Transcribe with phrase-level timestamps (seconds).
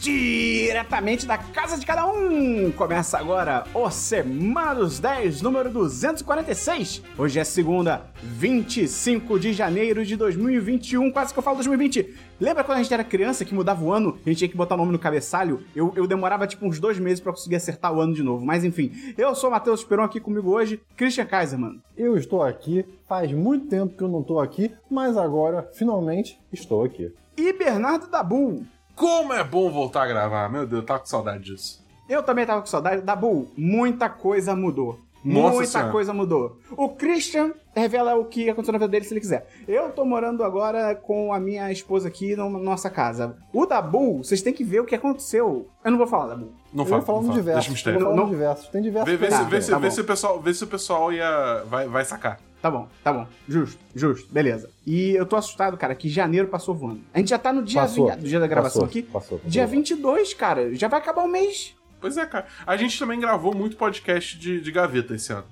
[0.00, 2.72] diretamente da casa de cada um.
[2.72, 7.02] Começa agora o Semana dos 10, número 246.
[7.18, 12.14] Hoje é segunda, 25 de janeiro de 2021, quase que eu falo 2020.
[12.40, 14.74] Lembra quando a gente era criança que mudava o ano, a gente tinha que botar
[14.74, 15.62] o nome no cabeçalho?
[15.76, 18.42] Eu, eu demorava tipo uns dois meses para conseguir acertar o ano de novo.
[18.44, 21.82] Mas enfim, eu sou o Matheus Esperon aqui comigo hoje, Christian Kaiser, mano.
[21.94, 26.82] Eu estou aqui, faz muito tempo que eu não estou aqui, mas agora, finalmente, estou
[26.82, 27.12] aqui.
[27.36, 28.64] E Bernardo Dabu.
[29.00, 31.82] Como é bom voltar a gravar, meu Deus, eu tava com saudade disso.
[32.06, 33.00] Eu também tava com saudade.
[33.00, 34.98] Dabu, muita coisa mudou.
[35.24, 35.90] Nossa muita Senhora.
[35.90, 36.58] coisa mudou.
[36.76, 39.46] O Christian revela o que aconteceu na vida dele se ele quiser.
[39.66, 43.38] Eu tô morando agora com a minha esposa aqui na nossa casa.
[43.54, 45.68] O Dabu, vocês têm que ver o que aconteceu.
[45.82, 46.52] Eu não vou falar, Dabu.
[46.72, 47.40] Não eu fala, falar não no fala.
[47.40, 47.60] diversos.
[47.60, 47.98] Deixa o mistério.
[48.00, 48.68] Eu falar Não- no diversos.
[48.68, 49.10] Tem diversos.
[49.10, 51.64] Vê, vê, se, vê, se, tá vê se o pessoal, vê se o pessoal ia,
[51.70, 52.38] vai, vai sacar.
[52.62, 53.26] Tá bom, tá bom.
[53.48, 54.28] Justo, justo.
[54.30, 54.68] Beleza.
[54.86, 57.00] E eu tô assustado, cara, que janeiro passou voando.
[57.14, 58.10] A gente já tá no dia, Passou.
[58.10, 59.02] vi- do dia da gravação Passou, aqui.
[59.02, 59.50] passou, passou.
[59.50, 60.74] Dia 22, cara.
[60.74, 61.74] Já vai acabar o mês.
[62.00, 62.46] Pois é, cara.
[62.66, 65.44] A gente também gravou muito podcast de, de gaveta esse ano.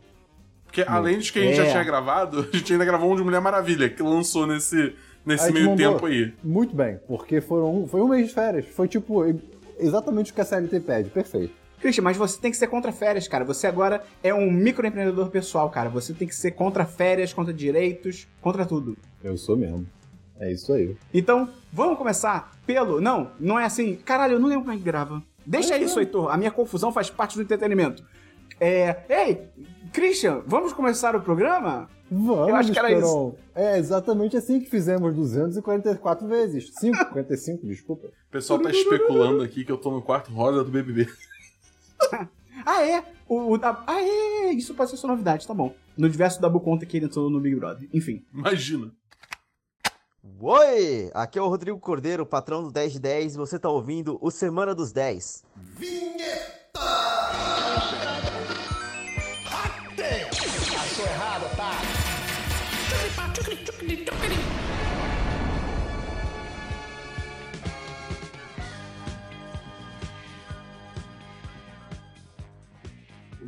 [0.67, 1.65] Porque além dos que a gente É.
[1.65, 5.51] já tinha gravado, a gente ainda gravou um de Mulher Maravilha, que lançou nesse, nesse
[5.51, 6.35] meio tempo aí.
[6.45, 8.67] Muito bem, porque foram, foi um mês de férias.
[8.67, 9.25] Foi tipo
[9.79, 11.09] exatamente o que a CLT pede.
[11.09, 11.55] Perfeito.
[11.81, 13.45] Christian, mas você tem que ser contra férias, cara.
[13.45, 15.89] Você agora é um microempreendedor pessoal, cara.
[15.89, 18.97] Você tem que ser contra férias, contra direitos, contra tudo.
[19.23, 19.87] Eu sou mesmo.
[20.41, 20.97] É isso aí.
[21.13, 23.01] Então, vamos começar pelo.
[23.01, 23.97] Não, não é assim.
[23.97, 25.23] Caralho, eu não lembro como é que grava.
[25.45, 26.33] Deixa isso, Heitor.
[26.33, 28.05] A minha confusão faz parte do entretenimento.
[28.61, 28.97] É.
[29.09, 29.49] Ei,
[29.93, 31.89] Christian, vamos começar o programa?
[32.11, 33.35] Vamos, Eu acho que era Esperon.
[33.55, 36.71] É exatamente assim que fizemos 244 vezes.
[36.79, 38.07] 545, desculpa.
[38.07, 41.07] O pessoal tá especulando aqui que eu tô no quarto rosa do BBB.
[42.67, 43.05] Ah, é?
[43.29, 44.53] O, o da- Ah, é.
[44.53, 45.75] Isso pode ser sua novidade, tá bom.
[45.97, 47.89] No diverso Dabu conta que ele entrou no Big Brother.
[47.95, 48.25] Enfim.
[48.35, 48.91] Imagina.
[50.41, 51.11] Oi!
[51.15, 54.31] Aqui é o Rodrigo Cordeiro, patrão do 10 de 10, e você tá ouvindo o
[54.31, 55.45] Semana dos 10.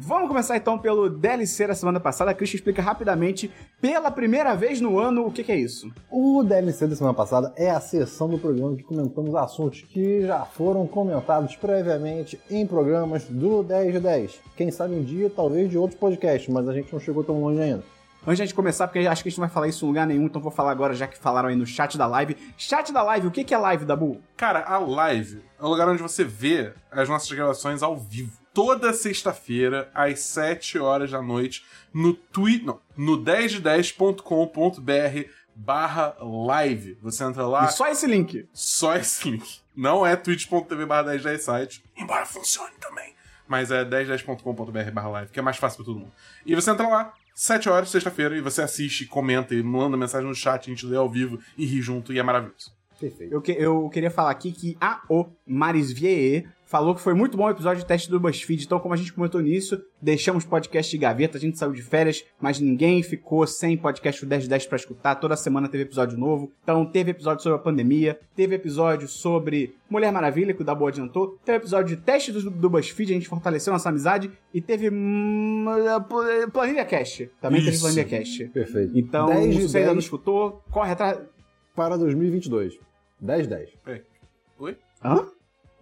[0.03, 2.31] Vamos começar então pelo DLC da semana passada.
[2.31, 3.51] A Christian explica rapidamente,
[3.83, 5.93] pela primeira vez no ano, o que, que é isso.
[6.11, 10.47] O DLC da semana passada é a sessão do programa que comentamos assuntos que já
[10.47, 14.41] foram comentados previamente em programas do 10 de 10.
[14.57, 17.61] Quem sabe um dia, talvez, de outros podcasts, mas a gente não chegou tão longe
[17.61, 17.85] ainda.
[18.27, 19.89] Antes de a gente começar, porque acho que a gente não vai falar isso em
[19.89, 22.39] lugar nenhum, então vou falar agora, já que falaram aí no chat da live.
[22.57, 24.19] Chat da live, o que, que é live, Dabu?
[24.35, 28.40] Cara, a live é o lugar onde você vê as nossas gravações ao vivo.
[28.63, 36.99] Toda sexta-feira, às 7 horas da noite, no tweet, não, no 10de10.com.br barra live.
[37.03, 38.47] Você entra lá, E só esse link.
[38.53, 39.61] só esse link.
[39.75, 43.15] Não é twitch.tv barra 1010 site, embora funcione também.
[43.49, 46.13] Mas é 1010.com.br barra live, que é mais fácil pra todo mundo.
[46.45, 50.35] E você entra lá, 7 horas, sexta-feira, e você assiste, comenta e manda mensagem no
[50.35, 52.79] chat, a gente lê ao vivo e ri junto, e é maravilhoso.
[53.01, 53.33] Perfeito.
[53.33, 57.37] Eu, que- eu queria falar aqui que a O Maris Vie falou que foi muito
[57.37, 58.65] bom o episódio de teste do BuzzFeed.
[58.65, 62.25] Então, como a gente comentou nisso, deixamos podcast de gaveta, a gente saiu de férias,
[62.41, 65.17] mas ninguém ficou sem podcast do 10 de 10 pra escutar.
[65.17, 66.53] Toda semana teve episódio novo.
[66.63, 71.37] Então, teve episódio sobre a pandemia, teve episódio sobre Mulher Maravilha, que o Dabu adiantou,
[71.45, 75.65] teve episódio de teste do, do BuzzFeed, a gente fortaleceu nossa amizade, e teve hum,
[76.09, 77.29] Pl- Planilha Cast.
[77.41, 77.83] Também teve Isso.
[77.83, 78.45] Planilha Cast.
[78.51, 78.97] Perfeito.
[78.97, 81.19] Então, 10 se você ainda não 10 escutou, corre atrás.
[81.75, 82.79] para 2022.
[83.21, 83.71] 10 10.
[84.61, 84.77] Oi?
[85.05, 85.27] Hã?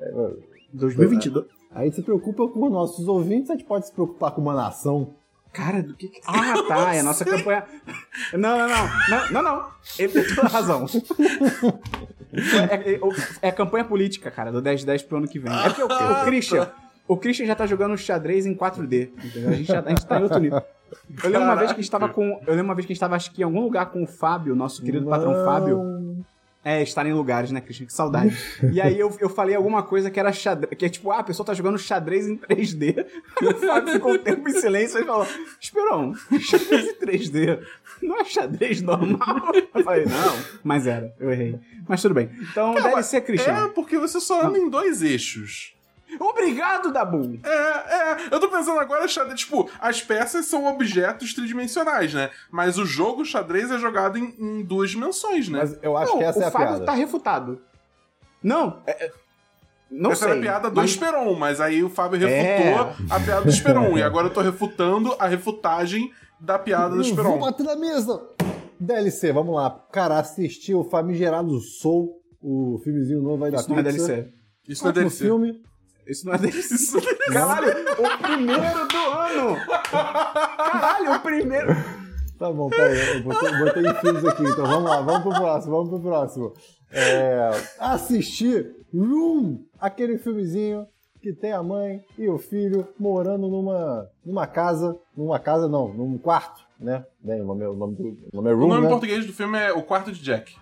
[0.00, 0.30] É,
[0.72, 1.46] 2022?
[1.72, 5.14] Aí se preocupa com os nossos ouvintes, a gente pode se preocupar com uma nação.
[5.52, 6.08] Cara, do que.
[6.08, 6.94] que- Ah, tá.
[6.94, 7.64] É a nossa campanha.
[8.34, 8.88] Não, não, não.
[9.08, 9.42] Não, não.
[9.42, 9.66] não.
[9.98, 10.86] Ele tem toda a razão.
[12.70, 13.00] É, é-
[13.42, 15.52] é a campanha política, cara, do 1010 pro ano que vem.
[15.52, 16.70] É porque o, o Christian.
[17.06, 19.48] O Christian já tá jogando xadrez em 4D, entendeu?
[19.48, 20.60] A gente, já, a gente tá em outro nível.
[21.24, 22.22] Eu lembro uma vez que a gente tava com.
[22.46, 24.06] Eu lembro uma vez que a gente tava, acho que em algum lugar com o
[24.06, 25.44] Fábio, nosso querido patrão Não.
[25.44, 26.07] Fábio.
[26.68, 27.86] É, estar em lugares, né, Christian?
[27.86, 28.36] Que saudade.
[28.70, 30.76] E aí eu, eu falei alguma coisa que era xadrez.
[30.76, 33.06] Que é tipo, ah, a pessoa tá jogando xadrez em 3D.
[33.40, 35.26] E o Fábio ficou um tempo em silêncio e falou:
[35.60, 37.60] Esperão, xadrez em 3D.
[38.02, 39.52] Não é xadrez normal?
[39.74, 41.58] Eu falei, não, mas era, eu errei.
[41.88, 42.30] Mas tudo bem.
[42.50, 43.64] Então, deve ser, Christian.
[43.64, 45.74] É, porque você só anda em dois eixos.
[46.20, 47.38] Obrigado, Dabu!
[47.44, 48.16] É, é.
[48.30, 52.30] Eu tô pensando agora, xadrez, tipo, as peças são objetos tridimensionais, né?
[52.50, 55.58] Mas o jogo xadrez é jogado em, em duas dimensões, né?
[55.60, 56.84] Mas eu acho não, que essa o é a Fábio piada.
[56.86, 57.60] tá refutado.
[58.42, 59.12] Não, é- é-
[59.90, 60.30] não Essa sei.
[60.32, 62.28] era a piada do mas- Esperon, mas aí o Fábio É.
[62.28, 63.98] refutou a piada do Esperon.
[63.98, 67.38] e agora eu tô refutando a refutagem da piada do Eu Vou Esperon.
[67.38, 68.20] bater na mesa!
[68.80, 69.70] DLC, vamos lá.
[69.92, 74.06] Cara, assistiu o famigerado Soul, o filmezinho novo aí da Isso não é Pixar.
[74.06, 74.32] DLC.
[74.68, 75.24] Isso não é DLC.
[75.24, 75.62] filme.
[76.08, 76.74] Isso não é DLC.
[76.74, 77.32] Isso não é DLC.
[77.32, 77.68] Caralho,
[77.98, 79.56] o primeiro do ano!
[79.90, 81.68] Caralho, o primeiro.
[82.38, 85.88] Tá bom, peraí, eu botei, botei filmes aqui, então vamos lá, vamos pro próximo, vamos
[85.90, 86.52] pro próximo.
[86.92, 87.50] É,
[87.80, 90.86] assistir Room, aquele filmezinho
[91.20, 96.16] que tem a mãe e o filho morando numa, numa casa, numa casa não, num
[96.16, 97.04] quarto, né?
[97.20, 98.86] Bem, o nome, é- o nome, do, o nome é Room, O nome né?
[98.86, 100.54] em português do filme é O Quarto de Jack.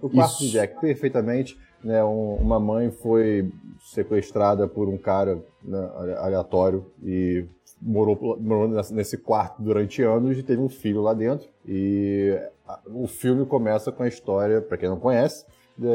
[0.00, 0.44] O quarto Isso.
[0.44, 1.58] de Jack, perfeitamente.
[1.82, 7.44] Né, um- uma mãe foi sequestrada por um cara né, ale- aleatório e
[7.80, 11.48] morou, morou nesse quarto durante anos e teve um filho lá dentro.
[11.66, 12.36] E
[12.86, 15.46] o filme começa com a história, para quem não conhece,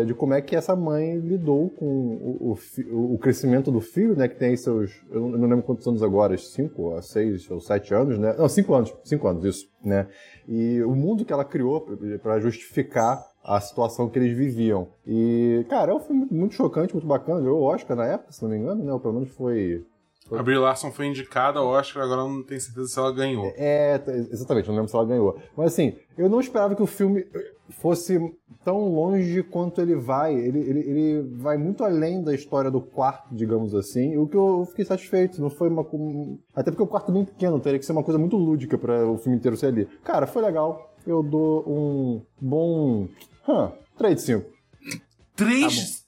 [0.06, 2.56] de, como é que essa mãe lidou com o,
[2.90, 4.30] o o crescimento do filho, né?
[4.30, 5.04] Que tem seus.
[5.12, 8.34] Eu não, lembro quantos anos agora, cinco, a seis ou sete anos, né?
[8.38, 10.08] Não, cinco anos, cinco anos, isso, né?
[10.48, 11.86] E o mundo que ela criou
[12.22, 14.88] para justificar a situação que eles viviam.
[15.06, 17.42] E, cara, é um filme muito chocante, muito bacana.
[17.42, 18.94] Ganhou o Oscar na época, se não me engano, né?
[18.94, 19.86] Ou pelo menos foi.
[20.32, 23.52] A Brie Larson foi indicada ao Oscar, agora eu não tenho certeza se ela ganhou.
[23.58, 24.02] É,
[24.32, 25.38] exatamente, não lembro se ela ganhou.
[25.56, 27.26] Mas assim, eu não esperava que o filme
[27.70, 28.20] fosse
[28.64, 30.34] tão longe quanto ele vai.
[30.34, 34.18] Ele, ele, ele vai muito além da história do quarto, digamos assim.
[34.18, 35.42] O que eu fiquei satisfeito.
[35.42, 35.86] Não foi uma.
[36.56, 39.06] Até porque o quarto é bem pequeno, teria que ser uma coisa muito lúdica para
[39.08, 39.86] o filme inteiro ser ali.
[40.04, 40.94] Cara, foi legal.
[41.06, 43.08] Eu dou um bom.
[43.48, 44.50] Hã, 3 de 5.
[45.36, 46.04] Três.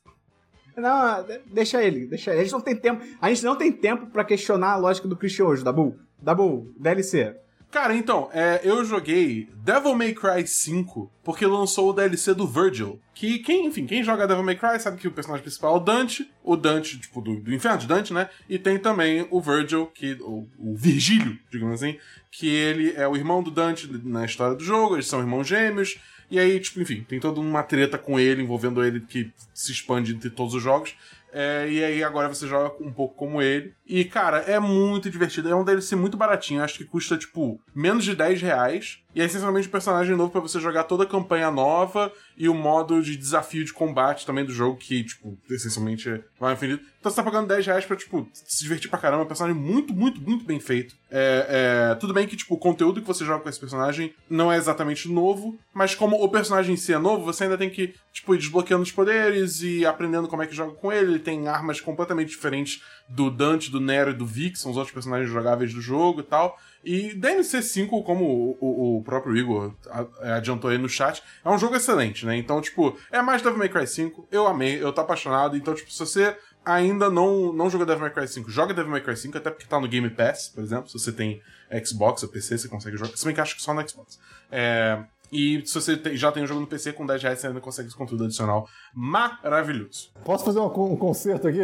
[0.75, 2.41] Não, de- deixa ele, deixa ele.
[2.41, 3.03] A gente não tem tempo.
[3.21, 5.97] A gente não tem tempo pra questionar a lógica do Christian hoje, Dabu.
[6.21, 7.35] Dabu, DLC.
[7.71, 13.01] Cara, então, é, eu joguei Devil May Cry 5 porque lançou o DLC do Virgil.
[13.13, 15.79] Que, quem, enfim, quem joga Devil May Cry sabe que o personagem principal é o
[15.81, 18.29] Dante, o Dante, tipo, do, do inferno de Dante, né?
[18.47, 21.97] E tem também o Virgil, que, o, o Virgílio, digamos assim,
[22.31, 25.99] que ele é o irmão do Dante na história do jogo, eles são irmãos gêmeos.
[26.29, 30.13] E aí, tipo, enfim, tem toda uma treta com ele, envolvendo ele, que se expande
[30.13, 30.95] entre todos os jogos.
[31.31, 33.73] É, e aí agora você joga um pouco como ele.
[33.87, 35.49] E, cara, é muito divertido.
[35.49, 36.63] É um DLC muito baratinho.
[36.63, 38.99] Acho que custa, tipo, menos de 10 reais.
[39.13, 42.53] E é essencialmente um personagem novo pra você jogar toda a campanha nova e o
[42.53, 46.83] modo de desafio de combate também do jogo, que, tipo, essencialmente vai ao infinito.
[46.99, 49.21] Então você tá pagando 10 reais pra, tipo, se divertir pra caramba.
[49.21, 50.95] É um personagem muito, muito, muito bem feito.
[51.09, 54.51] É, é, tudo bem que, tipo, o conteúdo que você joga com esse personagem não
[54.51, 57.93] é exatamente novo, mas como o personagem em si é novo, você ainda tem que,
[58.11, 61.11] tipo, ir desbloqueando os poderes e aprendendo como é que joga com ele.
[61.11, 64.93] Ele tem armas completamente diferentes do Dante, do Nero e do Vic, são os outros
[64.93, 66.57] personagens jogáveis do jogo e tal.
[66.83, 71.49] E DNC 5, como o, o- o próprio Igor a- adiantou aí no chat, é
[71.49, 72.35] um jogo excelente, né?
[72.37, 75.57] Então, tipo, é mais Devil May Cry 5, eu amei, eu tô apaixonado.
[75.57, 79.01] Então, tipo, se você ainda não, não jogou Devil May Cry 5, joga Devil May
[79.01, 80.87] Cry 5, até porque tá no Game Pass, por exemplo.
[80.89, 81.41] Se você tem
[81.85, 83.15] Xbox ou PC, você consegue jogar.
[83.17, 84.19] Se bem que acho que só no Xbox.
[84.51, 87.47] É, e se você tem- já tem um jogo no PC, com 10 reais você
[87.47, 90.11] ainda consegue esse conteúdo adicional maravilhoso.
[90.23, 91.61] Posso fazer con- um concerto aqui?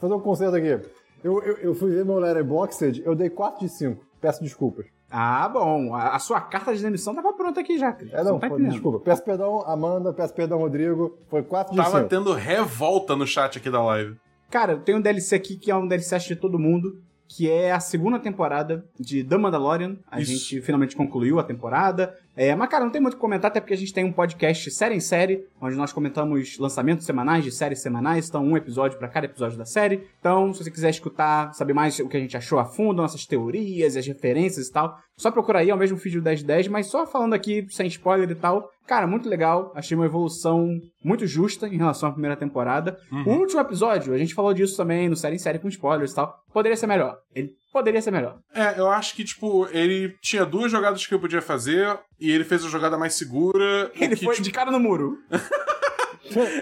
[0.00, 0.80] Fazer um concerto aqui.
[1.22, 4.04] Eu, eu, eu fui ver meu Letterboxd, eu dei 4 de 5.
[4.20, 4.86] Peço desculpas.
[5.10, 5.94] Ah, bom.
[5.94, 8.12] A, a sua carta de demissão tava pronta aqui já, Cris.
[8.12, 8.72] É, Você não, tá entendendo.
[8.72, 9.00] desculpa.
[9.00, 11.16] Peço perdão, Amanda, peço perdão, Rodrigo.
[11.28, 12.08] Foi 4 de Tava 5.
[12.08, 14.16] tendo revolta no chat aqui da live.
[14.50, 17.80] Cara, tem um DLC aqui que é um DLC de todo mundo, que é a
[17.80, 19.96] segunda temporada de The Mandalorian.
[20.10, 20.32] A Isso.
[20.32, 22.14] gente finalmente concluiu a temporada.
[22.38, 24.12] É, mas, cara, não tem muito o que comentar, até porque a gente tem um
[24.12, 28.96] podcast série em série, onde nós comentamos lançamentos semanais de séries semanais, então um episódio
[28.96, 30.06] pra cada episódio da série.
[30.20, 33.26] Então, se você quiser escutar, saber mais o que a gente achou a fundo, nossas
[33.26, 36.86] teorias, as referências e tal, só procura aí, é o mesmo feed do 1010, mas
[36.86, 38.70] só falando aqui, sem spoiler e tal.
[38.86, 43.00] Cara, muito legal, achei uma evolução muito justa em relação à primeira temporada.
[43.26, 46.14] O último episódio, a gente falou disso também no série em série com spoilers e
[46.14, 47.18] tal, poderia ser melhor.
[47.34, 48.38] Ele poderia ser melhor.
[48.54, 52.44] É, eu acho que, tipo, ele tinha duas jogadas que eu podia fazer e ele
[52.44, 53.90] fez a jogada mais segura.
[53.94, 55.18] Ele que, foi tipo, de cara no muro.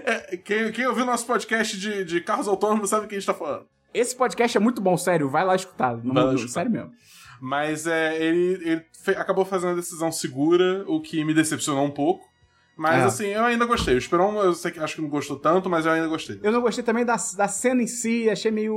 [0.04, 3.26] é, quem, quem ouviu nosso podcast de, de carros autônomos sabe o que a gente
[3.26, 3.66] tá falando.
[3.92, 5.28] Esse podcast é muito bom, sério.
[5.28, 5.96] Vai lá escutar.
[6.02, 6.52] Não, lá escutar.
[6.52, 6.90] Sério mesmo.
[7.40, 11.90] Mas é, ele, ele fe- acabou fazendo a decisão segura, o que me decepcionou um
[11.90, 12.25] pouco.
[12.76, 13.04] Mas É.
[13.06, 13.94] assim, eu ainda gostei.
[13.94, 16.38] O Esperon, eu sei que acho que não gostou tanto, mas eu ainda gostei.
[16.42, 18.74] Eu não gostei também da, da cena em si, achei meio.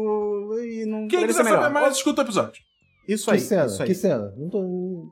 [0.88, 1.62] Não Quem quiser ser melhor.
[1.64, 2.62] saber mais, escuta o episódio.
[3.08, 3.40] Isso Que aí.
[3.40, 3.66] cena?
[3.66, 3.88] isso aí.
[3.90, 4.34] Que cena?
[4.38, 5.08] Não tô.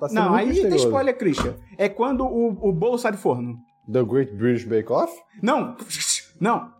[0.00, 0.86] Tá sendo Não, muito aí tem misterioso.
[0.86, 1.54] spoiler, Christian.
[1.78, 3.56] É quando o, o bolo sai do forno.
[3.92, 5.12] The Great British Bake Off?
[5.40, 5.76] Não!
[6.40, 6.72] Não!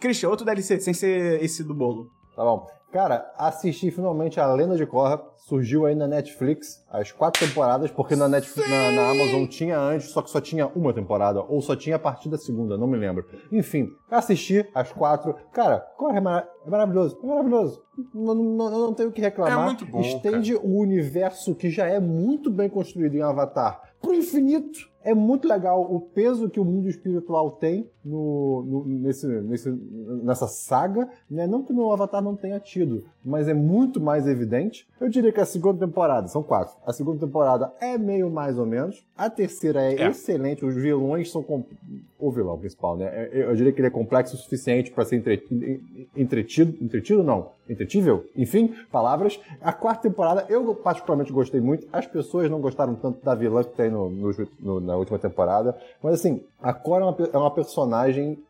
[0.00, 2.08] Christian, outro DLC, sem ser esse do bolo.
[2.36, 2.66] Tá bom.
[2.94, 5.20] Cara, assisti finalmente a Lenda de Korra.
[5.48, 10.10] Surgiu aí na Netflix as quatro temporadas, porque na, Netflix, na, na Amazon tinha antes,
[10.10, 12.96] só que só tinha uma temporada, ou só tinha a partir da segunda, não me
[12.96, 13.26] lembro.
[13.50, 15.34] Enfim, assisti as quatro.
[15.52, 17.82] Cara, Korra é, mara- é maravilhoso, é maravilhoso.
[18.14, 19.60] Não, não, não, não tenho o que reclamar.
[19.60, 24.14] É muito bom, Estende o universo que já é muito bem construído em Avatar pro
[24.14, 24.78] infinito.
[25.02, 29.70] é muito legal o peso que o mundo espiritual tem no, no, nesse, nesse,
[30.22, 31.46] nessa saga, né?
[31.46, 34.86] Não que no Avatar não tenha tido, mas é muito mais evidente.
[35.00, 38.66] Eu diria que a segunda temporada, são quatro, a segunda temporada é meio mais ou
[38.66, 40.08] menos, a terceira é, é.
[40.08, 41.42] excelente, os vilões são...
[41.42, 41.64] Com...
[42.16, 43.04] O vilão principal, né?
[43.06, 45.16] É, eu diria que ele é complexo o suficiente para ser
[46.16, 49.38] entretido, entretido não, entretível, enfim, palavras.
[49.60, 53.76] A quarta temporada eu particularmente gostei muito, as pessoas não gostaram tanto da vilã que
[53.76, 57.50] tem no, no, no na última temporada, mas assim, a Cora é uma, é uma
[57.50, 57.93] personagem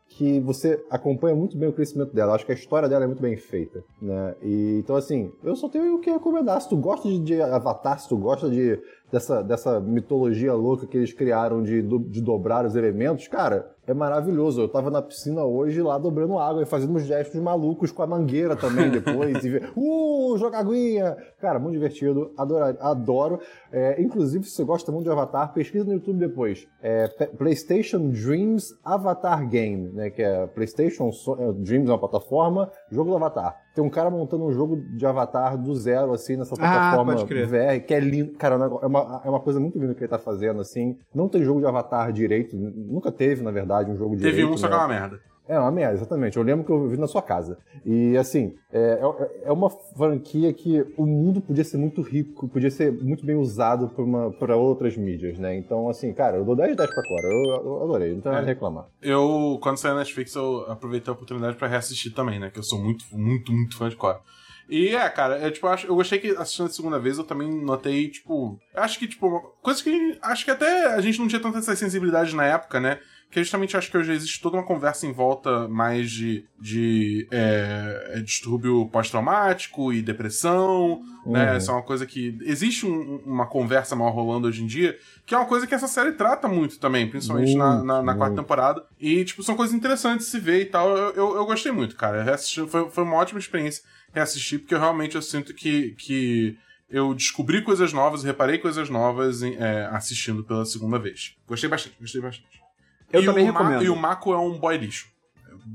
[0.07, 2.33] que você acompanha muito bem o crescimento dela.
[2.33, 4.35] Acho que a história dela é muito bem feita, né?
[4.41, 6.61] E, então, assim, eu só tenho o que recomendar.
[6.61, 8.79] Se tu gosta de, de Avatar, se tu gosta de,
[9.15, 14.59] dessa, dessa mitologia louca que eles criaram de, de dobrar os elementos, cara, é maravilhoso.
[14.59, 18.07] Eu tava na piscina hoje lá dobrando água e fazendo uns gestos malucos com a
[18.07, 19.41] mangueira também depois.
[19.41, 21.15] e ver, uh, jogar aguinha!
[21.39, 22.77] Cara, muito divertido, adoro.
[22.81, 23.39] adoro.
[23.71, 26.67] É, inclusive, se você gosta muito de Avatar, pesquisa no YouTube depois.
[26.81, 27.07] É,
[27.37, 30.09] PlayStation Dreams Avatar Game, né?
[30.09, 33.64] Que é PlayStation é, Dreams é uma plataforma, jogo do Avatar.
[33.75, 37.25] Tem um cara montando um jogo de Avatar do zero, assim, nessa ah, plataforma ah,
[37.25, 38.31] VR, que é lindo.
[38.37, 40.97] Cara, é uma, é uma coisa muito linda que ele tá fazendo, assim.
[41.13, 44.33] Não tem jogo de Avatar direito, nunca teve, na verdade, um jogo direito.
[44.33, 44.69] Teve um, só né?
[44.69, 45.19] que é uma merda.
[45.47, 46.37] É uma merda, exatamente.
[46.37, 47.57] Eu lembro que eu vi na sua casa.
[47.85, 52.71] E, assim, é, é, é uma franquia que o mundo podia ser muito rico, podia
[52.71, 53.91] ser muito bem usado
[54.39, 55.55] para outras mídias, né?
[55.55, 57.27] Então, assim, cara, eu dou 10 10 pra Cora.
[57.27, 58.87] Eu, eu adorei, não tenho nada a reclamar.
[59.01, 62.49] Eu, quando saiu na Netflix, eu aproveitei a oportunidade para reassistir também, né?
[62.49, 64.19] Que eu sou muito, muito, muito fã de Cora.
[64.67, 67.23] E é, cara, é, tipo, eu, acho, eu gostei que assistindo a segunda vez eu
[67.23, 68.59] também notei, tipo.
[68.73, 72.35] Acho que, tipo, coisa que acho que até a gente não tinha tanta essa sensibilidade
[72.35, 72.99] na época, né?
[73.29, 78.13] Que justamente acho que hoje existe toda uma conversa em volta mais de, de é,
[78.15, 81.25] é distúrbio pós-traumático e depressão, né?
[81.25, 81.33] uhum.
[81.33, 81.57] né?
[81.57, 82.37] Isso é uma coisa que.
[82.43, 85.87] Existe um, uma conversa mal rolando hoje em dia, que é uma coisa que essa
[85.87, 88.85] série trata muito também, principalmente na, na, na, quarta temporada.
[88.99, 90.95] E, tipo, são coisas interessantes de se ver e tal.
[90.95, 92.37] Eu, eu, eu gostei muito, cara.
[92.37, 95.91] foi, foi uma ótima experiência reassistir, porque eu realmente eu sinto que.
[95.97, 101.35] que eu descobri coisas novas, reparei coisas novas é, assistindo pela segunda vez.
[101.47, 102.64] Gostei bastante, gostei bastante.
[103.11, 103.83] Eu e também recomendo.
[103.83, 105.07] e o Mako é um boy lixo.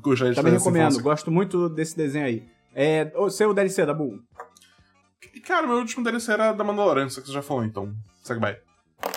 [0.03, 2.49] Gostaria de também recomendo, gosto muito desse desenho aí.
[2.75, 4.21] É, o seu DLC da Bull.
[5.45, 8.59] Cara, meu último DLC era da Mandalorian, só que você já falou, então segue bye.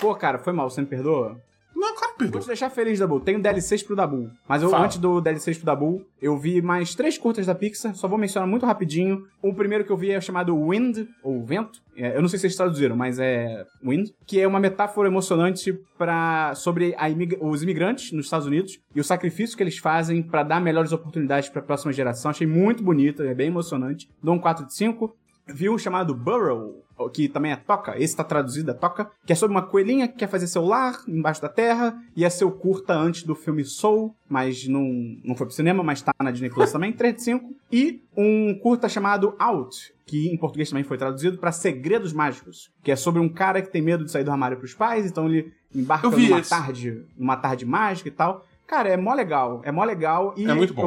[0.00, 1.40] Pô, cara, foi mal, você me perdoa?
[1.84, 2.32] Não, claro que perdoa.
[2.32, 3.20] Vou te deixar feliz, Dabu.
[3.20, 4.30] Tenho DLCs pro Dabu.
[4.48, 8.08] Mas eu, antes do DLCs pro Dabu, eu vi mais três curtas da Pixar, só
[8.08, 9.26] vou mencionar muito rapidinho.
[9.42, 11.82] O primeiro que eu vi é chamado Wind, ou Vento.
[11.94, 14.08] É, eu não sei se vocês traduziram, mas é Wind.
[14.26, 19.04] Que é uma metáfora emocionante para sobre imig os imigrantes nos Estados Unidos e o
[19.04, 22.30] sacrifício que eles fazem para dar melhores oportunidades para a próxima geração.
[22.30, 24.08] Achei muito bonito, é bem emocionante.
[24.22, 25.14] Dou um 4 de 5.
[25.46, 26.82] Vi um chamado Burrow,
[27.12, 30.14] que também é Toca, esse tá traduzido é Toca, que é sobre uma coelhinha que
[30.14, 34.14] quer fazer seu lar embaixo da terra, ia ser o curta antes do filme Soul,
[34.28, 34.84] mas não,
[35.24, 38.54] não foi pro cinema, mas tá na Disney Plus também, 3 de 5, e um
[38.54, 43.20] curta chamado Out, que em português também foi traduzido para Segredos Mágicos, que é sobre
[43.20, 46.38] um cara que tem medo de sair do armário pros pais, então ele embarca numa
[46.38, 46.50] esse.
[46.50, 48.46] tarde, numa tarde mágica e tal.
[48.66, 50.82] Cara, é mó legal, é mó legal e é muito bom.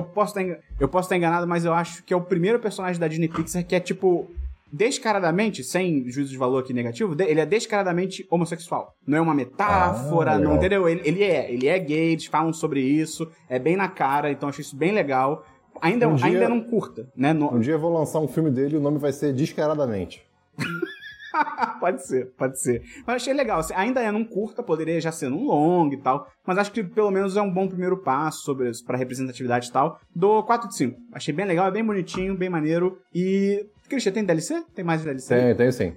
[0.80, 3.64] eu posso estar enganado, mas eu acho que é o primeiro personagem da Disney Pixar
[3.64, 4.32] que é tipo
[4.72, 8.94] descaradamente, sem juízo de valor aqui negativo, ele é descaradamente homossexual.
[9.06, 10.88] Não é uma metáfora, ah, não entendeu?
[10.88, 14.50] Ele, ele, é, ele é gay, eles falam sobre isso, é bem na cara, então
[14.50, 15.46] achei isso bem legal.
[15.82, 17.34] Ainda, um dia, ainda não curta, né?
[17.34, 17.54] No...
[17.54, 20.26] Um dia eu vou lançar um filme dele e o nome vai ser Descaradamente.
[21.80, 22.82] pode ser, pode ser.
[23.06, 23.60] Mas achei legal.
[23.60, 26.28] Assim, ainda é num curta, poderia já ser num longo e tal.
[26.46, 30.00] Mas acho que pelo menos é um bom primeiro passo sobre para representatividade e tal.
[30.16, 31.00] Do 4 de 5.
[31.14, 33.00] Achei bem legal, é bem bonitinho, bem maneiro.
[33.14, 34.64] E Christian, tem DLC?
[34.76, 35.36] Tem mais DLC?
[35.36, 35.94] Tem, tem sim.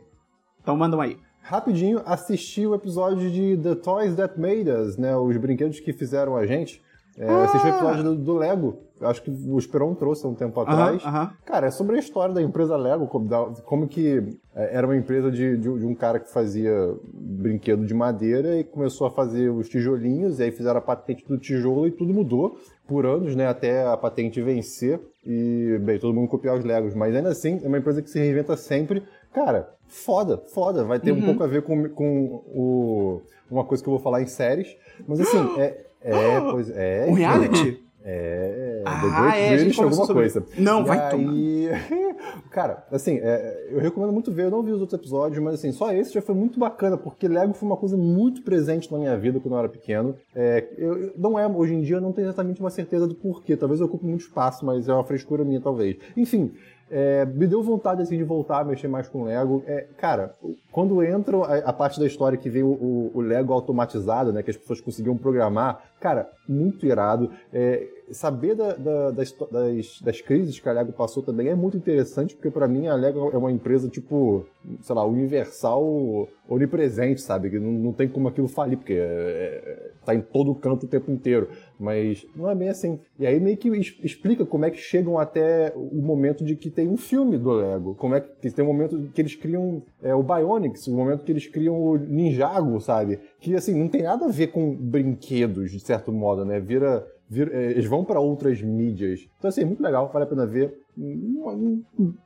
[0.63, 1.19] Então mandam aí.
[1.43, 5.17] Rapidinho, assisti o episódio de The Toys That Made Us, né?
[5.17, 6.83] Os brinquedos que fizeram a gente.
[7.19, 7.45] É, ah.
[7.45, 8.79] Assisti o episódio do, do, Lego.
[9.01, 11.03] Acho que o Esperon trouxe há um tempo atrás.
[11.03, 11.33] Uh -huh, uh -huh.
[11.45, 13.29] Cara, é sobre a história da empresa Lego, como,
[13.65, 14.23] como que
[14.55, 16.73] é, era uma empresa de, de, de, um cara que fazia
[17.13, 21.39] brinquedo de madeira e começou a fazer os tijolinhos, e aí fizeram a patente do
[21.39, 22.59] tijolo e tudo mudou
[22.91, 23.47] por anos, né?
[23.47, 26.93] Até a patente vencer e, bem, todo mundo copiar os Legos.
[26.93, 29.05] Mas ainda assim, é uma empresa que se reinventa sempre.
[29.33, 30.83] Cara, foda, foda.
[30.83, 31.19] Vai ter uhum.
[31.19, 34.77] um pouco a ver com, com o, uma coisa que eu vou falar em séries.
[35.07, 35.87] Mas assim, é.
[36.03, 37.07] É, pois é.
[37.09, 37.81] Um reality?
[38.05, 40.23] É, ah, The Great é, British alguma sobre...
[40.23, 40.47] coisa.
[40.59, 41.69] Não, e vai aí...
[42.51, 45.73] Cara, assim, é, eu recomendo muito ver, eu não vi os outros episódios, mas assim,
[45.73, 49.17] só esse já foi muito bacana, porque Lego foi uma coisa muito presente na minha
[49.17, 50.17] vida quando eu era pequeno.
[50.35, 53.57] É, eu, não é, hoje em dia eu não tenho exatamente uma certeza do porquê,
[53.57, 55.97] talvez eu ocupe muito espaço, mas é uma frescura minha, talvez.
[56.17, 56.53] Enfim,
[56.91, 59.63] é, me deu vontade assim, de voltar a mexer mais com Lego.
[59.67, 60.35] É, cara,
[60.73, 64.43] quando entra a, a, parte da história que vem o, o, o, Lego automatizado, né,
[64.43, 67.31] que as pessoas conseguiam programar, cara, muito irado.
[67.53, 71.77] É, saber da, da, das, das, das, crises que a Lego passou também é muito
[71.77, 74.45] interessante, porque para mim a Lego é uma empresa, tipo,
[74.83, 77.49] sei lá, universal, onipresente, sabe?
[77.49, 80.89] Que não, não tem como aquilo falir, porque é, é, tá em todo canto o
[80.89, 81.49] tempo inteiro.
[81.79, 82.99] Mas não é bem assim.
[83.19, 83.69] E aí meio que
[84.03, 87.95] explica como é que chegam até o momento de que tem um filme do Lego.
[87.95, 91.33] Como é que, tem um momento que eles criam é, o Bionics, o momento que
[91.33, 93.21] eles criam o Ninjago, sabe?
[93.41, 96.59] Que assim, não tem nada a ver com brinquedos, de certo modo, né?
[96.59, 99.29] Vira é, eles vão para outras mídias.
[99.39, 100.77] Então, assim, muito legal, vale a pena ver.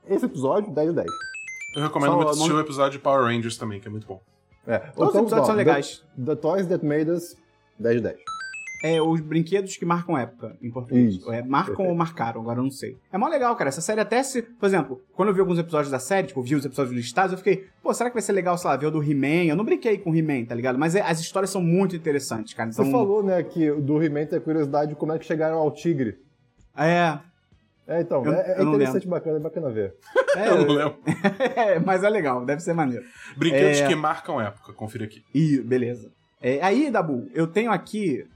[0.08, 1.33] Esse episódio, 10 de 10.
[1.74, 4.20] Eu recomendo Só, muito assistir o episódio de Power Rangers também, que é muito bom.
[4.66, 4.78] É.
[4.78, 6.04] Todos então, os episódios são legais.
[6.16, 7.36] The, the Toys That Made Us,
[7.78, 8.16] 10 de 10.
[8.84, 11.14] É, os brinquedos que marcam época, em português.
[11.14, 11.32] Isso.
[11.32, 11.90] É, marcam Perfeito.
[11.90, 12.98] ou marcaram, agora eu não sei.
[13.10, 13.68] É mó legal, cara.
[13.68, 14.42] Essa série até se.
[14.42, 17.38] Por exemplo, quando eu vi alguns episódios da série, tipo, vi os episódios listados, eu
[17.38, 19.46] fiquei, pô, será que vai ser legal, sei lá, ver o do He-Man?
[19.46, 20.78] Eu não brinquei com o He-Man, tá ligado?
[20.78, 22.68] Mas é, as histórias são muito interessantes, cara.
[22.68, 22.84] Então...
[22.84, 25.70] Você falou, né, que do He-Man tem a curiosidade de como é que chegaram ao
[25.70, 26.18] tigre.
[26.76, 27.18] É.
[27.86, 29.94] É, então, eu, é, é interessante, bacana, é bacana ver.
[30.36, 30.98] É, eu não lembro.
[31.54, 33.04] é, mas é legal, deve ser maneiro.
[33.36, 33.86] Brinquedos é...
[33.86, 35.22] que marcam época, confira aqui.
[35.32, 36.10] Ih, beleza.
[36.42, 38.26] É, aí, Dabu, eu tenho aqui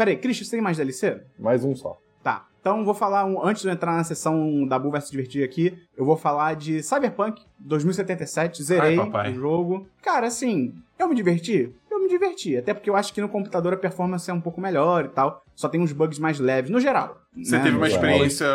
[0.00, 1.20] Pera aí, Christian, você tem mais DLC?
[1.38, 1.98] Mais um só.
[2.22, 2.46] Tá.
[2.60, 5.76] Então vou falar, um, antes de eu entrar na sessão da Bull vs Divertir aqui,
[5.96, 9.86] eu vou falar de Cyberpunk 2077, zerei Ai, o jogo.
[10.02, 11.70] Cara, assim, eu me diverti?
[11.90, 14.58] Eu me diverti, até porque eu acho que no computador a performance é um pouco
[14.58, 17.20] melhor e tal, só tem uns bugs mais leves, no geral.
[17.36, 17.62] Você né?
[17.62, 18.46] teve uma experiência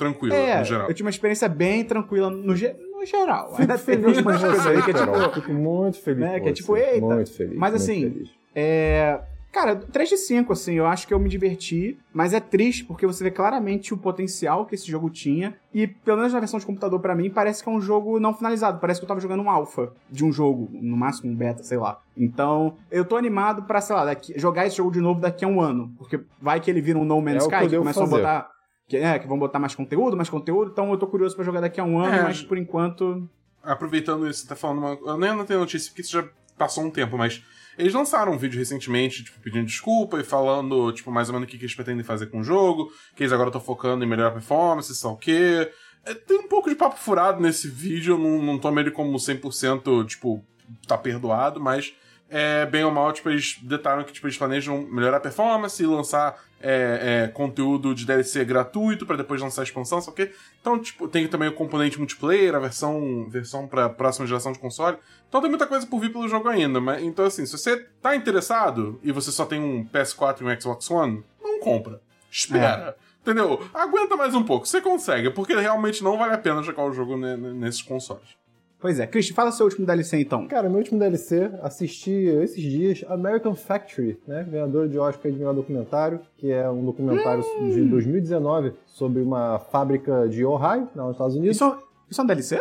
[0.00, 0.88] tranquila, é, no geral.
[0.88, 3.50] eu tive uma experiência bem tranquila no, ge no geral.
[3.50, 5.34] Fico Ainda feliz umas coisas aí que é tipo...
[5.34, 7.06] Fico muito feliz né, Que é tipo, eita.
[7.06, 7.56] Muito feliz.
[7.56, 8.30] Mas assim, feliz.
[8.54, 9.20] é...
[9.52, 13.04] Cara, 3 de 5, assim, eu acho que eu me diverti, mas é triste porque
[13.04, 15.56] você vê claramente o potencial que esse jogo tinha.
[15.74, 18.32] E, pelo menos na versão de computador, para mim, parece que é um jogo não
[18.32, 18.78] finalizado.
[18.78, 21.78] Parece que eu tava jogando um alpha de um jogo, no máximo um beta, sei
[21.78, 22.00] lá.
[22.16, 25.48] Então, eu tô animado pra, sei lá, daqui, jogar esse jogo de novo daqui a
[25.48, 25.92] um ano.
[25.98, 28.59] Porque vai que ele vira um No Man's é Sky, que começam a botar.
[28.90, 30.72] Que, é, que vão botar mais conteúdo, mais conteúdo.
[30.72, 33.30] Então eu tô curioso para jogar daqui a um ano, é, mas por enquanto.
[33.62, 35.12] Aproveitando isso, você tá falando uma.
[35.12, 37.40] Eu nem não tenho notícia porque isso já passou um tempo, mas
[37.78, 41.50] eles lançaram um vídeo recentemente, tipo, pedindo desculpa e falando, tipo, mais ou menos o
[41.50, 44.92] que, eles pretendem fazer com o jogo, que eles agora estão focando em melhorar performance,
[44.92, 45.70] sei o quê.
[46.04, 49.16] É, tem um pouco de papo furado nesse vídeo, eu não, não tomo ele como
[49.16, 50.44] 100%, tipo,
[50.88, 51.94] tá perdoado, mas
[52.28, 55.86] é, bem ou mal, tipo, eles detalham que tipo, eles planejam melhorar a performance e
[55.86, 60.34] lançar é, é, conteúdo de DLC gratuito para depois lançar a expansão, sabe o quê?
[60.60, 64.98] Então, tipo, tem também o componente multiplayer, a versão, versão pra próxima geração de console.
[65.28, 66.80] Então tem muita coisa por vir pelo jogo ainda.
[66.80, 70.60] Mas, então, assim, se você tá interessado e você só tem um PS4 e um
[70.60, 72.00] Xbox One, não compra.
[72.30, 72.96] Espera.
[72.96, 73.10] É.
[73.22, 73.62] Entendeu?
[73.74, 74.66] Aguenta mais um pouco.
[74.66, 78.39] Você consegue, porque realmente não vale a pena jogar o jogo nesses consoles.
[78.80, 79.06] Pois é.
[79.06, 80.48] Christian, fala seu último DLC então.
[80.48, 84.46] Cara, meu último DLC, assisti esses dias American Factory, né?
[84.50, 87.68] Ganhador de Oscar de melhor documentário, que é um documentário hum.
[87.68, 91.56] de 2019 sobre uma fábrica de Ohio, nos Estados Unidos.
[91.56, 91.76] Isso,
[92.10, 92.60] isso é um DLC?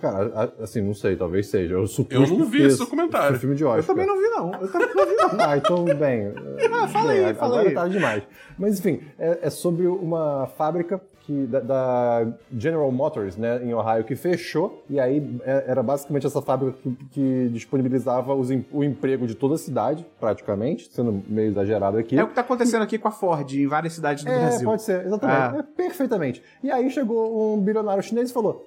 [0.00, 1.74] Cara, assim, não sei, talvez seja.
[1.74, 3.38] Eu, eu não vi esse documentário.
[3.38, 3.80] Filme de Oscar.
[3.80, 4.62] Eu também não vi, não.
[4.62, 5.28] Eu também não vi, não.
[5.46, 6.32] ah, então, bem.
[6.72, 7.74] Ah, fala bem, aí, fala agora aí.
[7.74, 8.22] tá demais.
[8.58, 14.04] Mas, enfim, é, é sobre uma fábrica que, da, da, General Motors, né, em Ohio,
[14.04, 19.26] que fechou, e aí é, era basicamente essa fábrica que, que disponibilizava os, o emprego
[19.26, 22.18] de toda a cidade, praticamente, sendo meio exagerado aqui.
[22.18, 24.68] É o que está acontecendo aqui com a Ford, em várias cidades do é, Brasil.
[24.68, 25.56] pode ser, exatamente.
[25.56, 25.58] É.
[25.60, 26.42] É, perfeitamente.
[26.62, 28.66] E aí chegou um bilionário chinês e falou,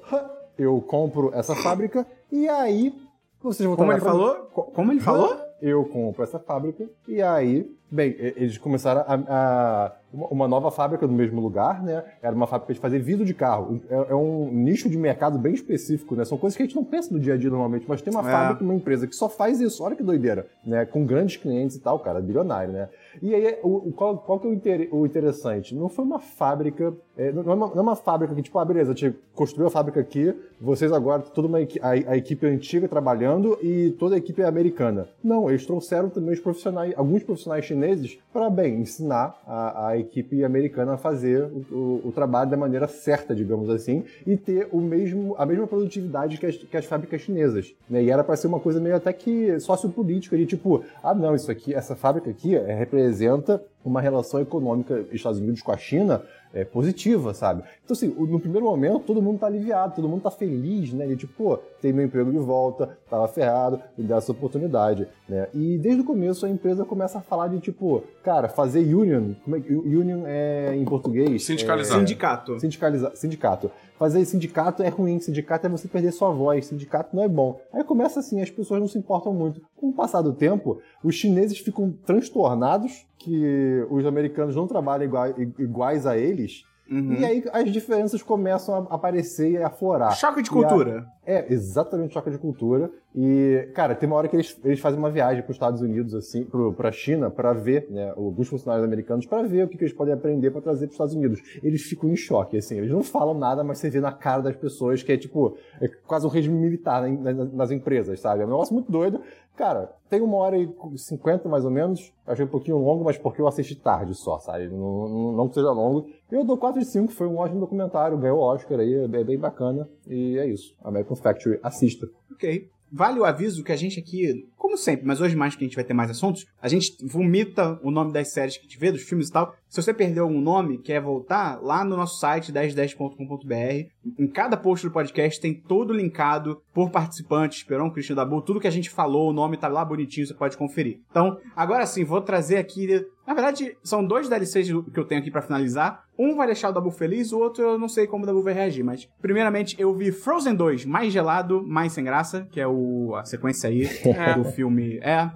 [0.58, 2.94] eu compro essa fábrica, e aí
[3.42, 4.36] vocês vão Como ele falou?
[4.52, 5.38] Como ele falou?
[5.62, 11.14] Eu compro essa fábrica, e aí, bem, eles começaram a, a uma nova fábrica no
[11.14, 12.04] mesmo lugar, né?
[12.22, 13.82] Era uma fábrica de fazer vidro de carro.
[13.90, 16.24] É, é, um nicho de mercado bem específico, né?
[16.24, 18.28] São coisas que a gente não pensa no dia a dia normalmente, mas tem uma
[18.28, 18.32] é.
[18.32, 19.84] fábrica, uma empresa que só faz isso.
[19.84, 20.86] Olha que doideira, né?
[20.86, 22.90] Com grandes clientes e tal, cara, bilionário, né?
[23.22, 25.74] E aí, o, qual, qual que é o, inter, o interessante?
[25.74, 28.66] Não foi uma fábrica, é, não, é uma, não, é uma, fábrica que, tipo, ah,
[28.66, 32.88] beleza, a gente construiu a fábrica aqui, vocês agora, toda uma, a, a equipe antiga
[32.88, 35.08] trabalhando e toda a equipe é americana.
[35.24, 40.44] Não, eles trouxeram também os profissionais, alguns profissionais chineses para, bem, ensinar a, a equipe
[40.44, 44.82] americana a fazer o, o, o, trabalho da maneira certa, digamos assim, e ter o
[44.82, 47.76] mesmo, a mesma produtividade que as, que as fábricas chinesas.
[47.90, 48.04] Né?
[48.04, 51.52] E era para ser uma coisa meio até que sociopolítica, de tipo, ah não, isso
[51.52, 56.22] aqui, essa fábrica aqui é, representa uma relação econômica Estados Unidos com a China
[56.58, 57.64] é, positiva, sabe?
[57.86, 61.06] Então, assim, no primeiro momento, todo mundo tá aliviado, todo mundo tá feliz, né?
[61.06, 65.48] De tipo, pô, tem meu emprego de volta, tava ferrado, me dá essa oportunidade, né?
[65.54, 69.56] E desde o começo a empresa começa a falar de tipo, cara, fazer union, como
[69.56, 71.46] é, union é em português?
[71.46, 71.96] Sindicalizar.
[71.96, 72.60] É, sindicato.
[72.60, 77.28] Sindicalizar, sindicato fazer sindicato é ruim, sindicato é você perder sua voz, sindicato não é
[77.28, 77.60] bom.
[77.74, 79.62] Aí começa assim, as pessoas não se importam muito.
[79.76, 85.10] Com o passar do tempo, os chineses ficam transtornados que os americanos não trabalham
[85.58, 86.64] iguais, a eles.
[86.90, 87.16] Uhum.
[87.16, 90.16] E aí as diferenças começam a aparecer e a aflorar.
[90.16, 91.06] Choque de E a- cultura.
[91.26, 92.90] É, exatamente choque de cultura.
[93.20, 96.14] E, cara, tem uma hora que eles, eles fazem uma viagem para os Estados Unidos,
[96.14, 99.86] assim, pro, pra China, para ver, né, alguns funcionários americanos, para ver o que, que
[99.86, 101.42] eles podem aprender para trazer para os Estados Unidos.
[101.64, 104.56] Eles ficam em choque, assim, eles não falam nada, mas você vê na cara das
[104.56, 108.44] pessoas que é tipo, é quase um regime militar na- na- nas empresas, sabe?
[108.44, 109.20] É um negócio muito doido.
[109.56, 113.42] Cara, tem uma hora e cinquenta mais ou menos, achei um pouquinho longo, mas porque
[113.42, 114.68] eu assisti tarde só, sabe?
[114.68, 116.08] Não, não, não que seja longo.
[116.32, 119.40] Eu dou 4 de 5, foi um ótimo documentário, ganhou o Oscar aí, é bem
[119.40, 119.90] bacana.
[120.08, 120.76] E é isso.
[120.84, 122.08] American Factory, assista.
[122.32, 122.70] Ok.
[122.92, 125.76] Vale o aviso que a gente aqui, como sempre, mas hoje mais que a gente
[125.76, 128.92] vai ter mais assuntos, a gente vomita o nome das séries que a gente vê,
[128.92, 129.54] dos filmes e tal.
[129.68, 134.88] Se você perdeu algum nome, quer voltar, lá no nosso site 1010.com.br, em cada post
[134.88, 139.30] do podcast tem todo linkado por participante, Esperão, Cristian Dabu, tudo que a gente falou,
[139.30, 141.02] o nome tá lá bonitinho, você pode conferir.
[141.10, 145.30] Então, agora sim, vou trazer aqui na verdade, são dois DLCs que eu tenho aqui
[145.30, 146.04] pra finalizar.
[146.18, 148.54] Um vai deixar o Dabu feliz, o outro eu não sei como o Dabu vai
[148.54, 153.14] reagir, mas primeiramente eu vi Frozen 2, mais gelado, mais sem graça, que é o,
[153.16, 153.84] a sequência aí
[154.38, 154.98] do filme.
[155.04, 155.30] É.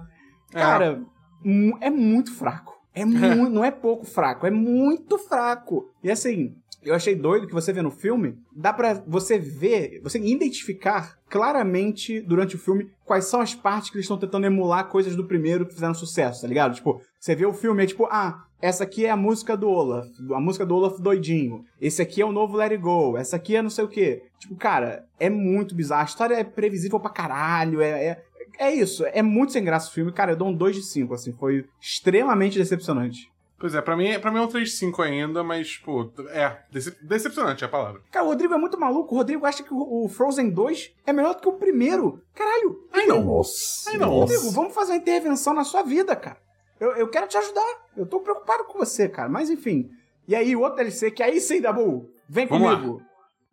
[0.52, 1.02] Cara,
[1.44, 2.72] mu- é muito fraco.
[2.94, 5.90] É mu não é pouco fraco, é muito fraco.
[6.02, 10.18] E assim, eu achei doido que você vê no filme, dá pra você ver, você
[10.18, 15.16] identificar claramente durante o filme quais são as partes que eles estão tentando emular coisas
[15.16, 16.74] do primeiro que fizeram sucesso, tá ligado?
[16.74, 20.06] Tipo, você vê o filme, é tipo, ah, essa aqui é a música do Olaf,
[20.34, 21.64] a música do Olaf doidinho.
[21.80, 24.22] Esse aqui é o novo Let It Go, essa aqui é não sei o quê.
[24.38, 26.02] Tipo, cara, é muito bizarro.
[26.02, 28.22] A história é previsível pra caralho, é, é,
[28.58, 29.04] é isso.
[29.06, 30.12] É muito sem graça o filme.
[30.12, 31.32] Cara, eu dou um 2 de 5, assim.
[31.32, 33.31] Foi extremamente decepcionante.
[33.62, 37.62] Pois é, pra mim, pra mim é um 3-5 ainda, mas, pô, é, decep- decepcionante
[37.62, 38.02] é a palavra.
[38.10, 39.14] Cara, o Rodrigo é muito maluco.
[39.14, 42.20] O Rodrigo acha que o o Frozen 2 é melhor do que o primeiro.
[42.34, 42.76] Caralho.
[42.92, 43.22] Ai, não.
[43.22, 43.88] Nossa.
[43.90, 44.08] Ai, não.
[44.10, 46.38] Rodrigo, vamos fazer uma intervenção na sua vida, cara.
[46.80, 47.64] Eu, eu quero te ajudar.
[47.96, 49.28] Eu tô preocupado com você, cara.
[49.28, 49.88] Mas enfim.
[50.26, 52.74] E aí, o outro DLC, que aí sim, Dabu, vem Vamos lá.
[52.76, 53.00] comigo.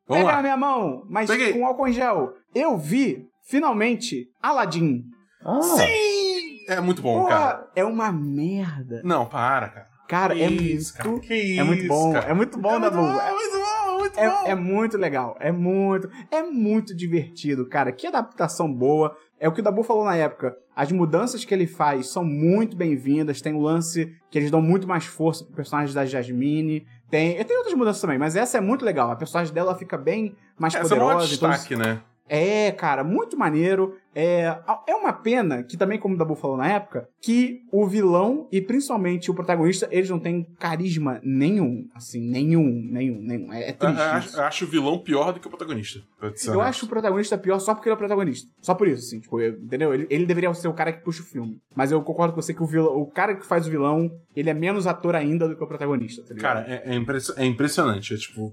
[0.07, 0.35] Vamos Pega lá.
[0.37, 1.53] na minha mão, mas Peguei.
[1.53, 2.33] com álcool em gel.
[2.55, 5.03] Eu vi, finalmente, Aladdin.
[5.45, 6.65] Ah, Sim!
[6.67, 7.71] É muito bom, Porra, cara.
[7.75, 9.01] é uma merda.
[9.03, 9.87] Não, para, cara.
[10.09, 11.03] Cara, Que é isso, muito...
[11.03, 11.19] cara.
[11.27, 12.25] Que isso, é muito bom, cara.
[12.29, 12.97] é muito bom, é muito Dabu.
[13.07, 14.21] bom, É- muito bom, muito bom.
[14.21, 17.91] É, é muito legal, é muito, é muito divertido, cara.
[17.91, 19.15] Que adaptação boa.
[19.39, 20.57] É o que o Dabu falou na época.
[20.75, 23.39] As mudanças que ele faz são muito bem-vindas.
[23.39, 26.85] Tem o lance que eles dão muito mais força pro personagem da Jasmine.
[27.09, 29.11] Tem, e tem outras mudanças também, mas essa é muito legal.
[29.11, 31.33] A personagem dela fica bem mais Essa é poderosa.
[31.35, 32.01] então- destaque, né?
[32.29, 33.95] É, cara, muito maneiro.
[34.15, 38.47] É, é uma pena que também, como o Dabu falou na época, que o vilão
[38.51, 41.85] e principalmente o protagonista, eles não têm carisma nenhum.
[41.95, 43.53] Assim, nenhum, nenhum, nenhum.
[43.53, 43.85] É, é Eu, triste.
[43.85, 44.09] eu isso.
[44.17, 45.99] acho, eu acho o vilão pior do que o protagonista.
[46.47, 48.49] Eu acho o protagonista pior só porque ele é o protagonista.
[48.61, 49.93] Só por isso, assim, tipo, eu- entendeu?
[49.93, 51.57] Ele, ele deveria ser o cara que puxa o filme.
[51.75, 54.49] Mas eu concordo com você que o, vilão, o cara que faz o vilão, ele
[54.49, 56.35] é menos ator ainda do que o protagonista, tá?
[56.35, 58.13] Cara, é, é impressi- é impressionante.
[58.13, 58.51] É tipo.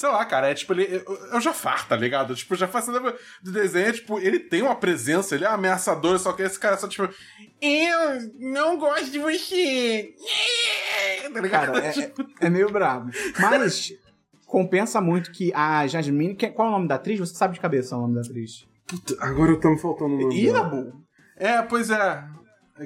[0.00, 1.02] Sei lá, cara, é tipo, ele.
[1.06, 2.34] Eu, eu já farto, tá ligado?
[2.34, 2.90] Tipo, já faço
[3.42, 6.74] do desenho, é, tipo, ele tem uma presença, ele é ameaçador, só que esse cara
[6.74, 7.06] é só, tipo.
[7.60, 10.14] Eu não gosto de você.
[11.34, 11.72] Tá ligado?
[11.72, 13.10] Cara, é, Tipo, é- é meio brabo.
[13.38, 13.92] Mas
[14.46, 16.34] compensa muito que a Jasmine.
[16.34, 17.20] que- qual é o nome da atriz?
[17.20, 18.66] Você sabe de cabeça o nome da atriz.
[18.88, 20.50] puta, agora tá me faltando o nome.
[20.50, 20.92] Dabu!
[21.36, 22.24] É, pois é.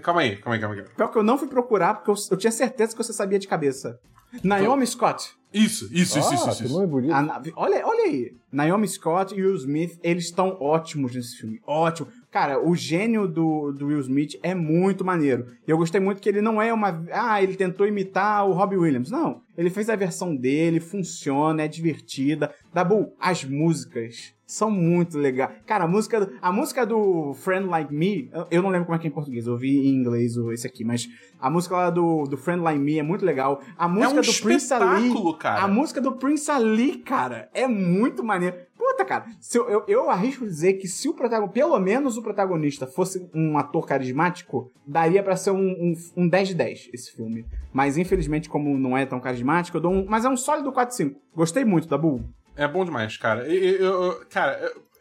[0.02, 0.82] Calma aí, calma aí, calma aí.
[0.96, 3.46] Pior que eu não fui procurar, porque eu, eu tinha certeza que você sabia de
[3.46, 3.96] cabeça.
[4.42, 5.32] Naomi Scott.
[5.52, 6.64] Isso, isso, isso, ah, isso, isso.
[6.64, 6.74] isso.
[6.74, 7.12] nome bonito.
[7.12, 8.34] A olha, olha aí.
[8.50, 11.60] Naomi Scott e Will Smith, eles estão ótimos nesse filme.
[11.64, 12.08] Ótimo.
[12.34, 15.46] Cara, o gênio do, do Will Smith é muito maneiro.
[15.64, 17.00] E eu gostei muito que ele não é uma.
[17.12, 19.08] Ah, ele tentou imitar o Robbie Williams.
[19.08, 19.40] Não.
[19.56, 22.52] Ele fez a versão dele, funciona, é divertida.
[22.72, 25.50] Dabu, as músicas são muito legais.
[25.64, 29.06] Cara, a música, a música do Friend Like Me, eu- não lembro como é que
[29.06, 31.08] é em português, eu ouvi em inglês esse aqui, mas
[31.40, 33.60] a música lá do, do Friend Like Me é muito legal.
[33.78, 35.12] A música um do Prince Ali.
[35.38, 35.62] cara.
[35.62, 38.56] A música do Prince Ali, cara, é muito maneiro.
[38.96, 42.22] Puta, cara, se eu, eu, eu arrisco dizer que se o protagonista, pelo menos o
[42.22, 47.12] protagonista, fosse um ator carismático, daria pra ser um, um, um 10 de 10 esse
[47.12, 47.44] filme.
[47.72, 50.06] Mas infelizmente, como não é tão carismático, eu dou um.
[50.08, 51.16] Mas é um sólido 4-5.
[51.34, 52.24] Gostei muito, Dabu.
[52.56, 53.46] É bom demais, cara.
[53.52, 54.52] Eu- eu- cara,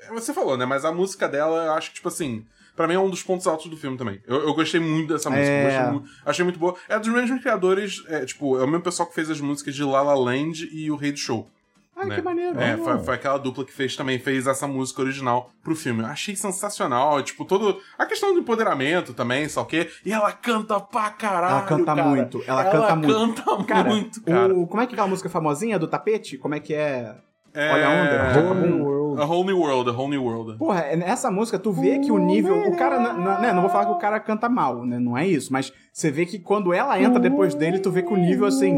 [0.10, 0.66] eu- você falou, né?
[0.66, 2.44] Mas a música dela, eu acho que, tipo assim.
[2.76, 4.20] Pra mim é um dos pontos altos do filme também.
[4.26, 5.48] Eu, eu gostei muito dessa música.
[5.48, 5.64] É.
[5.84, 6.76] Gostei mu- achei muito boa.
[6.90, 9.84] É dos mesmos criadores, é, tipo, é o mesmo pessoal que fez as músicas de
[9.84, 11.48] La La Land e O Rei do Show.
[11.96, 12.16] Ai, né?
[12.16, 12.60] que maneiro.
[12.60, 16.02] É, foi, foi aquela dupla que fez também, fez essa música original pro filme.
[16.02, 17.78] Eu achei sensacional, tipo, todo.
[17.98, 19.88] A questão do empoderamento também, só o quê?
[20.06, 21.54] E ela canta pra caralho.
[21.58, 22.04] Ela canta cara.
[22.04, 23.44] muito, ela canta muito.
[23.44, 24.54] canta Cara, muito, cara.
[24.56, 26.38] O, como é que é aquela música famosinha do tapete?
[26.38, 27.16] Como é que é?
[27.54, 27.72] É...
[27.72, 28.40] Olha a onda.
[28.50, 29.22] Whole New World.
[29.22, 30.58] A Whole New World, a Whole New World.
[30.58, 32.60] Porra, é- nessa música tu vê que o nível.
[32.68, 32.98] O cara.
[33.40, 34.98] né, não vou falar que o cara canta mal, né?
[34.98, 35.54] Não é isso.
[35.54, 38.74] Mas você vê que quando ela entra depois dele, tu vê que o nível, assim.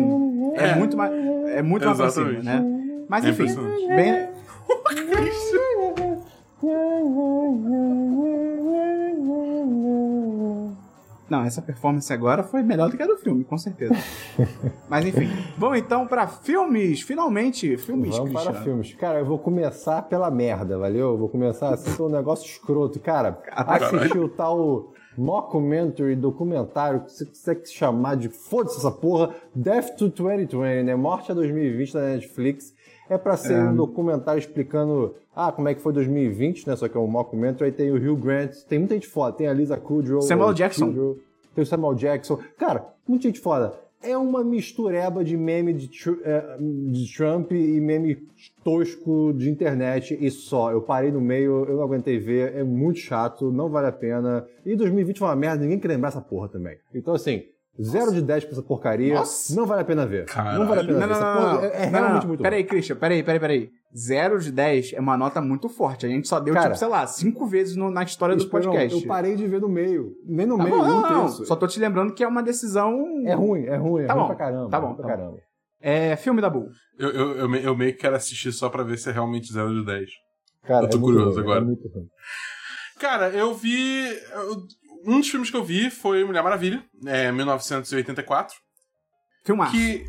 [0.56, 0.76] É, É.
[0.76, 1.12] muito mais.
[1.48, 2.46] É muito mais pra cima, Exatamente.
[2.46, 2.85] né?
[3.10, 3.46] Mas É enfim.
[3.96, 4.30] bem.
[11.28, 13.96] Não, essa performance agora foi melhor do que a do filme, com certeza.
[14.88, 15.28] Mas enfim.
[15.58, 17.02] Vamos então pra filmes.
[17.02, 18.64] Finalmente, filmes, Vamos para Cristiano.
[18.64, 18.94] filmes.
[18.94, 21.10] Cara, eu vou começar pela merda, valeu?
[21.14, 23.00] Eu vou começar assim com um negócio escroto.
[23.00, 29.96] Cara, assisti o tal mockumentary, documentário, que você quiser chamar de foda-se essa porra, Death
[29.98, 30.94] to 2020, né?
[30.96, 32.75] Morte a 2020 da Netflix.
[33.10, 36.76] É pra ser um documentário explicando, ah, como é que foi 2020, né?
[36.76, 39.48] Só que é um mockumentary, aí tem o Hugh Grant, tem muita gente foda, tem
[39.48, 40.88] a Lisa Kudrow, Samuel Jackson.
[40.88, 41.18] Kudrow,
[41.54, 42.40] tem o Samuel Jackson.
[42.58, 43.74] Cara, muita gente foda.
[44.02, 45.90] É uma mistureba de meme de,
[46.24, 48.18] é, de Trump e meme
[48.64, 50.72] tosco de internet e só.
[50.72, 54.46] Eu parei no meio, eu não aguentei ver, é muito chato, não vale a pena.
[54.64, 56.78] E 2020 foi uma merda, ninguém quer lembrar essa porra também.
[56.94, 57.46] Então, assim,
[57.82, 59.54] 0 de 10 pra essa porcaria, Nossa.
[59.56, 60.26] não vale a pena ver.
[60.26, 60.60] Caralho.
[60.60, 61.14] Não vale a pena Não, ver.
[61.14, 61.62] não, Essa não, não.
[61.64, 62.28] é, é Não, não, realmente não.
[62.30, 63.70] muito Peraí, Christian, peraí, peraí, peraí.
[63.98, 66.06] 0 de 10 é uma nota muito forte.
[66.06, 69.02] A gente só deu, Cara, tipo, sei lá, cinco vezes no- na história do podcast.
[69.02, 70.14] Eu parei de ver no meio.
[70.26, 71.46] Nem no Tá meio, bom, não, não, terço.
[71.46, 72.94] Só tô te lembrando que é uma decisão.
[73.26, 74.70] É ruim, é ruim, é Tá ruim bom, pra caramba.
[74.70, 75.22] tá bom, é ruim pra tá bom.
[75.24, 75.40] caramba.
[75.82, 76.68] É filme da Bull.
[76.98, 79.74] Eu, eu, eu, eu meio que quero assistir só pra ver se é realmente 0
[79.74, 80.10] de 10.
[80.66, 81.60] Cara, Eu tô é curioso ruim, agora.
[81.60, 82.08] É muito ruim.
[83.00, 84.08] Cara, eu vi.
[84.10, 84.64] eu-
[85.06, 88.56] Um dos filmes que eu vi foi Mulher Maravilha, é, 1984,
[89.46, 89.72] Filmaço.
[89.72, 90.06] que,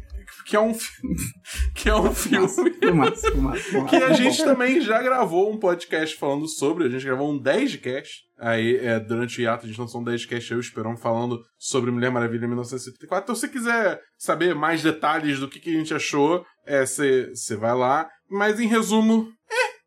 [0.46, 1.16] que é um filme.
[1.76, 2.48] que é um filme.
[2.80, 3.90] Filmaço, filmaço, filmaço.
[3.90, 7.72] Que a gente também já gravou um podcast falando sobre, a gente gravou um 10
[7.72, 8.24] de cast.
[8.38, 10.62] Aí, é, durante o hiato, a gente lançou um 10 de cast, eu e o
[10.62, 13.24] Esperão falando sobre Mulher Maravilha em 1974.
[13.24, 17.74] Então, se você quiser saber mais detalhes do que, que a gente achou, você vai
[17.74, 18.09] lá.
[18.30, 19.30] Mas, em resumo,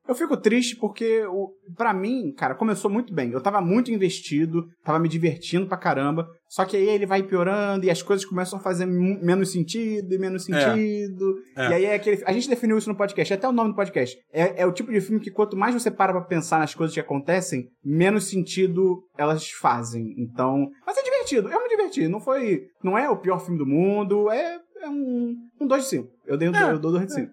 [0.10, 3.30] Eu fico triste porque, o, pra mim, cara, começou muito bem.
[3.32, 6.28] Eu tava muito investido, tava me divertindo pra caramba.
[6.48, 10.18] Só que aí ele vai piorando e as coisas começam a fazer menos sentido e
[10.18, 10.74] menos É.
[10.74, 11.36] sentido.
[11.56, 11.70] É.
[11.70, 12.24] E aí é aquele.
[12.26, 14.18] A gente definiu isso no podcast, até o nome do podcast.
[14.34, 16.92] É, é o tipo de filme que quanto mais você para pra pensar nas coisas
[16.92, 20.16] que acontecem, menos sentido elas fazem.
[20.18, 20.68] Então.
[20.88, 22.08] Mas é divertido, eu me diverti.
[22.08, 22.64] Não foi.
[22.84, 25.36] Não é o pior filme do mundo, é, é um.
[25.62, 26.08] Um 2 de 5.
[26.26, 27.32] Eu, dei, um- É, eu dou 2 de 5.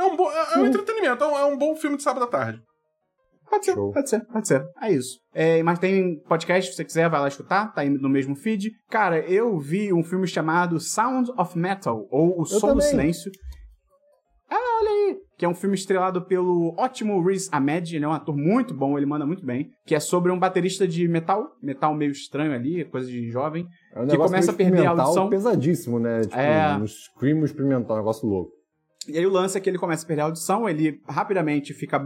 [0.00, 2.24] É um, bo- é, é um entretenimento, é um, é um bom filme de sábado
[2.24, 2.60] à tarde.
[3.48, 3.92] Pode ser, Show.
[3.92, 4.64] pode ser, pode ser.
[4.80, 5.18] É isso.
[5.34, 8.70] É, mas tem podcast, se você quiser, vai lá escutar, tá aí no mesmo feed.
[8.88, 12.80] Cara, eu vi um filme chamado Sound of Metal, ou O Som do.
[12.80, 13.28] Silêncio.
[14.48, 15.16] Ah, olha aí!
[15.36, 18.96] Que é um filme estrelado pelo ótimo Riz Ahmed, ele é um ator muito bom,
[18.96, 19.68] ele manda muito bem.
[19.86, 23.66] Que é sobre um baterista de metal, metal meio estranho ali, coisa de jovem.
[23.94, 25.28] É um Que começa meio a perder a audição.
[25.28, 26.20] pesadíssimo, né?
[26.22, 26.76] Tipo, É.
[26.76, 28.52] um scream experimental, um negócio louco.
[29.12, 32.00] E aí o lance é que ele começa a perder a audição, ele rapidamente fica,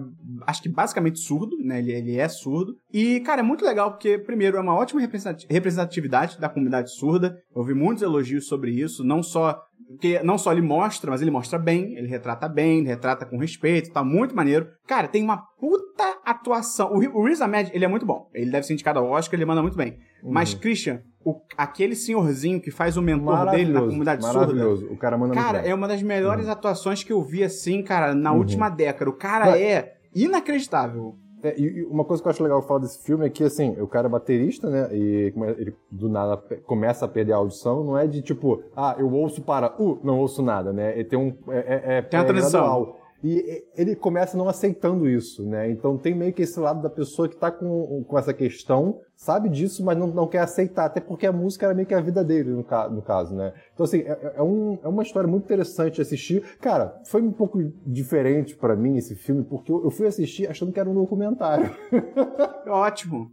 [0.46, 1.78] acho que basicamente surdo, né?
[1.78, 2.76] Ele, ele é surdo.
[2.92, 7.36] E, cara, é muito legal porque, primeiro, é uma ótima representati- representatividade da comunidade surda.
[7.54, 9.60] Eu ouvi muitos elogios sobre isso, não só...
[9.88, 13.38] Porque não só ele mostra, mas ele mostra bem, ele retrata bem, ele retrata com
[13.38, 14.66] respeito, tá muito maneiro.
[14.86, 16.90] Cara, tem uma puta atuação.
[16.92, 18.28] O, o Riz Ahmed, ele é muito bom.
[18.34, 19.98] Ele deve ser indicado ao Oscar, ele manda muito bem.
[20.22, 24.38] Mas, Christian, o- aquele senhorzinho que faz o mentor dele na comunidade surda...
[24.40, 24.86] maravilhoso.
[24.90, 28.32] O cara manda Cara, é uma das melhores atuações que eu vi assim, cara, na
[28.32, 28.38] Uhum.
[28.38, 29.10] última década.
[29.10, 31.14] O cara Mas- é inacreditável.
[31.44, 33.78] É, e, e uma coisa que eu acho legal falar desse filme é que, assim,
[33.78, 34.88] o cara é baterista, né?
[34.90, 37.84] E ele do nada começa a perder a audição.
[37.84, 40.94] Não é de tipo, ah, eu ouço para, uh, não ouço nada, né?
[40.94, 41.36] Ele tem um.
[41.52, 42.60] É, é, Tem uma é transição.
[42.62, 43.03] gradual.
[43.26, 45.70] E ele começa não aceitando isso, né?
[45.70, 49.48] Então tem meio que esse lado da pessoa que tá com, com essa questão, sabe
[49.48, 52.22] disso, mas não, não quer aceitar, até porque a música era meio que a vida
[52.22, 53.54] dele, no, ca- no caso, né?
[53.72, 56.42] Então, assim, é, é um- é uma história muito interessante de assistir.
[56.60, 60.70] Cara, foi um pouco diferente pra mim esse filme, porque eu, eu fui assistir achando
[60.70, 61.70] que era um documentário.
[62.68, 63.30] Ótimo.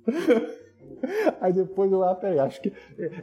[1.42, 2.72] Aí depois eu, ah, peraí, acho que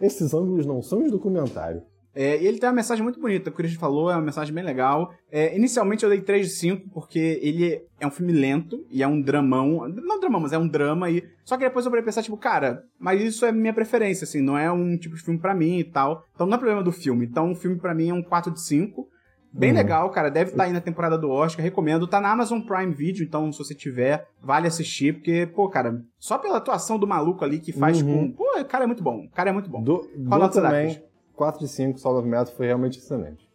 [0.03, 1.83] esses ângulos não são de documentário.
[2.21, 4.23] É, e ele tem uma mensagem muito bonita, o que o Christian falou, é uma
[4.23, 5.15] mensagem bem legal.
[5.31, 9.07] É, inicialmente eu dei 3 de 5, porque ele é um filme lento e é
[9.07, 9.89] um dramão.
[9.89, 11.09] Não dramão, mas é um drama.
[11.09, 11.23] E...
[11.45, 14.59] Só que depois eu parei pensar, tipo, cara, mas isso é minha preferência, assim, não
[14.59, 16.25] é um tipo de filme pra mim e tal.
[16.35, 17.25] Então não é problema do filme.
[17.25, 19.09] Então o filme pra mim é um 4 de 5.
[19.53, 19.77] Bem Uhum.
[19.77, 20.29] legal, cara.
[20.29, 21.63] Deve estar aí na temporada do Oscar.
[21.65, 22.09] Recomendo.
[22.09, 25.15] Tá na Amazon Prime Video, então se você tiver, vale assistir.
[25.15, 28.33] Porque, pô, cara, só pela atuação do maluco ali que faz Uhum.
[28.33, 28.33] com.
[28.33, 29.25] Pô, o cara é muito bom.
[29.25, 29.81] O cara é muito bom.
[29.83, 31.01] Do, Qual do nota também?
[31.38, 33.48] 4 de 5, Sound of Metal foi realmente excelente.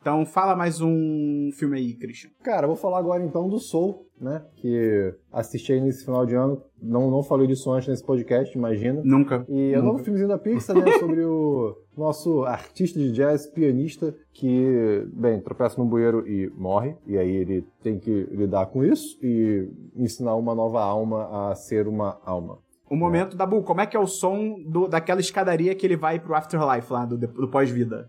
[0.00, 2.28] Então fala mais um filme aí, Christian.
[2.42, 4.44] Cara, vou falar agora então do Soul, né?
[4.56, 6.60] Que assisti aí nesse final de ano.
[6.82, 9.00] Não, não falei disso antes nesse podcast, imagina.
[9.02, 9.46] Nunca.
[9.48, 10.92] E é um novo filmezinho da Pixar, né?
[10.98, 16.96] Sobre o nosso artista de jazz, pianista, que, bem, tropeça no bueiro e morre.
[17.06, 21.88] E aí ele tem que lidar com isso e ensinar uma nova alma a ser
[21.88, 22.58] uma alma.
[22.88, 26.20] O momento, Dabu, como é que é o som do- daquela escadaria que ele vai
[26.20, 28.08] pro Afterlife lá, do, do pós-vida?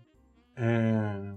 [0.56, 1.34] É.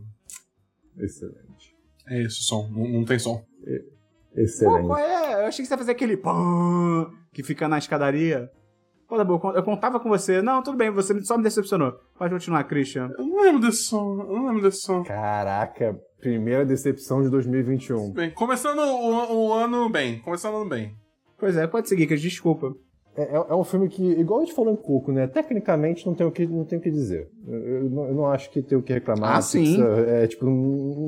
[0.98, 1.76] Excelente.
[2.08, 2.68] É isso, som.
[2.70, 3.38] Não, não tem som.
[3.38, 4.88] Pô, Excelente.
[4.88, 5.44] qual é?
[5.44, 8.50] Eu achei que você ia fazer aquele pã que fica na escadaria.
[9.08, 10.42] Pô, Dabu, eu con- eu contava com você.
[10.42, 11.94] Não, tudo bem, você só me decepcionou.
[12.18, 13.10] Pode continuar, Christian.
[13.18, 14.20] Eu não lembro desse som.
[14.22, 15.04] Eu não lembro desse som.
[15.04, 18.12] Caraca, primeira decepção de 2021.
[18.14, 20.20] Bem, começando o, o ano bem.
[20.22, 20.94] Começando o ano bem.
[21.38, 22.74] Pois é, pode seguir, desculpa.
[23.18, 25.28] É, é- é um filme que, igual a gente falou em Coco, né?
[25.28, 27.28] Tecnicamente não tem o que, não tem o que dizer.
[27.48, 29.32] Eu, eu não, eu não acho que tem o que reclamar.
[29.34, 29.78] Ah, A sim.
[30.08, 30.54] É, tipo, não,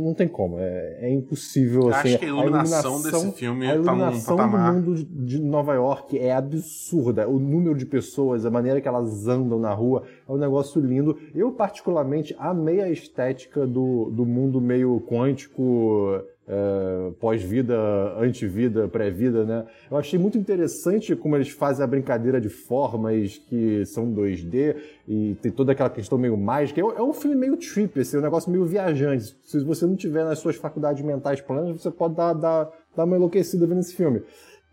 [0.06, 0.58] não tem como.
[0.60, 2.10] É, é impossível, Eu assim.
[2.10, 4.74] acho que a iluminação, iluminação- desse filme A tá num iluminação do patamar.
[4.74, 7.30] mundo de- de Nova York é absurda.
[7.30, 11.18] O número de pessoas, a maneira que elas andam na rua, é um negócio lindo.
[11.34, 16.20] Eu, particularmente, amei a estética do, do mundo meio quântico,
[16.52, 17.74] é, pós-vida,
[18.20, 19.66] antivida, pré-vida, né?
[19.90, 24.76] Eu achei muito interessante como eles fazem a brincadeira de formas que são 2D
[25.08, 26.82] e tem toda aquela questão meio mágica.
[26.82, 29.34] É, é um filme meio trip, assim, um negócio meio viajante.
[29.46, 33.16] Se você não tiver nas suas faculdades mentais plenas, você pode dar, dar, dar uma
[33.16, 34.22] enlouquecida vendo esse filme.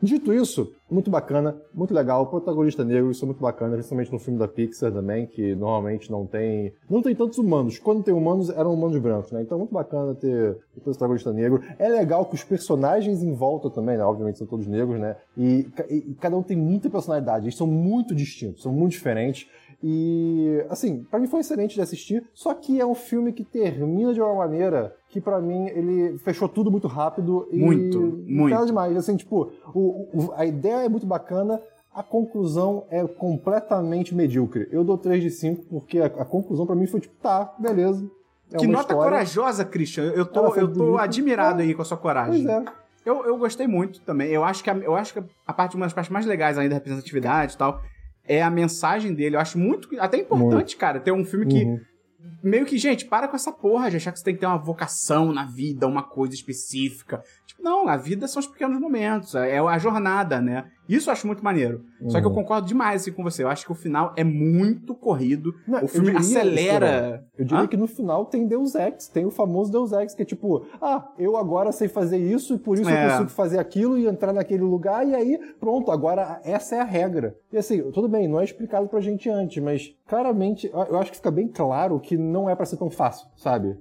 [0.01, 4.39] Dito isso, muito bacana, muito legal, protagonista negro, isso é muito bacana, principalmente no filme
[4.39, 7.81] da Pixar também, que normalmente não tem não tem tantos humanos.
[7.81, 9.43] Quando tem humanos, eram humanos brancos, né?
[9.43, 11.61] Então muito bacana ter ter protagonista negro.
[11.81, 14.05] É legal que os personagens em volta também, né?
[14.05, 15.17] Obviamente são todos negros, né?
[15.37, 19.49] E, e cada um tem muita personalidade, eles são muito distintos, são muito diferentes.
[19.83, 24.13] E, assim, pra mim foi excelente de assistir, só que é um filme que termina
[24.13, 28.67] de uma maneira que pra mim ele fechou tudo muito rápido e Muito, muito.
[28.67, 28.97] demais.
[28.97, 31.61] Assim, tipo, o- o- a ideia é muito bacana,
[31.95, 34.69] a conclusão é completamente medíocre.
[34.71, 38.09] Eu dou 3 de 5 porque a, a conclusão pra mim foi tipo, tá, beleza.
[38.53, 39.03] É que nota história.
[39.11, 40.05] corajosa, Christian.
[40.15, 41.03] Eu tô, eu tô bonita.
[41.03, 41.65] admirado É.
[41.65, 42.45] aí com a sua coragem.
[42.45, 42.65] Pois é.
[43.05, 44.29] Eu, eu gostei muito também.
[44.31, 46.71] Eu acho que a, eu acho que a parte, uma das partes mais legais ainda
[46.71, 47.81] da representatividade e tal
[48.27, 49.37] é a mensagem dele.
[49.37, 51.81] Eu acho muito, até importante, cara, ter um filme que Uhum.
[52.43, 54.59] Meio que, gente, para com essa porra de achar que você tem que ter uma
[54.59, 57.23] vocação na vida, uma coisa específica.
[57.47, 60.71] Tipo, não, a vida são os pequenos momentos, é a jornada, né?
[60.89, 61.85] Isso eu acho muito maneiro.
[62.09, 62.37] Só que eu Uhum.
[62.37, 63.43] concordo demais assim, com você.
[63.45, 65.53] Eu acho que o final é muito corrido.
[65.67, 67.25] Não, o filme acelera.
[67.37, 67.67] Eu diria Hã?
[67.67, 71.09] que no final tem Deus Ex, tem o famoso Deus Ex, que é tipo, ah,
[71.19, 73.07] eu agora sei fazer isso e por isso É.
[73.07, 76.85] eu consigo fazer aquilo e entrar naquele lugar e aí, pronto, agora essa é a
[76.85, 77.37] regra.
[77.53, 81.17] E assim, tudo bem, não é explicado pra gente antes, mas claramente eu- acho que
[81.19, 83.77] fica bem claro que não é pra ser tão fácil, sabe?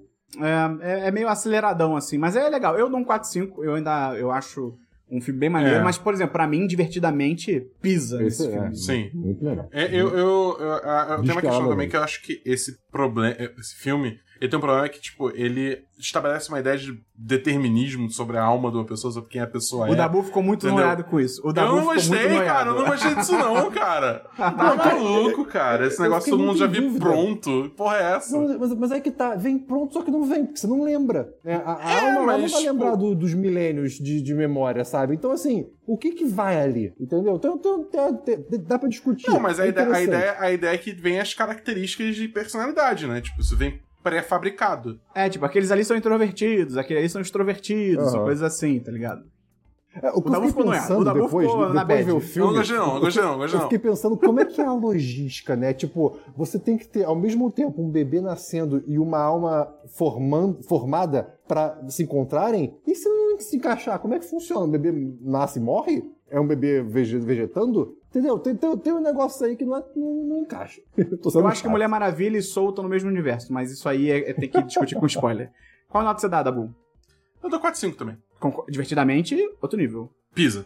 [0.81, 2.17] É, é, é meio aceleradão, assim.
[2.17, 2.77] Mas é legal.
[2.77, 3.63] Eu dou um 4-5.
[3.63, 4.73] Eu ainda eu acho
[5.09, 5.77] um filme bem maneiro.
[5.79, 5.83] É.
[5.83, 8.75] Mas, por exemplo, pra mim, divertidamente, pisa esse é, filme.
[8.75, 9.09] Sim.
[9.13, 9.69] Muito legal.
[9.71, 12.77] É, eu, eu, eu, eu- eu tenho uma questão também que eu acho que esse
[12.91, 18.10] problema, esse filme, ele tem um problema que, tipo, ele estabelece uma ideia de determinismo
[18.12, 19.91] sobre a alma de uma pessoa, sobre quem a pessoa é.
[19.91, 20.84] O Dabu ficou muito Entendeu?
[20.84, 21.41] noiado com isso.
[21.43, 24.26] O eu Dabu não ficou muito gostei, cara, eu não gostei disso não, cara.
[24.38, 25.88] Tá maluco, cara.
[25.88, 27.71] Esse eu negócio todo mundo já viu pronto.
[27.76, 28.38] Porra é essa?
[28.39, 30.84] Não, mas, mas é que tá, vem pronto, só que não vem, porque você não
[30.84, 31.34] lembra.
[31.43, 31.62] né?
[31.65, 34.34] A, a É, alma ela não mas, vai tipo- lembrar do- dos milênios de, de
[34.36, 35.15] memória, sabe?
[35.15, 36.93] Então, assim, o que que vai ali?
[37.00, 37.36] Entendeu?
[37.36, 39.30] Então, então, tem- dá pra discutir.
[39.30, 42.28] Não, mas a, É ideia, a, ideia, a ideia é que vem as características de
[42.28, 43.19] personalidade, né?
[43.21, 44.99] Tipo, isso vem pré-fabricado.
[45.13, 48.23] É, tipo, aqueles ali são introvertidos, aqueles ali são extrovertidos, Aham.
[48.23, 49.23] coisas assim, tá ligado?
[50.01, 50.99] É, o que O Dabu ficou noiado.
[50.99, 52.09] O Dabu depois, ficou na depois bad.
[52.09, 52.51] Eu filme...
[52.51, 53.69] não gostei não, não gostei não, gostei Eu não.
[53.69, 55.73] fiquei pensando como é que é a logística, né?
[55.73, 60.61] Tipo, você tem que ter ao mesmo tempo um bebê nascendo e uma alma formando,
[60.63, 62.77] formada pra se encontrarem.
[62.85, 64.65] E se não se encaixar, como é que funciona?
[64.65, 64.91] O bebê
[65.21, 66.03] nasce e morre?
[66.29, 67.97] É um bebê vege- vegetando?
[68.09, 68.37] Entendeu?
[68.39, 70.81] Tem, tem, tem um negócio aí que não, é- não, não encaixa.
[70.95, 71.69] Sendo Eu acho que.
[71.69, 74.61] Mulher Maravilha e Soul estão no mesmo universo, mas isso aí é, é ter que
[74.63, 75.51] discutir com spoiler.
[75.89, 76.73] Qual nota você dá, Dabu?
[77.41, 78.17] Eu dou 4-5 também.
[78.39, 80.09] Concor- Divertidamente, outro nível.
[80.33, 80.65] Pisa.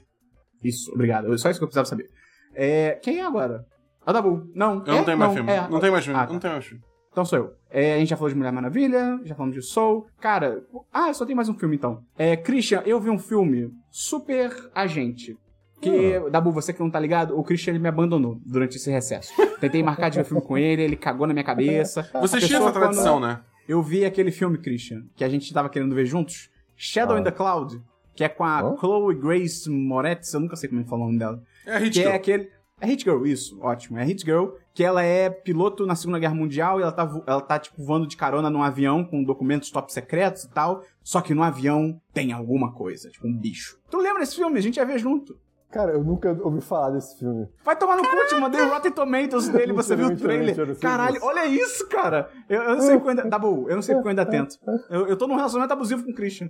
[0.64, 1.38] Isso, obrigado.
[1.38, 2.10] Só isso que eu precisava saber.
[2.54, 3.66] É, quem é agora?
[4.06, 4.50] Ah, Dabu.
[4.56, 4.84] Não.
[4.86, 4.98] Eu é?
[4.98, 5.52] não tenho mais filme.
[5.52, 5.68] é.
[5.70, 6.20] Não tenho mais filme.
[6.20, 6.34] Ah, tá.
[6.34, 6.84] Não tenho mais filme.
[7.12, 7.54] Então sou eu.
[7.70, 10.08] É, a gente já falou de Mulher Maravilha, já falamos de Soul.
[10.20, 10.64] Cara,
[10.94, 12.02] ah, só tem mais um filme então.
[12.18, 15.38] É, Christian, eu vi um filme Super Agente.
[15.82, 16.30] Que, Ah.
[16.30, 19.34] Dabu, você que não tá ligado, o Christian ele me abandonou durante esse recesso.
[19.60, 22.08] Tentei marcar de ver filme com ele, ele cagou na minha cabeça.
[22.22, 23.40] Você A tinha essa tradição, quando- né?
[23.68, 26.50] Eu vi aquele filme, Christian, que a gente tava querendo ver juntos.
[26.76, 27.20] Shadow Ah.
[27.20, 27.82] in the Cloud,
[28.16, 28.76] que é com a?
[28.80, 31.42] Chloe Grace Moretz, eu nunca sei como é que fala o nome dela.
[31.66, 32.14] É Que ridículo.
[32.14, 32.50] é aquele.
[32.80, 34.00] É Hit Girl, isso, ótimo.
[34.00, 37.24] É Hit Girl, que ela é piloto na Segunda Guerra Mundial e ela tá, vo-
[37.28, 40.84] ela tá, tipo, voando de carona num avião com documentos top secretos e tal.
[41.04, 43.78] Só que no avião tem alguma coisa, tipo um bicho.
[43.92, 44.58] Tu lembra desse filme?
[44.58, 45.38] A gente ia ver junto.
[45.72, 47.48] Cara, eu nunca ouvi falar desse filme.
[47.64, 50.78] Vai tomar no cu, te mandei o Rotten Tomatoes dele, você viu o trailer.
[50.80, 52.30] Caralho, olha isso, cara.
[52.50, 53.30] Eu, eu não sei porque eu ainda...
[53.30, 54.58] Dabu, eu não sei porque eu ainda tento.
[54.90, 56.50] Eu, eu tô num relacionamento abusivo com o Christian.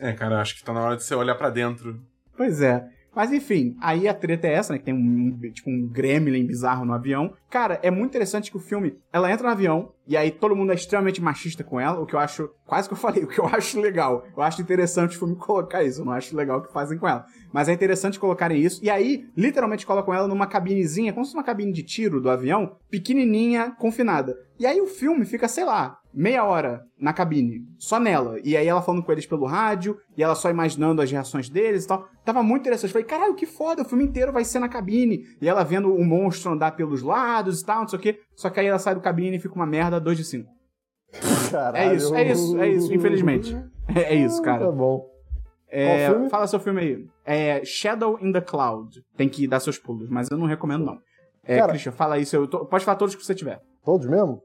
[0.00, 2.00] É, cara, acho que tá na hora de você olhar pra dentro.
[2.36, 2.88] Pois é.
[3.18, 4.78] Mas enfim, aí a treta é essa, né?
[4.78, 7.34] Que tem um, tipo um gremlin bizarro no avião.
[7.50, 10.70] Cara, é muito interessante que o filme, ela entra no avião, e aí todo mundo
[10.70, 13.40] é extremamente machista com ela, o que eu acho, quase que eu falei, o que
[13.40, 14.24] eu acho legal.
[14.36, 17.08] Eu acho interessante o filme colocar isso, eu não acho legal o que fazem com
[17.08, 17.26] ela.
[17.52, 21.38] Mas é interessante colocarem isso, e aí, literalmente colocam ela numa cabinezinha, como se fosse
[21.38, 24.36] uma cabine de tiro do avião, pequenininha, confinada.
[24.60, 28.38] E aí o filme fica, sei lá, meia hora na cabine, só nela.
[28.42, 31.84] E aí ela falando com eles pelo rádio, e ela só imaginando as reações deles
[31.84, 32.08] e tal.
[32.24, 32.92] Tava muito interessante.
[32.92, 35.24] Falei, caralho, que foda, o filme inteiro vai ser na cabine.
[35.40, 38.20] E ela vendo o monstro andar pelos lados e tal, não sei o quê.
[38.34, 40.48] Só que aí ela sai do cabine e fica uma merda 2 de 5.
[41.50, 41.90] Caralho.
[41.90, 43.56] É isso, é isso, é isso, infelizmente.
[43.94, 44.70] É, é isso, Tá cara.
[44.70, 45.06] bom.
[45.70, 47.06] É, fala seu filme aí.
[47.24, 49.02] É Shadow in the Cloud.
[49.16, 50.98] Tem que dar seus pulos, mas eu não recomendo, não.
[51.44, 52.26] É, Cara- Christian, fala aí.
[52.26, 53.60] Seu, to- pode falar todos que você tiver.
[53.84, 54.42] Todos mesmo?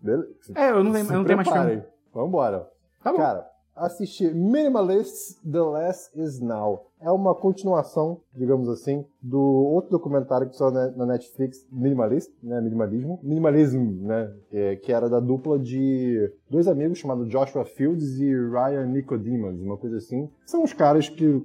[0.00, 0.52] Beleza.
[0.54, 1.82] É, eu não Se eu não tenho mais filme.
[2.14, 2.68] Vambora.
[3.02, 3.18] Tá bom.
[3.18, 6.86] Cara, assisti Minimalists The Less Is Now.
[7.00, 12.60] É uma continuação, digamos assim, do outro documentário que saiu na Netflix, Minimalist, né?
[12.60, 13.20] Minimalismo.
[13.22, 14.32] Minimalism, né?
[14.50, 19.76] Que, que era da dupla de dois amigos chamados Joshua Fields e Ryan Nicodemus, uma
[19.76, 20.28] coisa assim.
[20.44, 21.40] São os caras que,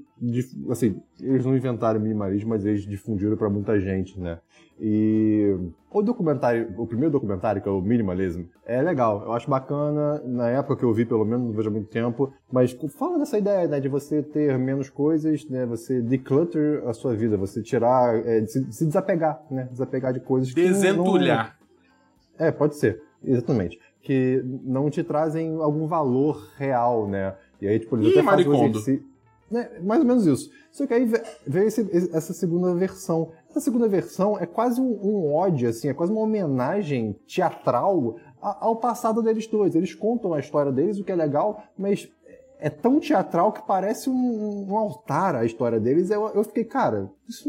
[0.71, 4.39] assim, eles não inventaram minimalismo, mas eles difundiram pra muita gente, né?
[4.79, 5.55] E
[5.91, 9.21] o documentário, o primeiro documentário, que é o Minimalism, é legal.
[9.23, 12.33] Eu acho bacana, na época que eu vi, pelo menos, não vejo há muito tempo,
[12.51, 17.15] mas fala dessa ideia, né, de você ter menos coisas, né, você declutter a sua
[17.15, 21.57] vida, você tirar, é, se, se desapegar, né, desapegar de coisas que não- Desentulhar.
[22.39, 23.01] é, pode ser.
[23.23, 23.79] Exatamente.
[24.01, 27.35] Que não te trazem algum valor real, né?
[27.61, 29.13] E aí, tipo, eles Ih, até fazem um exercício...
[29.49, 29.69] Né?
[29.83, 30.49] Mais ou menos isso.
[30.71, 33.31] Só que aí ve- veio esse- essa segunda versão.
[33.53, 38.77] Essa segunda versão é quase um, um ódio, assim, é quase uma homenagem teatral ao
[38.77, 39.75] passado deles dois.
[39.75, 42.11] Eles contam a história deles, o que é legal, mas
[42.57, 46.09] é tão teatral que parece um, um altar a história deles.
[46.09, 47.47] Eu, eu fiquei, cara, isso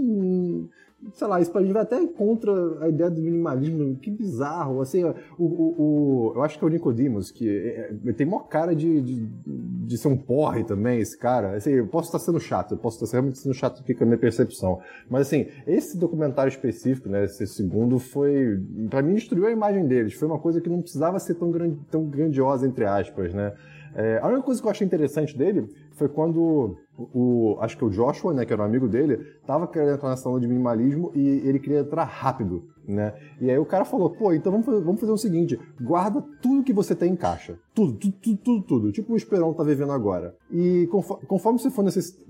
[1.13, 2.53] sei lá, isso pra mim vai até contra
[2.85, 6.71] a ideia do minimalismo, que bizarro, assim, o, o, o- eu acho que é o
[6.71, 11.17] Nicodemus, que é, é, tem maior cara de, de, de ser um porre também, esse
[11.19, 14.07] cara, assim, eu posso estar sendo chato, eu posso estar realmente sendo chato com a
[14.07, 19.51] minha percepção, mas assim, esse documentário específico, né, esse segundo foi, pra mim destruiu a
[19.51, 23.33] imagem deles, foi uma coisa que não precisava ser tão, grande, tão grandiosa, entre aspas,
[23.35, 23.53] né,
[23.97, 27.91] é, a única coisa que eu achei interessante dele foi quando o, acho que o
[27.91, 31.27] Joshua, né, que era um amigo dele, tava querendo entrar nessa onda de minimalismo e
[31.45, 33.15] ele queria entrar rápido, né?
[33.41, 36.63] E aí o cara falou, pô, então vamos fazer, vamos fazer o seguinte, guarda tudo
[36.63, 37.59] que você tem em caixa.
[37.75, 38.93] Tudo, tudo, tudo, tudo, tudo.
[38.93, 40.37] Tipo o Esperão tá vivendo agora.
[40.51, 41.85] E confo- conforme você for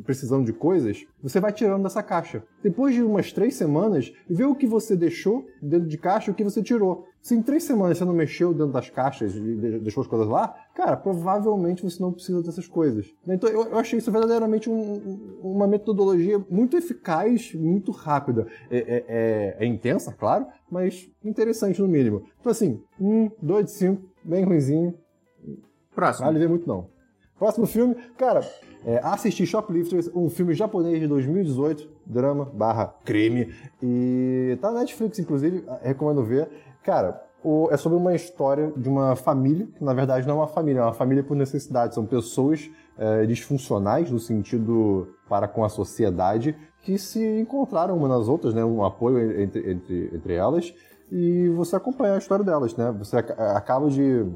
[0.04, 2.42] precisando de coisas, você vai tirando dessa caixa.
[2.62, 6.34] Depois de umas três semanas, vê o que você deixou dentro de caixa e o
[6.34, 7.04] que você tirou.
[7.20, 10.28] Se em três semanas você não mexeu dentro das caixas e de- deixou as coisas
[10.28, 13.12] lá, cara, provavelmente você não precisa dessas coisas.
[13.27, 18.47] Então eu, eu achei isso verdadeiramente um- um- uma metodologia muito eficaz, muito rápida.
[18.70, 22.25] É, é- é- é intensa, claro, mas interessante no mínimo.
[22.41, 24.95] Então assim, um, dois de cinco, bem ruimzinho,
[25.95, 26.27] Próximo.
[26.27, 26.89] Vale ver muito não.
[27.39, 28.41] Próximo filme, cara,
[28.85, 33.53] é, assisti Shoplifters, um filme japonês de 2018, drama barra crime,
[33.83, 36.49] e tá na Netflix, inclusive, recomendo ver.
[36.83, 37.24] Cara,
[37.70, 40.82] é sobre uma história de uma família, que na verdade não é uma família, é
[40.82, 46.99] uma família por necessidade, são pessoas é, disfuncionais no sentido para com a sociedade, que
[46.99, 50.74] se encontraram umas nas outras, né, um apoio entre, entre, entre elas,
[51.11, 54.26] e você acompanha a história delas, né, você ac- acaba de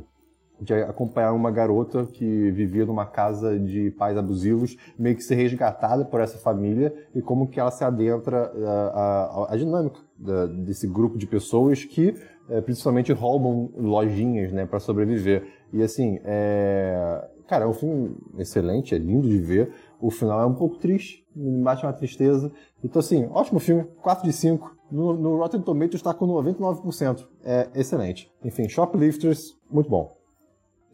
[0.61, 6.04] de acompanhar uma garota que vivia numa casa de pais abusivos, meio que ser resgatada
[6.04, 10.88] por essa família e como que ela se adentra a, a, a dinâmica da- desse
[10.88, 12.12] grupo de pessoas que
[12.51, 15.46] eh, principalmente roubam lojinhas, né, para sobreviver.
[15.72, 17.28] E assim, é...
[17.46, 19.72] cara, é um filme excelente, é lindo de ver.
[20.01, 22.51] O final é um pouco triste, me bate uma tristeza.
[22.82, 24.76] Então assim, ótimo filme, 4 de 5.
[24.90, 27.26] No, no Rotten Tomatoes está com 99%.
[27.44, 28.32] É excelente.
[28.42, 30.16] Enfim, Shoplifters, muito bom.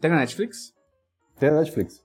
[0.01, 0.73] Tem na Netflix?
[1.39, 2.03] Tem na Netflix.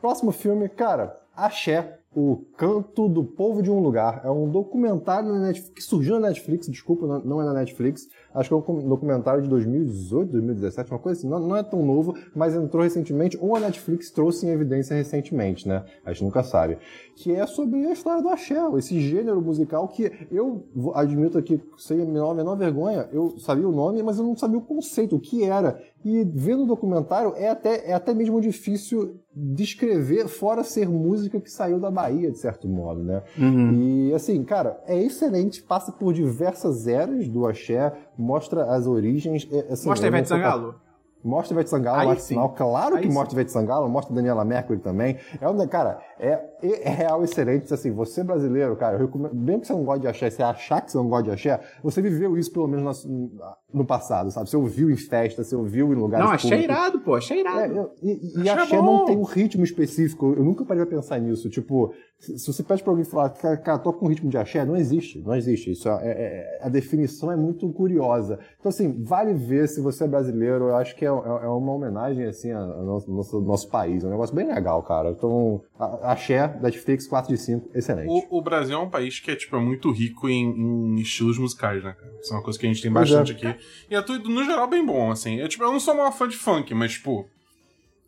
[0.00, 1.98] Próximo filme, cara, Axé.
[2.14, 4.20] O Canto do Povo de um Lugar.
[4.24, 8.06] É um documentário Netflix, que surgiu na Netflix, desculpa, não- é na Netflix.
[8.32, 11.28] Acho que é um documentário de 2018, 2017, uma coisa assim.
[11.28, 15.66] Não, não é tão novo, mas entrou recentemente, ou a Netflix trouxe em evidência recentemente,
[15.66, 15.84] né?
[16.06, 16.78] A gente nunca sabe.
[17.16, 22.00] Que é sobre a história do axé, esse gênero musical que eu admito aqui, sem
[22.00, 25.20] a menor, menor vergonha, eu sabia o nome, mas eu não sabia o conceito, o
[25.20, 25.82] que era.
[26.04, 31.50] E vendo o documentário é até, é até mesmo difícil descrever, fora ser música que
[31.50, 33.22] saiu da Bahia, de certo modo, né?
[33.72, 39.48] E assim, cara, é excelente, passa por diversas eras do axé, mostra as origens.
[39.50, 40.74] é, assim, Mostra Ivete Sangalo.
[41.24, 42.34] Mostra Ivete Sangalo, Aí sim.
[42.56, 43.14] Claro Aí que sim.
[43.14, 45.18] mostra Ivete Sangalo, mostra Daniela Mercury também.
[45.40, 47.72] É um, cara, é, é real excelente.
[47.72, 50.80] Assim, você brasileiro, cara, eu recomendo, mesmo que você não goste de axé, você achar
[50.80, 53.30] que você não gosta de axé, você viveu isso pelo menos no,
[53.72, 54.48] no passado, sabe?
[54.48, 56.76] Você ouviu em festa, você ouviu em lugares Não, achei públicos.
[56.76, 57.60] irado, pô, achei irado.
[57.60, 59.04] É, eu- e, e Axé é não bom.
[59.06, 60.34] tem um ritmo específico.
[60.36, 61.48] Eu nunca parei pra pensar nisso.
[61.48, 64.76] Tipo, se você pede pra alguém falar, cara, cara toca um ritmo de axé, não
[64.76, 65.20] existe.
[65.22, 65.72] Não existe.
[65.72, 68.38] Isso é, é- é- a definição é muito curiosa.
[68.60, 70.68] Então, assim, vale ver se você é brasileiro.
[70.68, 74.04] Eu acho que é, é- é uma homenagem, assim, ao nosso, nosso, nosso país.
[74.04, 75.10] É um negócio bem legal, cara.
[75.10, 75.62] Então,
[76.02, 78.08] axé, Netflix 4 de 5, excelente.
[78.08, 81.38] O, o Brasil é um país que é, tipo, é muito rico em, em estilos
[81.38, 82.12] musicais, né, cara?
[82.20, 83.34] Isso é uma coisa que a gente tem bastante é.
[83.34, 83.64] aqui.
[83.90, 85.36] E é tudo, no geral, bem bom, assim.
[85.36, 87.28] Eu, tipo, eu não sou maior fã de funk, mas, tipo...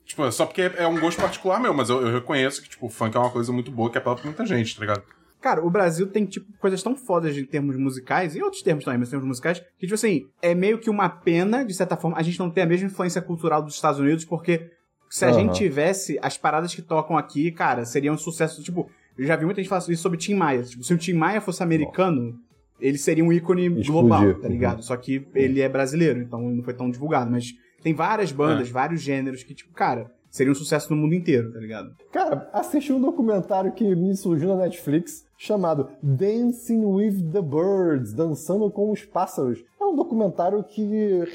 [0.04, 2.68] Tipo, é só porque é, é um gosto particular meu, mas eu, eu reconheço que,
[2.68, 5.02] tipo, funk é uma coisa muito boa que apela pra muita gente, tá ligado?
[5.44, 8.98] Cara, o Brasil tem, tipo, coisas tão fodas em termos musicais, e outros termos também,
[8.98, 12.16] mas em termos musicais, que, tipo assim, é meio que uma pena, de certa forma,
[12.16, 14.70] a gente não ter a mesma influência cultural dos Estados Unidos, porque
[15.14, 15.38] se a Aham.
[15.38, 19.44] gente tivesse, as paradas que tocam aqui, cara, seria um sucesso, tipo, eu já vi
[19.44, 20.64] muita gente falar isso sobre Tim Maia.
[20.64, 22.34] Tipo, se o Tim Maia fosse americano,
[22.80, 23.92] ele seria um ícone Explodir.
[23.92, 24.52] global, tá Uhum.
[24.52, 24.82] ligado?
[24.82, 29.00] Só que ele é brasileiro, então não foi tão divulgado, mas tem várias bandas, vários
[29.02, 31.94] gêneros que, tipo, cara, seria um sucesso no mundo inteiro, tá ligado?
[32.10, 38.68] Cara, assisti um documentário que me surgiu na Netflix chamado Dancing with the Birds, Dançando
[38.68, 39.62] com os Pássaros.
[39.80, 40.84] É um documentário que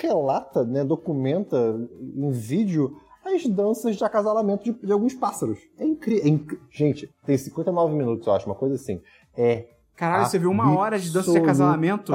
[0.01, 1.79] relata, né, documenta
[2.17, 2.97] em vídeo
[3.35, 5.59] as danças de acasalamento de, de alguns pássaros.
[5.77, 6.39] É incrível.
[6.71, 8.99] Gente, tem 59 minutos, eu acho, uma coisa assim.
[9.37, 12.13] É Caralho, você viu uma hora de dança de acasalamento?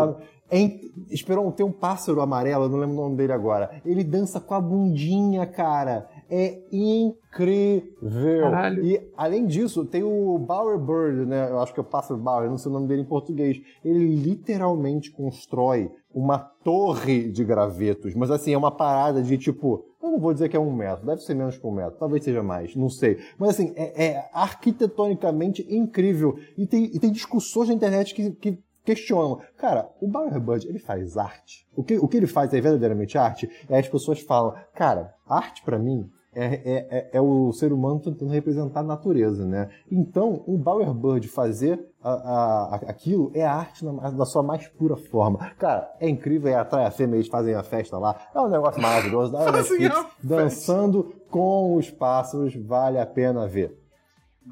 [0.51, 3.81] É in- Esperou, tem um pássaro amarelo, eu não lembro o nome dele agora.
[3.85, 6.09] Ele dança com a bundinha, cara.
[6.31, 8.41] É incrível.
[8.43, 8.85] Caralho.
[8.85, 11.51] E além disso, tem o Bowerbird, né?
[11.51, 13.61] Eu acho que é o pássaro Bauer, eu não sei o nome dele em português.
[13.85, 19.85] Ele literalmente constrói uma torre de gravetos, mas assim, é uma parada de tipo.
[20.05, 22.23] Eu não vou dizer que é um metro, deve ser menos que um metro, talvez
[22.23, 23.19] seja mais, não sei.
[23.39, 26.39] Mas assim, é, é arquitetonicamente incrível.
[26.59, 29.41] E tem, e tem discussões na internet que, que questionam.
[29.57, 31.67] Cara, o Bauer Bud, ele faz arte.
[31.75, 33.49] O que, o que ele faz é verdadeiramente arte?
[33.67, 38.01] É as pessoas falam, cara, arte pra mim é, é, é, é o ser humano
[38.01, 39.70] tentando representar a natureza, né?
[39.91, 44.66] Então, o Bauer Bird fazer a, a- a- aquilo é arte na, na sua mais
[44.68, 45.51] pura forma.
[45.59, 48.16] Cara, é incrível, é atrai a fêmea, eles fazem a festa lá.
[48.35, 49.32] É um negócio maravilhoso.
[49.37, 53.78] Fazem Netflix, a dançando com os pássaros, vale a pena ver.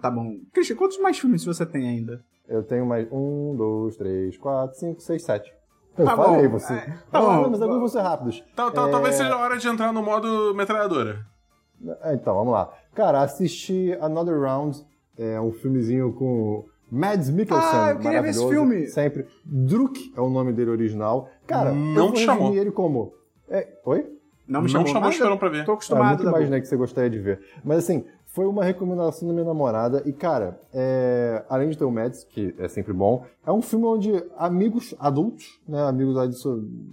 [0.01, 0.37] Tá bom.
[0.53, 2.25] Christian, quantos mais filmes você tem ainda?
[2.49, 5.53] Eu tenho mais um, dois, três, quatro, cinco, seis, sete.
[5.97, 6.59] Eu Tá falei, bom.
[6.59, 6.73] você.
[6.73, 7.43] É, tá Ah, bom.
[7.43, 8.43] não, mas alguns vão ser rápidos.
[8.57, 11.21] Tal- tal- É, Talvez seja a hora de entrar no modo metralhadora.
[12.03, 12.73] É, Então, vamos lá.
[12.95, 14.85] Cara, assisti Another Round,
[15.19, 17.69] é um filmezinho com Mads Mikkelsen.
[17.73, 18.87] Ah, eu queria ver esse filme.
[18.89, 19.27] Sempre.
[19.45, 21.29] Druk é o nome dele original.
[21.47, 22.55] Cara, Não eu te chamou.
[22.55, 23.15] ele como...
[23.49, 24.07] É, oi?
[24.47, 25.65] Não me Não chamou, chamou mas esperando eu pra ver.
[25.65, 26.11] Tô acostumado.
[26.19, 27.41] nunca da imaginei que você gostaria de ver.
[27.65, 30.03] Mas assim, foi uma recomendação da minha namorada.
[30.07, 33.85] E, cara, é, além de ter o Mads, que é sempre bom, é um filme
[33.85, 35.83] onde amigos adultos, né?
[35.83, 36.17] Amigos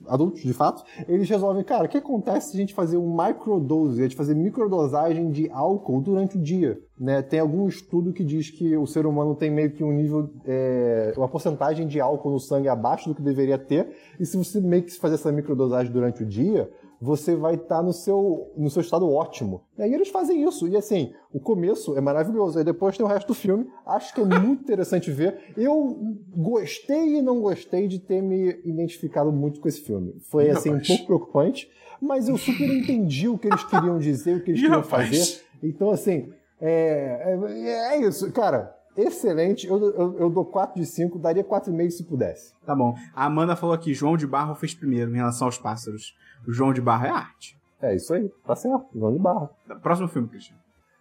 [0.05, 4.01] adultos, de fato, eles resolvem, cara, o que acontece se a gente fazer um microdose,
[4.01, 6.77] a gente fazer microdosagem de álcool durante o dia?
[6.99, 7.21] Né?
[7.21, 11.13] Tem algum estudo que diz que o ser humano tem meio que um nível, é,
[11.15, 14.83] uma porcentagem de álcool no sangue abaixo do que deveria ter, e se você meio
[14.83, 16.69] que fazer essa microdosagem durante o dia,
[17.01, 19.63] você vai estar no, seu, no seu estado ótimo.
[19.77, 20.67] E aí eles fazem isso.
[20.67, 22.57] E assim, o começo é maravilhoso.
[22.57, 23.67] Aí depois tem o resto do filme.
[23.85, 25.53] Acho que é muito interessante ver.
[25.55, 25.97] Eu
[26.35, 30.15] gostei e não gostei de ter me identificado muito com esse filme.
[30.29, 30.87] Foi Ih, assim, um rapaz.
[30.87, 31.69] pouco preocupante.
[32.01, 35.09] Mas eu super entendi o que eles queriam dizer, o que eles Ih, queriam rapaz.
[35.09, 35.41] fazer.
[35.61, 36.29] Então, assim,
[36.61, 38.31] é, é, é isso.
[38.31, 39.67] Cara, excelente.
[39.67, 42.53] Eu, eu, eu dou 4 de 5, daria 4,5 se pudesse.
[42.65, 42.95] Tá bom.
[43.15, 46.15] A Amanda falou aqui, João de Barro fez primeiro em relação aos pássaros.
[46.47, 47.57] O João de Barro é arte.
[47.81, 48.29] É isso aí.
[48.45, 48.85] Tá certo.
[48.93, 49.49] João de Barra.
[49.81, 50.55] Próximo filme, Christian.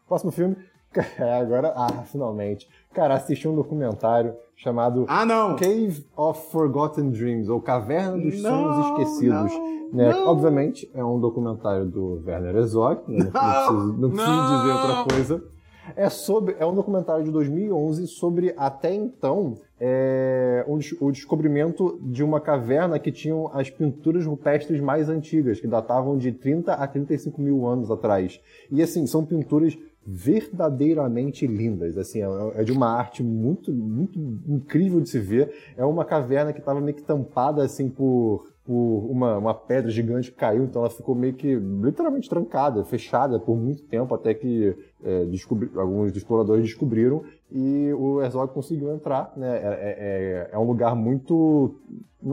[0.06, 0.56] Próximo filme.
[1.18, 2.66] É, agora, ah, finalmente.
[2.94, 5.26] Cara, assisti um documentário chamado Ah!
[5.58, 9.52] Cave of Forgotten Dreams, ou Caverna dos Não, Sonhos Esquecidos.
[9.52, 10.10] não, né?
[10.10, 10.28] não.
[10.28, 13.18] Obviamente, é um documentário do Werner Herzog, né?
[13.24, 15.44] não, preciso, não preciso dizer outra coisa.
[15.96, 22.22] É sobre é um documentário de 2011 sobre até então é, um o descobrimento de
[22.22, 27.40] uma caverna que tinham as pinturas rupestres mais antigas, que datavam de 30 a 35
[27.40, 28.40] mil anos atrás.
[28.70, 29.78] E assim, são pinturas
[30.10, 31.98] verdadeiramente lindas.
[31.98, 34.18] Assim, é, é de uma arte muito, muito
[34.48, 35.52] incrível de se ver.
[35.76, 40.30] É uma caverna que estava meio que tampada assim por, por uma, uma pedra gigante
[40.30, 44.76] que caiu, então ela ficou meio que literalmente trancada, fechada por muito tempo, até que
[45.02, 49.32] é, descobri- alguns exploradores descobriram e o Herzog conseguiu entrar.
[49.34, 49.56] Né?
[49.56, 51.76] É, é- é- é um lugar muito.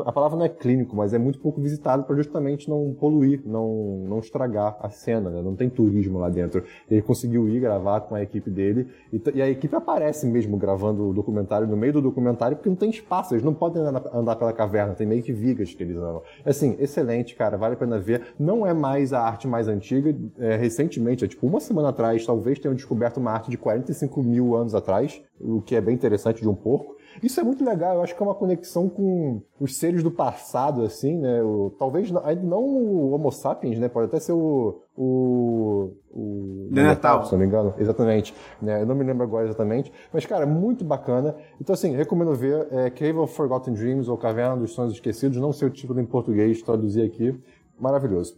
[0.03, 4.03] A palavra não é clínico, mas é muito pouco visitado para justamente não poluir, não,
[4.07, 5.43] não estragar a cena, né?
[5.43, 6.63] não tem turismo lá dentro.
[6.89, 11.07] Ele conseguiu ir gravar com a equipe dele e, e a equipe aparece mesmo gravando
[11.07, 14.35] o documentário no meio do documentário porque não tem espaço, eles não podem andar, andar
[14.37, 16.23] pela caverna, tem meio que vigas que eles andam.
[16.43, 18.33] Assim, excelente, cara, vale a pena ver.
[18.39, 22.57] Não é mais a arte mais antiga, é, recentemente, é tipo uma semana atrás, talvez
[22.57, 26.49] tenham descoberto uma arte de 45 mil anos atrás, o que é bem interessante de
[26.49, 26.94] um porco.
[27.21, 30.83] Isso é muito legal, eu acho que é uma conexão com os seres do passado,
[30.83, 31.41] assim, né?
[31.41, 33.87] O, talvez não, ainda não o Homo sapiens, né?
[33.87, 34.81] Pode até ser o.
[34.95, 37.25] o, o Neandertal.
[37.25, 37.73] se não me engano.
[37.77, 38.33] Exatamente.
[38.61, 38.81] Né?
[38.81, 39.91] Eu não me lembro agora exatamente.
[40.11, 41.35] Mas, cara, muito bacana.
[41.59, 45.37] Então, assim, recomendo ver é, Cave of Forgotten Dreams ou Caverna dos Sonhos Esquecidos.
[45.37, 47.37] Não sei o título em português, traduzir aqui.
[47.79, 48.37] Maravilhoso.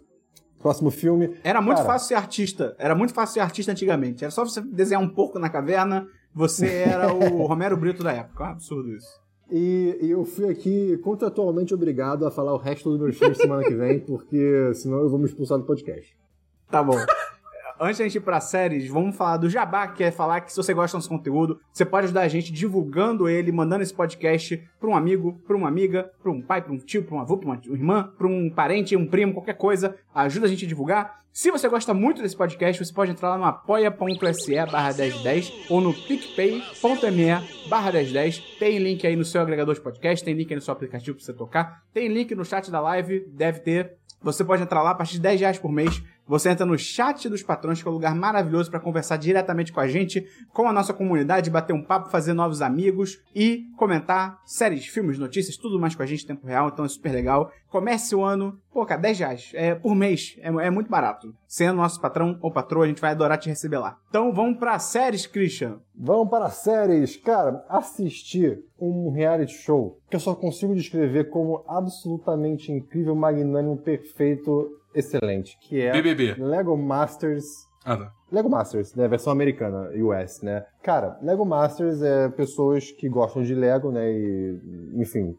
[0.60, 1.38] Próximo filme.
[1.44, 2.76] Era muito Cara, fácil ser artista.
[2.80, 4.24] Era muito fácil ser artista antigamente.
[4.24, 6.08] Era só você desenhar um porco na caverna,
[6.38, 8.44] você era o Romero Brito da época.
[8.44, 9.20] É um absurdo isso.
[9.50, 13.64] E, e eu fui aqui contratualmente obrigado a falar o resto dos meus filmes semana
[13.64, 16.16] que vem, porque senão eu vou me expulsar do podcast.
[16.70, 16.98] Tá bom.
[17.80, 20.58] Antes da gente ir pra séries, vamos falar do Jabá, que é falar que se
[20.58, 24.58] você gosta do nosso conteúdo, você pode ajudar a gente divulgando ele, mandando esse podcast
[24.80, 27.38] pra um amigo, pra uma amiga, pra um pai, pra um tio, pra um avô,
[27.38, 29.96] pra uma irmã, pra um parente, um primo, qualquer coisa.
[30.14, 31.22] Ajuda a gente a divulgar.
[31.32, 35.80] Se você gosta muito desse podcast, você pode entrar lá no apoia.se barra 1010 ou
[35.80, 38.40] no picpay.me barra 1010.
[38.58, 41.24] Tem link aí no seu agregador de podcast, tem link aí no seu aplicativo pra
[41.24, 43.98] você tocar, tem link no chat da live, deve ter.
[44.20, 46.02] Você pode entrar lá a partir de 10 reais por mês.
[46.28, 49.80] Você entra no chat dos patrões, que é um lugar maravilhoso para conversar diretamente com
[49.80, 54.86] a gente, com a nossa comunidade, bater um papo, fazer novos amigos e comentar séries,
[54.88, 56.68] filmes, notícias, tudo mais com a gente em tempo real.
[56.68, 57.52] Então é super legal.
[57.70, 60.36] Comece o ano, pô, cara, 10 reais é, por mês.
[60.40, 61.34] É, é muito barato.
[61.48, 63.98] Sendo nosso patrão ou patroa, a gente vai adorar te receber lá.
[64.10, 65.80] Então vamos para séries, Christian.
[65.96, 67.18] Vamos para séries.
[67.18, 74.77] Cara, assistir um reality show que eu só consigo descrever como absolutamente incrível, magnânimo, perfeito,
[74.98, 76.36] excelente, que é BBB.
[76.38, 77.46] Lego Masters
[77.86, 78.12] Ah, tá.
[78.30, 79.08] Lego Masters, né?
[79.08, 80.66] Versão americana, US, né?
[80.84, 84.12] Cara, Lego Masters é pessoas que gostam de Lego, né?
[84.12, 84.60] E,
[84.96, 85.38] enfim,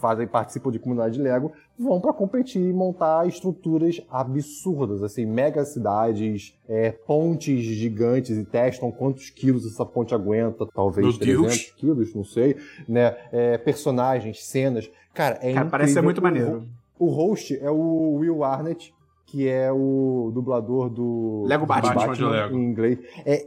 [0.00, 5.64] fazem, participam de comunidade de Lego, vão pra competir e montar estruturas absurdas, assim, mega
[5.64, 11.70] cidades, é, pontes gigantes e testam quantos quilos essa ponte aguenta, talvez Meu 300 Deus.
[11.76, 12.56] quilos, não sei,
[12.88, 13.16] né?
[13.32, 14.88] É, personagens, cenas.
[15.12, 16.04] Cara, é Cara, parece ser incrível.
[16.04, 16.68] muito maneiro.
[17.00, 18.94] O host é o Will Arnett,
[19.26, 21.94] que é o dublador do Lego Batman.
[21.94, 22.56] Batman Lego.
[22.56, 22.98] em inglês.
[23.24, 23.46] É,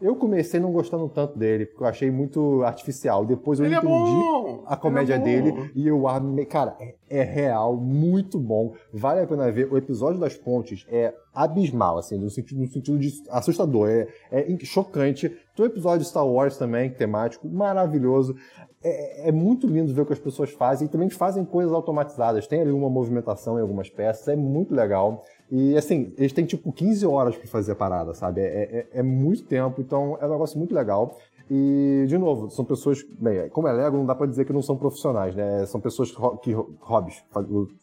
[0.00, 3.24] eu comecei não gostando tanto dele, porque eu achei muito artificial.
[3.24, 4.62] Depois eu Ele é entendi bom!
[4.66, 8.74] a comédia é dele e o Arnett, cara, é, é real, muito bom.
[8.92, 9.72] Vale a pena ver.
[9.72, 14.58] O episódio das pontes é abismal, assim, no sentido, no sentido de assustador, é, é
[14.64, 15.28] chocante.
[15.56, 18.34] Tem o episódio de Star Wars também, temático, maravilhoso.
[18.82, 22.46] É, é muito lindo ver o que as pessoas fazem e também fazem coisas automatizadas.
[22.46, 25.24] Tem ali uma movimentação em algumas peças, é muito legal.
[25.56, 28.40] E assim, eles têm tipo 15 horas pra fazer a parada, sabe?
[28.40, 28.44] É,
[28.92, 31.16] é- é muito tempo, então é um negócio muito legal.
[31.50, 33.04] E, de novo, são pessoas.
[33.20, 35.66] Bem, como é Lego, não dá pra dizer que não são profissionais, né?
[35.66, 37.22] São pessoas que, que hobbies.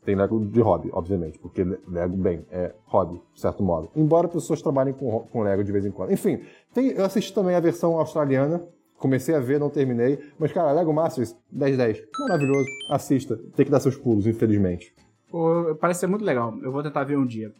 [0.03, 3.88] Tem Lego de hobby, obviamente, porque Le- Lego, bem, é hobby, de certo modo.
[3.95, 6.11] Embora pessoas trabalhem com, com Lego de vez em quando.
[6.11, 6.39] Enfim,
[6.74, 8.63] tem- eu assisti também a versão australiana.
[8.97, 10.19] Comecei a ver, não terminei.
[10.39, 12.01] Mas, cara, Lego Masters 10-10.
[12.28, 12.65] Maravilhoso.
[12.89, 13.39] Assista.
[13.55, 14.93] Tem que dar seus pulos, infelizmente.
[15.32, 16.53] Pô, parece ser muito legal.
[16.61, 17.51] Eu vou tentar ver um dia.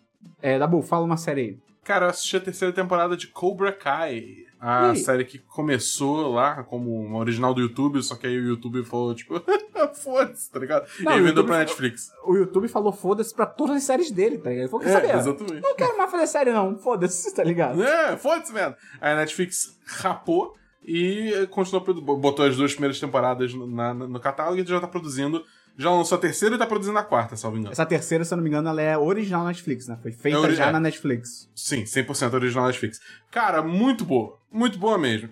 [0.41, 1.57] É, Dabu, fala uma série aí.
[1.84, 4.24] Cara, eu assisti a terceira temporada de Cobra Kai.
[4.59, 8.84] A série que começou lá como uma original do YouTube, só que aí o YouTube
[8.86, 9.41] falou, tipo,
[9.95, 10.86] foda-se, tá ligado?
[10.99, 12.11] Não, e aí vendeu pra Netflix.
[12.24, 14.65] O YouTube falou foda-se pra todas as séries dele, tá ligado?
[14.65, 15.15] Ele falou, É, saber?
[15.15, 15.61] exatamente.
[15.63, 17.82] Não quero mais fazer série não, foda-se, tá ligado?
[17.82, 18.76] É, foda-se, mesmo.
[18.99, 20.53] Aí a Netflix rapou
[20.86, 21.84] e continuou,
[22.17, 25.43] botou as duas primeiras temporadas na- na- no catálogo e já tá produzindo.
[25.78, 27.72] Já lançou a terceira e tá produzindo a quarta, salvo engano.
[27.72, 29.97] Essa terceira, se eu não me engano, ela é original Netflix, né?
[30.01, 30.72] Foi feita É já é.
[30.72, 31.49] na Netflix.
[31.55, 32.99] Sim, 100% original Netflix.
[33.32, 34.39] Cara, muito boa.
[34.51, 35.30] Muito boa mesmo.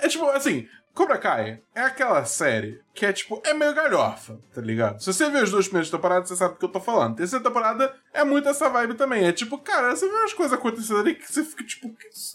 [0.00, 4.60] É tipo, assim, Cobra Kai é aquela série que é tipo, é meio galhofa, tá
[4.60, 5.00] ligado?
[5.00, 7.16] Se você vê as duas primeiras temporadas, você sabe do que eu tô falando.
[7.16, 9.24] Terceira temporada é muito essa vibe também.
[9.26, 12.34] É tipo, cara, você vê umas coisas acontecendo ali que você fica tipo, isso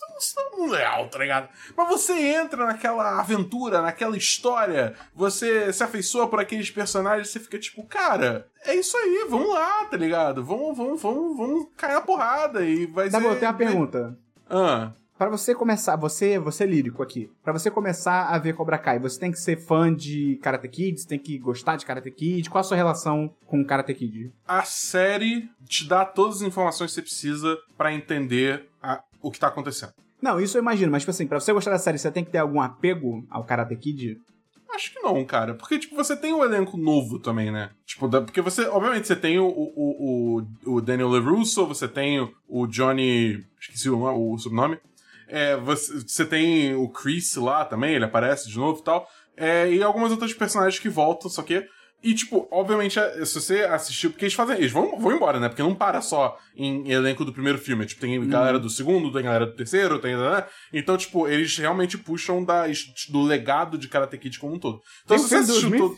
[0.58, 1.50] não é real, tá ligado?
[1.76, 7.60] Mas você entra naquela aventura, naquela história, você se afeiçoa por aqueles personagens, você fica
[7.60, 10.44] tipo, cara, é isso aí, vamos lá, tá ligado?
[10.44, 13.28] Vamos, vamos, vamos, vamos cair na porrada e vai Tá ser.
[13.28, 14.18] bom, tem uma pergunta.
[14.50, 14.92] Ah.
[15.18, 17.30] Pra você começar, você, você é lírico aqui.
[17.42, 21.00] Pra você começar a ver Cobra Kai, você tem que ser fã de Karate Kid,
[21.00, 22.50] você tem que gostar de Karate Kid.
[22.50, 24.34] Qual a sua relação com Karate Kid?
[24.46, 29.40] a série te dá todas as informações que você precisa pra entender a- o que
[29.40, 29.94] tá acontecendo.
[30.22, 32.32] Não, isso eu imagino, mas tipo assim, pra você gostar da série, você tem que
[32.32, 34.20] ter algum apego ao Karate Kid?
[34.74, 35.54] Acho que não, cara.
[35.54, 37.70] Porque, tipo, você tem um elenco novo também, né?
[37.86, 42.68] Tipo, porque você, obviamente, você tem o, o, o, o Daniel LaRusso, você tem o-
[42.68, 43.46] Johnny.
[43.62, 44.04] Esqueci o,
[44.34, 44.78] o sobrenome.
[45.28, 49.08] É, você, você tem o Chris lá também, ele aparece de novo e tal.
[49.38, 51.66] É, e algumas outras personagens que voltam, só que.
[52.04, 54.12] E, tipo, obviamente, é, se você assistiu.
[54.12, 54.58] Porque eles fazem.
[54.58, 55.50] Eles vão, vão embora, né?
[55.50, 57.86] Porque não para só em elenco do primeiro filme.
[57.86, 60.16] Tipo, tem galera do segundo, tem galera do terceiro, tem.
[60.16, 60.46] Né?
[60.72, 62.66] Então, tipo, eles realmente puxam da,
[63.10, 64.82] do legado de Karate Kid como um todo.
[65.04, 65.98] Então, Tem se você assistiu todo.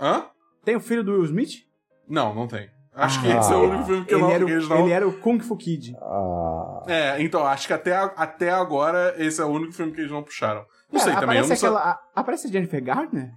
[0.00, 0.26] Hã?
[0.64, 1.64] Tem o filho do Will Smith?
[2.08, 2.73] Não, não tem.
[2.96, 3.38] Acho que Ah.
[3.38, 4.78] esse é o único filme que eu ele, não, era que eles o, não.
[4.80, 5.96] ele era o Kung Fu Kid.
[6.00, 10.10] Ah, É, então, acho que até, até agora esse é o único filme que eles
[10.12, 10.60] não puxaram.
[10.92, 11.68] Não Cara, sei também, eu aparece não sei.
[11.68, 13.30] aquela, a- Aparece a Jennifer Garner?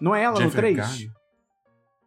[0.00, 0.76] Não é ela Jennifer no 3?
[0.76, 1.08] Garner?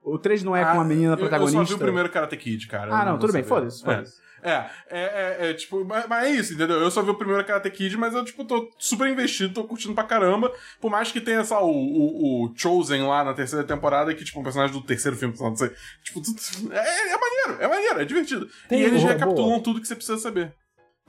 [0.02, 1.60] O 3 não é com a Ah, menina protagonista?
[1.60, 2.94] Eu só vi o primeiro Karate Kid, cara.
[2.96, 3.70] Ah, não, vou tudo bem, saber.
[3.70, 4.04] foda-se, É.
[4.44, 6.80] É, é, é, é, tipo, mas, mas é isso, entendeu?
[6.80, 9.94] Eu só vi o primeiro Karate Kid, mas eu, tipo, tô super investido, tô curtindo
[9.94, 10.52] pra caramba.
[10.80, 14.40] Por mais que tenha só o, o, o Chosen lá na terceira temporada, que, tipo,
[14.40, 15.70] um personagem do terceiro filme, não sei.
[16.04, 18.50] Tipo, tudo- é, é maneiro, é maneiro, é divertido.
[18.68, 19.64] Tem e eles recapitulam boa?
[19.64, 20.54] tudo que você precisa saber.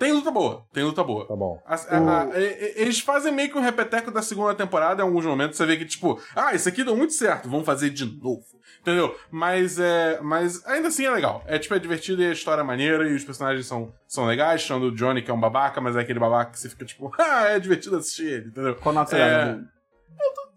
[0.00, 1.28] Tem luta boa, tem luta boa.
[1.28, 1.62] tá bom.
[1.66, 2.40] A- a- a-
[2.74, 5.58] eles fazem meio que um repeteco da segunda temporada em alguns momentos.
[5.58, 8.42] Você vê que, tipo, ah, isso aqui deu muito certo, vamos fazer de novo.
[8.80, 9.14] Entendeu?
[9.30, 10.18] Mas é.
[10.22, 11.44] Mas ainda assim é legal.
[11.46, 14.64] É tipo, é divertido e a história é maneira e os personagens são, são legais,
[14.64, 17.12] tirando o Johnny, que é um babaca, mas é aquele babaca que você fica, tipo,
[17.20, 18.74] ah, é divertido assistir ele, entendeu?
[18.76, 19.68] Qual nota você É, dá, Rodrigo?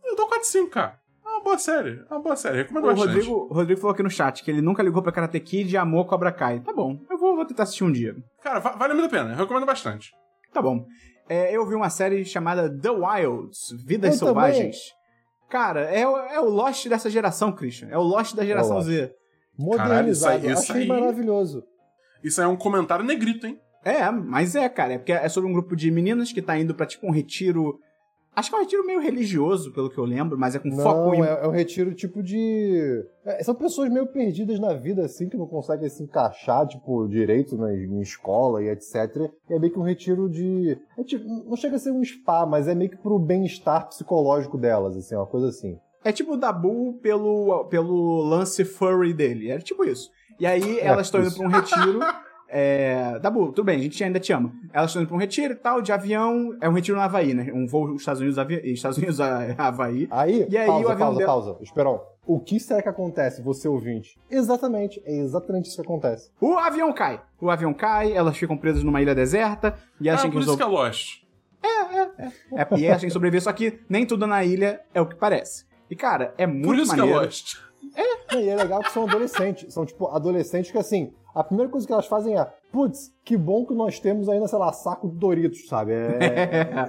[0.05, 0.99] Eu dou 4 5, cara.
[1.43, 1.99] É uma boa série.
[2.09, 2.57] É uma boa série.
[2.57, 3.07] Recomendo O bastante.
[3.09, 5.77] Rodrigo, o Rodrigo falou aqui no chat que ele nunca ligou pra Karate Kid e
[5.77, 6.59] amou Cobra Kai.
[6.61, 8.15] Tá bom, eu vou, vou tentar assistir um dia.
[8.41, 9.31] Cara, va- vale muito a pena.
[9.33, 10.11] Eu recomendo bastante.
[10.53, 10.85] Tá bom.
[11.27, 14.77] É, eu vi uma série chamada The Wilds, Vidas Eu Selvagens.
[15.49, 17.89] Cara, é, o- é o Lost dessa geração, Christian.
[17.89, 18.87] É o Lost da geração Lost.
[18.87, 19.13] Z.
[19.57, 20.09] Modernizado.
[20.09, 21.63] isso aí- isso Achei aí- maravilhoso.
[22.23, 23.59] Isso aí é um comentário negrito, hein?
[23.85, 24.93] É, mas é, cara.
[24.93, 27.79] É porque é sobre um grupo de meninas que tá indo pra tipo um retiro.
[28.35, 31.09] Acho que é um retiro meio religioso, pelo que eu lembro, mas é com foco
[31.09, 31.21] Não, em.
[31.21, 33.05] é, é um retiro tipo de.
[33.25, 37.55] é, são pessoas meio perdidas na vida, assim, que não conseguem se encaixar, tipo, direito
[37.55, 39.29] na, em escola e etc.
[39.49, 40.77] E é meio que um retiro de.
[40.97, 44.57] é tipo, não chega a ser um spa, mas é meio que pro bem-estar psicológico
[44.57, 45.77] delas, assim, uma coisa assim.
[46.03, 49.49] É tipo o Dabu pelo, pelo lance furry dele.
[49.49, 50.09] Era tipo isso.
[50.39, 51.99] E aí elas estão indo pra um retiro.
[52.55, 53.17] É...
[53.19, 54.53] Dabu, tudo bem, a gente ainda te ama.
[54.71, 56.55] Elas estão indo pra um retiro e tal, de avião.
[56.61, 57.51] É um retiro no Havaí, né?
[57.51, 58.61] Um voo dos Estados Unidos, Avi...
[58.71, 60.07] Estados Unidos a Havaí.
[60.11, 61.57] Aí, E aí pausa, o avião pausa, dela- pausa.
[61.61, 62.01] Esperão.
[62.27, 64.17] O que será que acontece, você ouvinte?
[64.29, 66.29] Exatamente, é exatamente isso que acontece.
[66.39, 67.19] O avião cai.
[67.41, 69.75] O avião cai, elas ficam presas numa ilha deserta.
[69.99, 71.23] E elas Ah, têm que por isso que é Lost.
[71.61, 75.15] É, e elas têm que sobreviver, só que nem tudo na ilha é o que
[75.15, 75.65] parece.
[75.89, 77.11] E, cara, é muito Por isso maneiro.
[77.11, 77.55] que é Lost.
[78.31, 79.73] Não, e é legal que são adolescentes.
[79.73, 83.65] São, tipo, adolescentes que, assim, a primeira coisa que elas fazem é, putz, que bom
[83.65, 85.91] que nós temos ainda, sei lá, saco de Doritos, sabe?
[85.93, 86.17] É,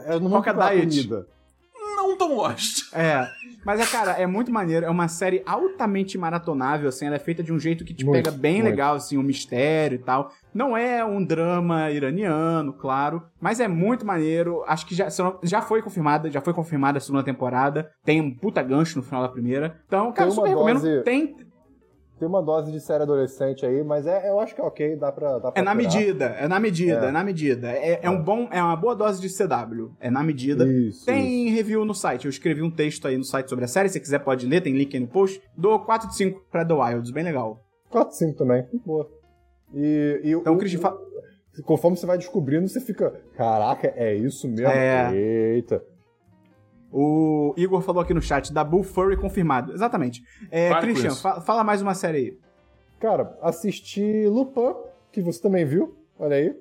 [0.11, 0.89] é, é no Qual que é a pra diet?
[1.09, 1.27] comida.
[1.97, 2.93] Não tão Lost.
[2.93, 3.27] É.
[3.65, 4.85] Mas é, cara, é muito maneiro.
[4.85, 7.07] É uma série altamente maratonável, assim.
[7.07, 8.67] Ela é feita de um jeito que te Muito, pega bem muito.
[8.67, 10.31] legal, assim, o mistério e tal.
[10.53, 13.23] Não é um drama iraniano, claro.
[13.41, 14.63] Mas é muito maneiro.
[14.67, 17.91] Acho que já, não- já foi confirmada, já foi confirmada a segunda temporada.
[18.05, 19.81] Tem um puta gancho no final da primeira.
[19.87, 20.75] Então, cara, Tem super recomendo.
[20.81, 21.35] dose- Tem.
[22.25, 25.13] Tem uma dose de série adolescente aí, mas é, eu acho que é ok, dá
[25.13, 25.39] pra.
[25.39, 27.13] Dá pra É na medida, é na medida, é, É.
[27.13, 27.71] na medida.
[27.71, 29.91] É, é um bom, é uma boa dose de CW.
[30.01, 30.67] É na medida.
[30.67, 31.05] Isso.
[31.05, 32.25] Tem review no site.
[32.25, 33.91] Eu escrevi um texto aí no site sobre a série.
[33.91, 34.63] Se você quiser, pode ler.
[34.63, 35.39] Tem link aí no post.
[35.55, 37.11] Dou 4 de 5 pra The Wilds.
[37.11, 37.63] Bem legal.
[37.91, 38.65] 4, 5 também.
[38.87, 39.07] Boa.
[39.75, 40.97] E, e Então, o, Christian, fa-
[41.65, 43.21] conforme você vai descobrindo, você fica.
[43.37, 44.69] Caraca, é isso mesmo?
[44.69, 45.15] É.
[45.15, 45.83] Eita.
[46.97, 49.73] O Igor falou aqui no chat, da Bull Furry confirmado.
[49.73, 50.23] Exatamente.
[50.49, 52.39] É, Christian, fa- fala mais uma série aí.
[53.01, 54.75] Cara, assisti Lupin,
[55.11, 55.97] que você também viu.
[56.19, 56.57] Olha aí.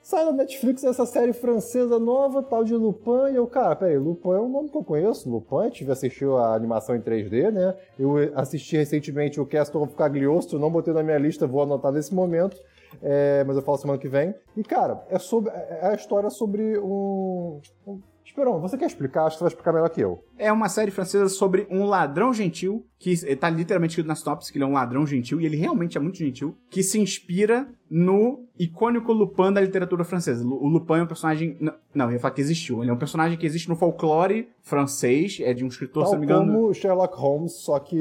[0.00, 4.28] Sai na Netflix essa série francesa nova, tal de Lupin, e eu, cara, peraí, Lupin
[4.30, 7.74] é um nome que eu conheço, Lupin, eu tive assistiu a animação em 3D, né?
[7.98, 12.14] Eu assisti recentemente o Castle of Cagliostro, não botei na minha lista, vou anotar nesse
[12.14, 12.56] momento,
[13.02, 14.32] é, mas eu falo semana que vem.
[14.56, 18.00] E, cara, é, sobre, é a história sobre um, um-
[18.36, 19.24] Esperon, você quer explicar?
[19.24, 20.22] Acho que você vai explicar melhor que eu.
[20.36, 24.58] É uma série francesa sobre um ladrão gentil, que tá literalmente escrito nas tops que
[24.58, 28.44] ele é um ladrão gentil, e ele realmente é muito gentil, que se inspira no
[28.58, 30.46] icônico Lupin da literatura francesa.
[30.46, 31.56] O Lupin é um personagem.
[31.94, 32.82] Não, eu ia falar que existiu.
[32.82, 36.12] Ele é um personagem que existe no folclore francês, é de um escritor, Tal se
[36.16, 36.52] não me engano.
[36.52, 37.96] como Sherlock Holmes, só que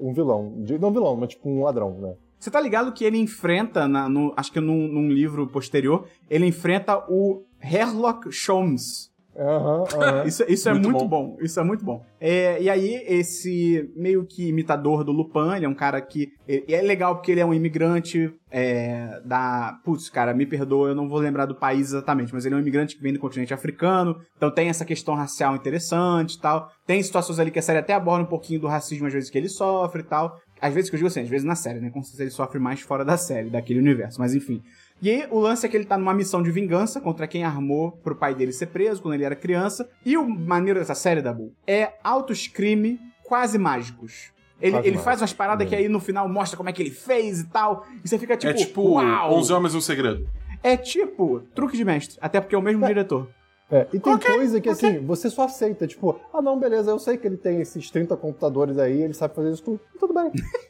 [0.00, 0.54] um vilão.
[0.80, 2.14] Não vilão, mas tipo um ladrão, né?
[2.38, 6.46] Você tá ligado que ele enfrenta, na- no- acho que num, num livro posterior, ele
[6.46, 9.09] enfrenta o Sherlock Holmes.
[9.40, 10.24] Aham, aham.
[10.28, 11.38] Isso, isso é Muito muito bom.
[11.40, 12.04] Isso é muito bom.
[12.20, 16.28] É, e aí, esse meio que imitador do Lupin, ele é um cara que.
[16.46, 19.78] e é legal porque ele é um imigrante é, da.
[19.82, 22.60] Putz, cara, me perdoa, eu não vou lembrar do país exatamente, mas ele é um
[22.60, 24.20] imigrante que vem do continente africano.
[24.36, 26.70] Então tem essa questão racial interessante e tal.
[26.86, 29.38] Tem situações ali que a série até aborda um pouquinho do racismo, às vezes, que
[29.38, 30.38] ele sofre e tal.
[30.60, 31.88] Às vezes que eu digo assim, às vezes na série, né?
[31.88, 34.62] Com certeza ele sofre mais fora da série, daquele universo, mas enfim.
[35.02, 37.92] E aí, o lance é que ele tá numa missão de vingança contra quem armou
[37.92, 39.88] pro pai dele ser preso quando ele era criança.
[40.04, 44.30] E o maneiro dessa série, Dabu, é altos crime quase mágicos.
[44.60, 45.22] Ele, Quase ele faz mágico.
[45.22, 45.86] umas paradas que Bem.
[45.86, 47.86] aí no final mostra como é que ele fez e tal.
[48.04, 49.32] E você fica tipo, é tipo uau!
[49.38, 50.28] 11 Homens e um Segredo.
[50.62, 53.26] É tipo truque de mestre, até porque é o mesmo diretor.
[53.70, 56.98] É, e tem Ok, coisa que assim, você só aceita, tipo, ah não, beleza, eu
[56.98, 60.30] sei que ele tem esses 30 computadores aí, ele sabe fazer isso tudo, tudo bem.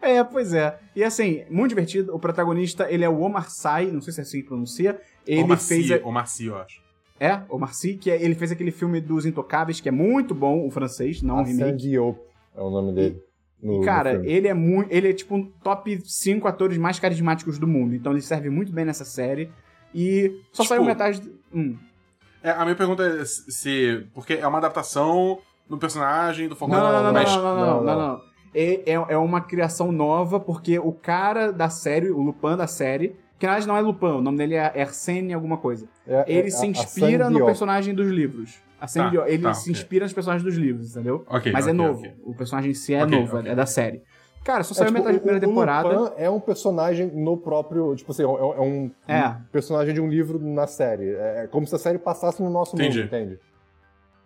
[0.00, 0.78] É, pois é.
[0.94, 2.14] E assim, muito divertido.
[2.14, 5.00] O protagonista, ele é o Omar Sy, não sei se é assim que pronuncia.
[5.26, 5.86] Ele Omar fez.
[5.86, 6.80] Sy, a- Omar Sy, eu acho.
[7.18, 10.66] É, Omar Sy, que é- ele fez aquele filme dos Intocáveis, que é muito bom,
[10.66, 11.76] o francês, não o remake.
[11.78, 12.18] Diop
[12.54, 13.22] é o nome dele.
[13.62, 14.92] no- E, no cara, ele é muito.
[14.92, 17.94] Ele é tipo um top 5 atores mais carismáticos do mundo.
[17.94, 19.50] Então ele serve muito bem nessa série.
[19.94, 21.20] E só Tipo, saiu metade.
[21.22, 21.76] do- Hum.
[22.42, 24.06] É, a minha pergunta é se-.
[24.14, 26.82] Porque é uma adaptação do personagem, do Não, folclore.
[26.82, 28.20] não, não, não, mas- não, não, não, não, não, não.
[28.58, 33.14] É, é, é uma criação nova, porque o cara da série, o Lupin da série,
[33.38, 35.86] que na verdade não é Lupin, o nome dele é Arsène alguma coisa.
[36.06, 38.58] É- é Ele a- se inspira no personagem dos livros.
[38.80, 41.24] A Sandy Tá, ele tá, se inspira nos personagens dos livros, entendeu?
[41.28, 41.98] Ok, Mas é ok, novo.
[42.00, 42.14] ok.
[42.24, 44.02] O personagem em si é novo, é da série.
[44.44, 45.88] Cara, só É, saiu tipo, metade da o- primeira o temporada.
[46.00, 47.96] Lupin é um personagem no próprio.
[47.96, 49.36] Tipo assim, é, um- é um É.
[49.50, 51.08] personagem de um livro na série.
[51.14, 52.98] É como se a série passasse no nosso Entendi.
[53.00, 53.38] mundo, entende?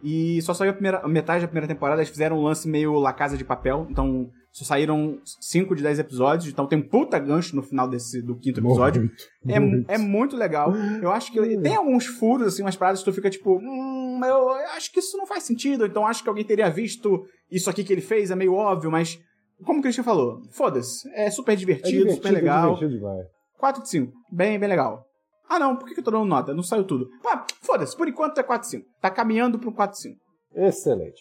[0.03, 3.13] E só saiu a primeira, metade da primeira temporada, eles fizeram um lance meio La
[3.13, 7.55] Casa de Papel, então só saíram 5 de 10 episódios, então tem um puta gancho
[7.55, 9.03] no final desse, do quinto episódio.
[9.03, 9.91] Muito, É, muito.
[9.91, 10.75] é muito legal.
[11.03, 14.51] Eu acho que tem alguns furos, assim, umas paradas que tu fica tipo, hum, eu
[14.75, 17.93] acho que isso não faz sentido, então acho que alguém teria visto isso aqui que
[17.93, 19.19] ele fez, é meio óbvio, mas
[19.65, 22.75] como o Christian falou, foda-se, é super É divertido, super legal.
[22.75, 23.27] divertido demais.
[23.59, 25.05] 4 de 5, bem, bem legal.
[25.51, 26.55] Ah não, por que que eu tô dando nota?
[26.55, 27.09] Não saiu tudo.
[27.27, 28.87] Ah, foda-se, por enquanto é 4 de 5.
[29.01, 30.21] Tá caminhando pro 4 de 5.
[30.55, 31.21] Excelente.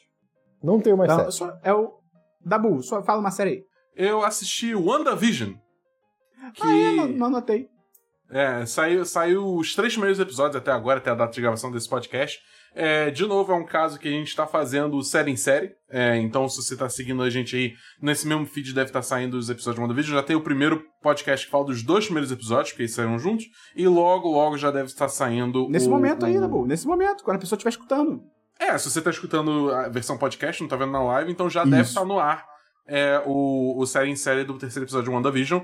[0.63, 1.51] Não tenho mais Então, série.
[1.51, 1.97] só- é o.
[2.45, 3.63] Dabu, só fala uma série aí.
[3.95, 5.53] Eu assisti WandaVision.
[6.53, 6.61] Que.
[6.63, 7.67] Ah, é, não, não anotei.
[8.30, 11.89] É, saiu, saiu os três primeiros episódios até agora, até a data de gravação desse
[11.89, 12.39] podcast.
[12.76, 15.72] É, de novo, é um caso que a gente tá fazendo série em série.
[15.89, 19.38] É, então, se você tá seguindo a gente aí, nesse mesmo feed deve estar saindo
[19.38, 20.15] os episódios de WandaVision.
[20.17, 23.45] Já tem o primeiro podcast que fala dos dois primeiros episódios, porque eles saíram juntos.
[23.76, 25.67] E logo, logo já deve estar saindo.
[25.70, 26.65] Nesse o- momento aí, o- Dabu.
[26.65, 28.22] Nesse momento, quando a pessoa estiver escutando.
[28.59, 31.61] É, se você tá escutando a versão podcast, não tá vendo na live, então já
[31.61, 31.72] Isso.
[31.72, 32.45] deve estar no ar
[32.91, 35.61] é, o, o série em série do terceiro episódio de WandaVision.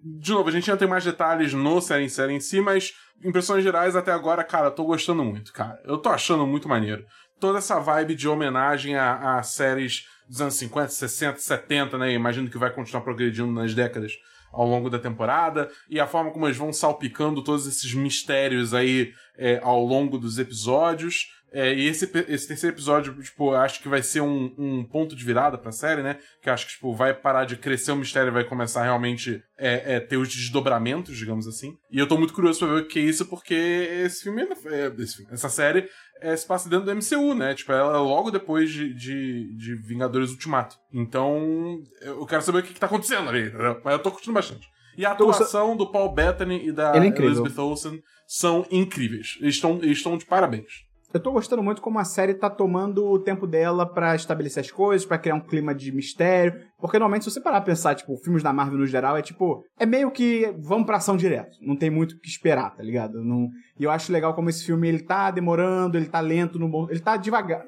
[0.00, 2.92] De novo, a gente ainda tem mais detalhes no série em série em si, mas
[3.24, 5.80] impressões gerais até agora, cara, tô gostando muito, cara.
[5.84, 7.04] Eu tô achando muito maneiro.
[7.40, 12.12] Toda essa vibe de homenagem a, a séries dos anos 50, 60, 70, né?
[12.12, 14.12] Imagino que vai continuar progredindo nas décadas
[14.52, 19.12] ao longo da temporada, e a forma como eles vão salpicando todos esses mistérios aí
[19.36, 21.26] é, ao longo dos episódios.
[21.52, 25.24] É, e esse, esse terceiro episódio, tipo, acho que vai ser um, um ponto de
[25.24, 26.18] virada pra série, né?
[26.42, 29.96] Que acho que, tipo, vai parar de crescer o mistério e vai começar realmente é,
[29.96, 31.76] é, ter os desdobramentos, digamos assim.
[31.90, 34.92] E eu tô muito curioso pra ver o que é isso, porque esse filme, é,
[34.98, 35.88] esse filme, essa série
[36.20, 37.54] é, se passa dentro do MCU, né?
[37.54, 40.76] Tipo, ela é logo depois de, de, de Vingadores Ultimato.
[40.92, 43.80] Então, eu quero saber o que, que tá acontecendo ali, entendeu?
[43.84, 44.68] Mas eu tô curtindo bastante.
[44.98, 47.06] E a atuação do Paul Bettany e da é.
[47.06, 49.38] Elizabeth Olsen são incríveis.
[49.40, 50.87] Eles estão eles estão de parabéns.
[51.12, 54.70] Eu tô gostando muito como a série tá tomando o tempo dela pra estabelecer as
[54.70, 56.60] coisas, pra criar um clima de mistério.
[56.78, 59.64] Porque normalmente, se você parar pra pensar, tipo, filmes da Marvel no geral, é tipo.
[59.78, 61.56] É meio que vamos pra ação direto.
[61.62, 63.24] Não tem muito o que esperar, tá ligado?
[63.24, 63.48] Não...
[63.80, 66.86] E eu acho legal como esse filme ele tá demorando, ele tá lento no bom.
[66.90, 67.64] Ele tá devagar.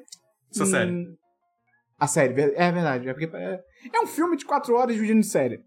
[0.53, 1.07] Essa Hum, série.
[1.99, 3.09] A série, é verdade.
[3.09, 3.59] É, porque é,
[3.91, 5.61] é um filme de quatro horas dividido em série.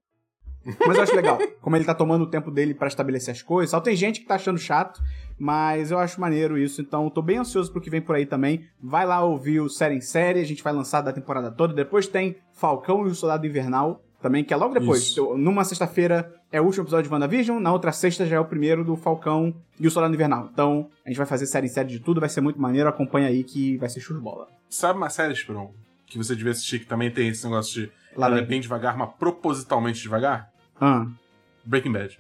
[0.86, 1.38] Mas eu acho legal.
[1.60, 3.70] Como ele tá tomando o tempo dele pra estabelecer as coisas.
[3.70, 5.00] Só tem gente que tá achando chato,
[5.38, 6.80] mas eu acho maneiro isso.
[6.80, 8.66] Então, tô bem ansioso pro que vem por aí também.
[8.82, 10.40] Vai lá ouvir o Série em Série.
[10.40, 11.74] A gente vai lançar da temporada toda.
[11.74, 14.02] Depois tem Falcão e o Soldado Invernal.
[14.22, 15.02] também, que é logo depois.
[15.02, 15.36] Isso.
[15.36, 18.82] Numa sexta-feira é o último episódio de WandaVision, na outra sexta já é o primeiro
[18.82, 20.48] do Falcão e o Soldado Invernal.
[20.50, 23.28] Então, a gente vai fazer série em série de tudo, vai ser muito maneiro, acompanha
[23.28, 24.48] aí que vai ser show de bola.
[24.70, 25.74] Sabe uma série, Esperon,
[26.06, 28.96] que você devia assistir que também tem esse negócio de Lá ela é bem devagar,
[28.96, 30.48] mas propositalmente devagar?
[30.80, 31.06] Ah.
[31.64, 32.18] Breaking Bad.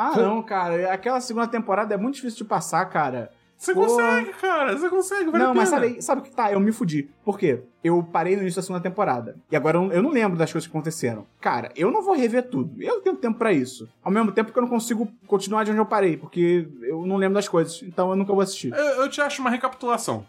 [0.00, 0.92] Ah, não, cara.
[0.92, 3.30] Aquela segunda temporada é muito difícil de passar, cara.
[3.56, 3.82] Você Pô.
[3.82, 6.50] consegue, cara, você consegue, vale não, mas sabe, sabe o que tá?
[6.50, 7.10] Eu me fudi.
[7.22, 7.62] Por quê?
[7.84, 9.36] Eu parei no início da segunda temporada.
[9.50, 11.26] E agora eu não- eu não lembro das coisas que aconteceram.
[11.38, 12.82] Cara, eu não vou rever tudo.
[12.82, 13.86] Eu tenho tempo pra isso.
[14.02, 17.16] Ao mesmo tempo que eu não consigo continuar de onde eu parei, porque eu não
[17.16, 17.82] lembro das coisas.
[17.82, 18.72] Então eu nunca vou assistir.
[18.72, 20.24] Eu, eu te acho uma recapitulação.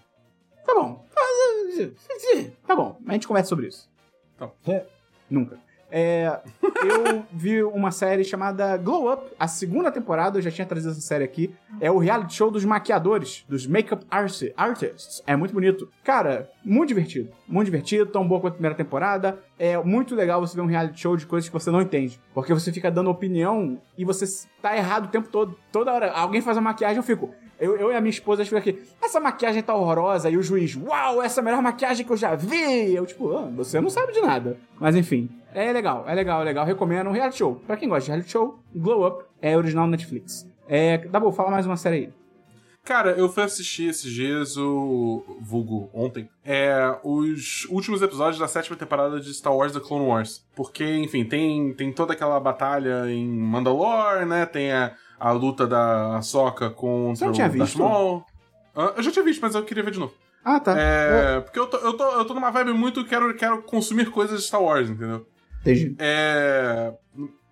[0.66, 1.06] Tá bom.
[2.68, 3.00] Tá bom.
[3.08, 3.90] A gente conversa sobre isso.
[4.38, 4.50] Tá.
[4.68, 4.86] É.
[5.30, 5.58] Nunca.
[5.92, 10.92] É, eu vi uma série chamada Glow Up, a segunda temporada, eu já tinha trazido
[10.92, 11.54] essa série aqui.
[11.80, 15.22] É o reality show dos maquiadores, dos makeup arti- artists.
[15.28, 15.90] É muito bonito.
[16.04, 17.30] Cara, muito divertido.
[17.48, 19.38] Muito divertido, tão boa quanto a primeira temporada.
[19.60, 22.20] É muito legal você ver um reality show de coisas que você não entende.
[22.34, 24.26] Porque você fica dando opinião e você
[24.62, 25.58] tá errado o tempo todo.
[25.72, 27.30] Toda hora, alguém faz a maquiagem, eu fico.
[27.62, 30.32] Eu, eu e a minha esposa, a gente fica aqui, essa maquiagem tá horrorosa.
[30.32, 32.96] E o juiz, uau, essa é a melhor maquiagem que eu já vi.
[32.96, 34.58] Eu, tipo, ah, você não sabe de nada.
[34.80, 36.66] Mas enfim, é legal, é legal, é legal.
[36.66, 37.62] Recomendo um reality show.
[37.68, 40.48] Pra quem gosta de reality show, Glow Up é original Netflix.
[40.68, 42.14] É, Dabu, fala mais uma série aí.
[42.84, 46.28] Cara, eu fui assistir esses dias o vulgo ontem.
[46.44, 50.44] É os últimos episódios da sétima temporada de Star Wars The Clone Wars.
[50.56, 54.48] Porque, enfim, tem, tem toda aquela batalha em Mandalore, né?
[54.48, 56.20] Tem a, a luta da
[57.16, 57.78] Você não tinha o visto?
[58.76, 58.94] Hã?
[58.98, 60.14] Eu já tinha visto, mas eu queria ver de novo.
[60.44, 60.74] Ah, tá.
[60.78, 64.42] É, porque eu tô, eu, tô, eu tô numa vibe muito quero, quero consumir coisas
[64.42, 65.28] de Star Wars, entendeu?
[65.62, 65.96] Entendi.
[66.00, 66.94] É.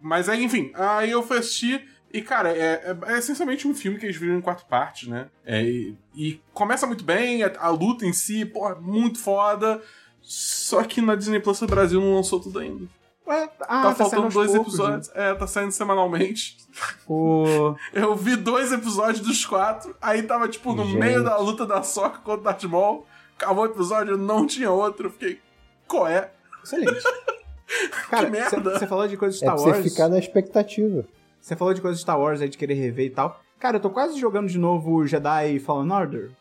[0.02, 1.88] Mas aí, enfim, aí eu fui assistir.
[2.12, 5.28] E, cara, é, é- é essencialmente um filme que eles viram em quatro partes, né?
[5.46, 9.80] É, e, e começa muito bem, a, a luta em si, pô, muito foda.
[10.22, 12.86] Só que na Disney Plus o Brasil não lançou tudo ainda.
[13.30, 15.12] Ué, ah, tá, saindo faltando dois poucos, episódios.
[15.14, 16.58] É, tá saindo semanalmente.
[16.68, 16.88] né?
[17.08, 17.76] O...
[17.94, 20.98] Eu vi dois episódios dos quatro, aí tava, tipo, no Gente.
[20.98, 23.06] meio da luta da Soca contra o Darth Maul.
[23.38, 25.08] Acabou o episódio, não tinha outro.
[25.08, 25.40] Eu fiquei,
[25.88, 26.32] qual é?
[26.64, 27.04] Excelente.
[28.10, 28.80] Cara, merda.
[28.80, 29.84] você falou de coisas de É Star você Wars.
[29.84, 31.06] ficar na expectativa.
[31.40, 33.40] Você falou de coisas de Star Wars aí de querer rever e tal.
[33.60, 36.32] Cara, eu tô quase jogando de novo o Jedi Fallen Order.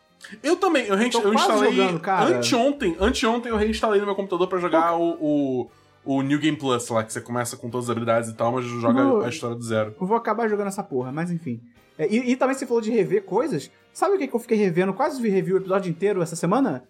[0.41, 2.37] Eu também, eu, eu quase instalei jogando, cara.
[2.37, 5.71] anteontem, anteontem eu reinstalei no meu computador pra jogar o, o,
[6.11, 8.65] o New Game Plus lá, que você começa com todas as habilidades e tal, mas
[8.65, 9.93] joga a história do zero.
[10.01, 11.61] Eu vou acabar jogando essa porra, mas enfim.
[11.99, 13.69] É, e, e também você falou de rever coisas.
[13.93, 14.91] Sabe o que, que eu fiquei revendo?
[14.91, 16.83] Quase vi review o episódio inteiro essa semana?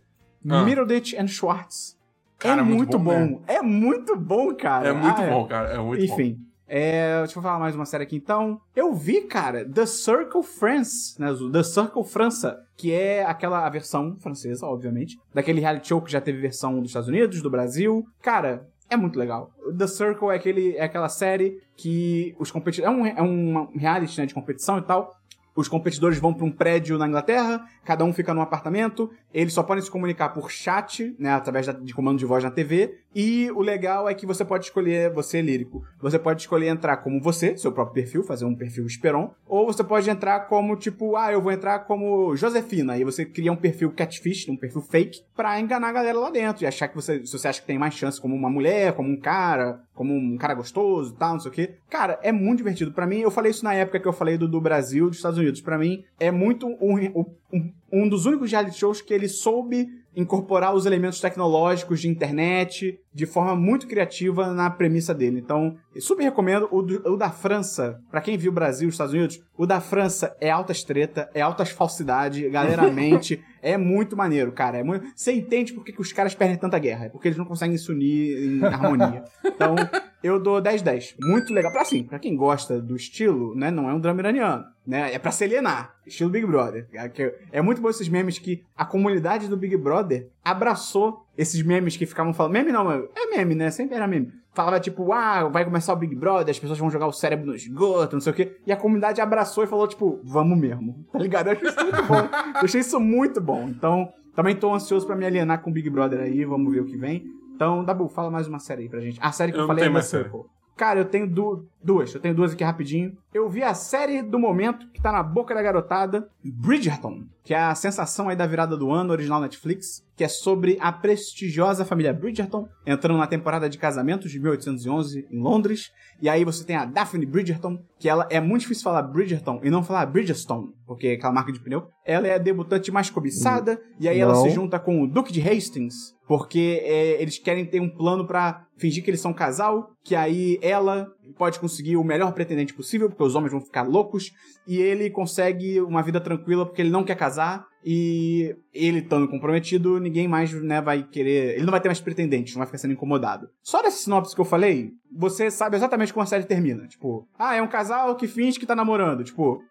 [0.49, 0.63] Ah.
[0.63, 1.97] Middleditch and Schwartz.
[2.37, 3.41] Cara, é é muito muito bom bom.
[3.45, 4.87] É muito bom, cara.
[4.87, 6.13] É muito Ah, bom, cara, é muito bom.
[6.13, 6.39] Enfim.
[6.65, 8.61] É, deixa eu falar mais uma série aqui então.
[8.73, 11.27] Eu vi, cara, The Circle France, né?
[11.51, 16.21] The Circle França, que é aquela a versão francesa, obviamente, daquele reality show que já
[16.21, 18.07] teve versão dos Estados Unidos, do Brasil.
[18.21, 19.51] Cara, é muito legal.
[19.77, 22.93] The Circle é, aquele, é aquela série que os competidores.
[22.93, 25.18] É um, é um reality né, de competição e tal.
[25.55, 29.63] Os competidores vão para um prédio na Inglaterra, cada um fica num apartamento, eles só
[29.63, 33.61] podem se comunicar por chat, né, através de comando de voz na TV, e o
[33.61, 37.57] legal é que você pode escolher, você é lírico, você pode escolher entrar como você,
[37.57, 41.41] seu próprio perfil, fazer um perfil Esperon, ou você pode entrar como, tipo, ah, eu
[41.41, 45.89] vou entrar como Josefina, e você cria um perfil catfish, um perfil fake, pra enganar
[45.89, 48.21] a galera lá dentro, e achar que você, se você acha que tem mais chance
[48.21, 51.53] como uma mulher, como um cara, como um cara gostoso e tal, não sei o
[51.53, 51.75] quê.
[51.89, 52.93] Cara, é muito divertido.
[52.93, 55.38] Pra mim, eu falei isso na época que eu falei do, do Brasil dos Estados
[55.39, 55.61] Unidos.
[55.61, 60.73] Pra mim, é muito um, um, um dos únicos reality shows que ele soube incorporar
[60.75, 65.39] os elementos tecnológicos de internet de forma muito criativa na premissa dele.
[65.39, 67.99] Então, super recomendo o, do- o da França.
[68.09, 71.29] Pra quem viu o Brasil e os Estados Unidos, o da França é altas treta,
[71.33, 73.41] é altas falsidade, galera mente.
[73.61, 74.79] é muito maneiro, cara.
[74.79, 75.05] É muito...
[75.15, 77.05] Você entende por que, que os caras perdem tanta guerra.
[77.05, 79.23] É porque eles não conseguem se unir em harmonia.
[79.45, 79.75] Então,
[80.23, 81.15] eu dou 10-10.
[81.21, 81.71] Muito legal.
[81.71, 83.71] Pra assim, pra quem gosta do estilo, né?
[83.71, 85.13] Não é um drama iraniano, né?
[85.13, 85.95] É pra se alienar.
[86.05, 86.87] Estilo Big Brother.
[86.93, 91.95] É, é muito bom esses memes que a comunidade do Big Brother abraçou esses memes
[91.95, 92.53] que ficavam falando.
[92.53, 93.71] Meme não, é meme, né?
[93.71, 94.31] Sempre era meme.
[94.53, 97.55] Falava tipo, ah, vai começar o Big Brother, as pessoas vão jogar o cérebro no
[97.55, 98.57] esgoto, não sei o quê.
[98.65, 101.05] E a comunidade abraçou e falou, tipo, vamos mesmo.
[101.11, 101.47] Tá ligado?
[101.47, 102.15] Eu achei isso muito bom.
[102.15, 103.69] Eu achei isso muito bom.
[103.69, 106.43] Então, também tô ansioso pra me alienar com o Big Brother aí.
[106.45, 107.25] Vamos ver o que vem.
[107.59, 109.19] Então, Dabu, fala mais uma série aí pra gente.
[109.21, 110.01] A série que eu, Eu falei é.
[110.01, 110.43] Circle.
[110.77, 112.15] Cara, eu tenho du- duas.
[112.15, 113.17] Eu tenho duas aqui rapidinho.
[113.33, 117.59] Eu vi a série do momento, que tá na boca da garotada, Bridgerton, que é
[117.59, 122.13] a sensação aí da virada do ano, original Netflix, que é sobre a prestigiosa família
[122.13, 125.91] Bridgerton, entrando na temporada de casamentos de 1811 em Londres.
[126.21, 129.69] E aí você tem a Daphne Bridgerton, que ela é muito difícil falar Bridgerton e
[129.69, 131.87] não falar Bridgestone, porque é aquela marca de pneu.
[132.05, 134.43] Ela é a debutante mais cobiçada, e aí ela Não.
[134.43, 138.67] se junta com o Duque de Hastings, Porque é, eles querem ter um plano pra
[138.77, 143.09] fingir que eles são um casal, que aí ela pode conseguir o melhor pretendente possível,
[143.09, 144.31] porque os homens vão ficar loucos,
[144.67, 149.99] e ele consegue uma vida tranquila porque ele não quer casar, e ele estando comprometido,
[149.99, 151.55] ninguém mais né, vai querer.
[151.55, 153.49] Ele não vai ter mais pretendentes, não vai ficar sendo incomodado.
[153.63, 156.87] Só dessa sinopse que eu falei, você sabe exatamente como a série termina.
[156.87, 159.23] Tipo, ah, é um casal que finge que tá namorando.
[159.23, 159.63] Tipo,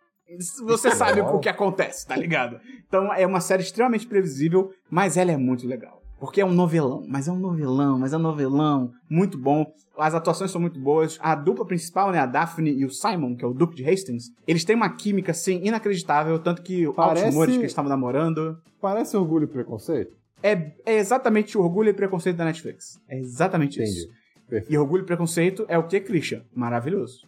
[0.66, 2.58] você sabe o que acontece, tá ligado?
[2.88, 5.97] Então é uma série extremamente previsível, mas ela é muito legal.
[6.18, 9.72] Porque é um novelão, mas é um novelão, mas é um novelão muito bom.
[9.96, 11.18] As atuações são muito boas.
[11.20, 14.30] A dupla principal, né, a Daphne e o Simon, que é o Duque de Hastings,
[14.46, 16.38] eles têm uma química, assim, inacreditável.
[16.38, 18.58] Tanto que Parece- altos rumores que eles estavam namorando.
[18.80, 20.12] Parece orgulho e preconceito?
[20.42, 23.00] É, é exatamente o Orgulho e Preconceito da Netflix.
[23.08, 23.98] É exatamente Entendi.
[23.98, 24.08] isso.
[24.48, 24.72] Perfeito.
[24.72, 26.42] E Orgulho e Preconceito é o que, Christian?
[26.54, 27.26] Maravilhoso.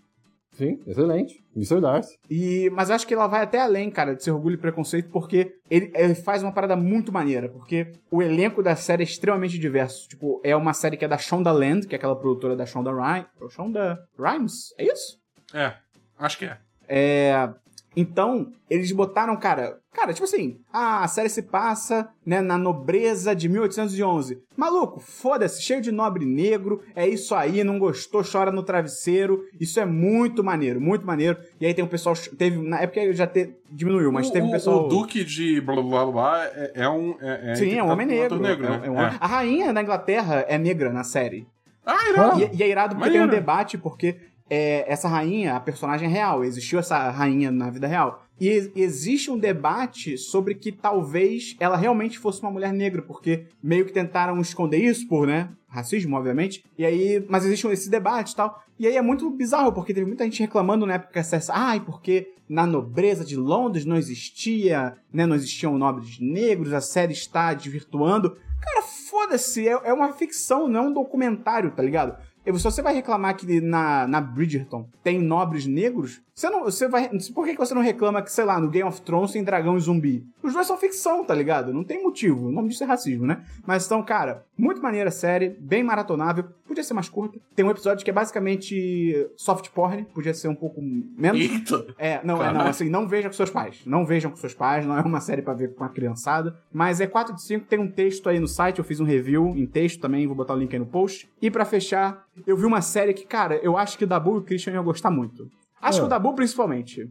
[0.60, 1.42] Sim, excelente.
[1.56, 2.18] Isso é Darcy.
[2.28, 5.08] E, mas eu acho que ela vai até além, cara, de ser orgulho e preconceito,
[5.08, 9.58] porque ele, ele faz uma parada muito maneira, porque o elenco da série é extremamente
[9.58, 10.06] diverso.
[10.06, 12.92] Tipo, é uma série que é da Shonda Land, que é aquela produtora da Shonda
[12.92, 13.26] Rhimes.
[13.48, 14.74] Shonda Rhimes?
[14.76, 15.18] É isso?
[15.54, 15.72] É,
[16.18, 16.58] acho que é.
[16.86, 17.48] É.
[17.96, 19.78] Então, eles botaram, cara.
[19.92, 24.40] Cara, tipo assim, ah, a série se passa, né, na nobreza de 1811.
[24.56, 29.44] Maluco, foda-se, cheio de nobre negro, é isso aí, não gostou, chora no travesseiro.
[29.60, 31.36] Isso é muito maneiro, muito maneiro.
[31.60, 32.14] E aí tem um pessoal.
[32.38, 32.58] Teve.
[32.58, 34.84] Na época já te, diminuiu, mas o, teve um pessoal.
[34.84, 37.16] o Duque de blá blá blá, é, é um.
[37.20, 38.36] É, é Sim, é um homem negro.
[38.36, 38.80] ator é, né?
[38.84, 41.48] é um homem- A rainha da Inglaterra é negra na série.
[41.84, 42.40] Ah, irado.
[42.40, 44.16] E, e é irado porque tem um debate, porque
[44.50, 48.24] é, essa rainha, a personagem é real, existiu essa rainha na vida real.
[48.40, 53.46] E ex- existe um debate sobre que talvez ela realmente fosse uma mulher negra, porque
[53.62, 55.50] meio que tentaram esconder isso por, né?
[55.68, 56.64] Racismo, obviamente.
[56.76, 58.60] E aí, mas existe esse debate e tal.
[58.78, 62.32] E aí é muito bizarro, porque teve muita gente reclamando na época essa, ai, porque
[62.48, 65.26] na nobreza de Londres não existia, né?
[65.26, 68.36] Não existiam nobres negros, a série está desvirtuando.
[68.60, 72.16] Cara, foda-se, é, é uma ficção, não é um documentário, tá ligado?
[72.44, 76.64] Se você vai reclamar que na, na Bridgerton tem nobres negros, você não.
[76.64, 77.10] Você vai.
[77.34, 79.80] Por que você não reclama que, sei lá, no Game of Thrones tem dragão e
[79.80, 80.26] zumbi?
[80.42, 81.72] Os dois são ficção, tá ligado?
[81.72, 82.48] Não tem motivo.
[82.48, 83.44] O nome disso é racismo, né?
[83.66, 86.44] Mas então, cara, muito maneira a série, bem maratonável.
[86.66, 87.38] Podia ser mais curta.
[87.54, 91.40] Tem um episódio que é basicamente soft porn, podia ser um pouco menos.
[91.40, 91.86] Eita.
[91.98, 93.82] É, não, é, não, assim, não veja com seus pais.
[93.84, 96.56] Não vejam com seus pais, não é uma série pra ver com a criançada.
[96.72, 99.52] Mas é 4 de 5, tem um texto aí no site, eu fiz um review
[99.56, 101.28] em texto também, vou botar o link aí no post.
[101.42, 104.38] E pra fechar, eu vi uma série que, cara, eu acho que o Dabu e
[104.38, 105.50] o Christian iam gostar muito.
[105.80, 106.00] Acho Ah.
[106.02, 107.10] que o Dabu principalmente.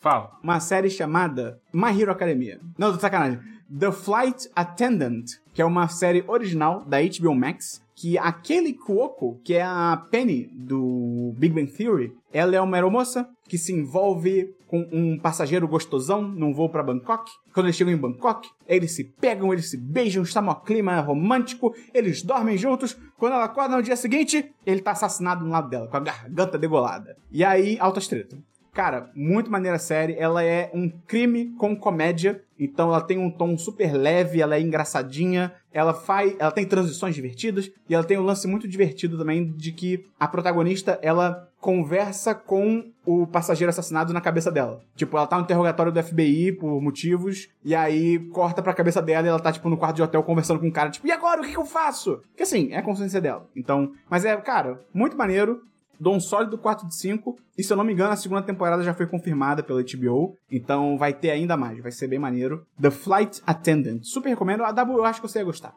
[0.00, 0.32] Fala.
[0.42, 2.60] Uma série chamada My Hero Academia.
[2.78, 3.40] Não, tô de sacanagem.
[3.78, 9.40] The Flight Attendant, que é uma série original da HBO Max, que a Kelly Cuoco,
[9.44, 14.52] que é a Penny do Big Bang Theory, ela é uma aeromoça que se envolve
[14.66, 17.30] com um passageiro gostosão num voo pra Bangkok.
[17.52, 21.72] Quando eles chegam em Bangkok, eles se pegam, eles se beijam, está mó clima romântico,
[21.92, 22.96] eles dormem juntos.
[23.16, 26.58] Quando ela acorda no dia seguinte, ele tá assassinado do lado dela, com a garganta
[26.58, 27.16] degolada.
[27.30, 28.36] E aí, altas treta.
[28.74, 30.16] Cara, muito maneira a série.
[30.18, 32.42] Ela é um crime com comédia.
[32.58, 37.14] Então ela tem um tom super leve, ela é engraçadinha, ela faz, ela tem transições
[37.14, 42.34] divertidas e ela tem um lance muito divertido também de que a protagonista, ela conversa
[42.34, 44.80] com o passageiro assassinado na cabeça dela.
[44.94, 49.26] Tipo, ela tá no interrogatório do FBI por motivos e aí corta pra cabeça dela
[49.26, 51.40] e ela tá tipo no quarto de hotel conversando com um cara, tipo, e agora
[51.40, 52.18] o que, que eu faço?
[52.28, 53.48] Porque assim, é a consciência dela.
[53.56, 55.62] Então, mas é, cara, muito maneiro.
[55.98, 57.36] Dou um sólido 4 de 5.
[57.56, 60.36] E se eu não me engano, a segunda temporada já foi confirmada pela HBO.
[60.50, 61.80] Então vai ter ainda mais.
[61.82, 62.66] Vai ser bem maneiro.
[62.80, 64.02] The Flight Attendant.
[64.02, 64.64] Super recomendo.
[64.64, 65.72] A W eu acho que você ia gostar.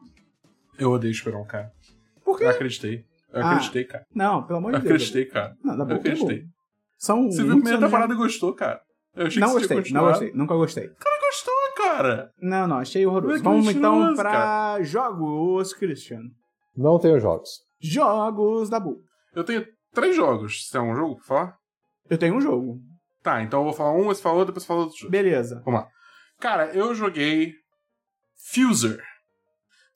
[0.77, 1.71] Eu odeio Esperão, cara.
[2.23, 2.45] Por quê?
[2.45, 3.05] Eu acreditei.
[3.33, 4.05] Eu Ah, acreditei, cara.
[4.13, 4.95] Não, pelo amor Eu de Deus.
[5.03, 5.55] acreditei, cara.
[5.63, 6.43] Não, da Eu boa, acreditei.
[6.97, 8.81] São Você viu a primeira temporada e gostou, cara.
[9.15, 9.39] Eu achei.
[9.39, 10.31] Não que gostei, não gostei.
[10.33, 10.87] Nunca gostei.
[10.89, 12.31] Cara, gostou, cara.
[12.41, 13.33] Não, não, achei horroroso.
[13.33, 16.21] Mas que Vamos então pra jogos, Christian.
[16.75, 17.49] Não tenho jogos.
[17.79, 19.01] Jogos da Bu.
[19.35, 19.65] Eu tenho
[19.97, 20.69] três jogos.
[20.69, 21.57] Se é um jogo pra falar?
[22.07, 22.79] Eu tenho um jogo.
[23.23, 25.11] Tá, então eu vou falar um, você fala outro, depois você fala outro jogo.
[25.11, 25.61] Beleza.
[25.65, 25.87] Vamos lá.
[26.39, 27.53] Cara, eu joguei
[28.51, 29.03] Fuser.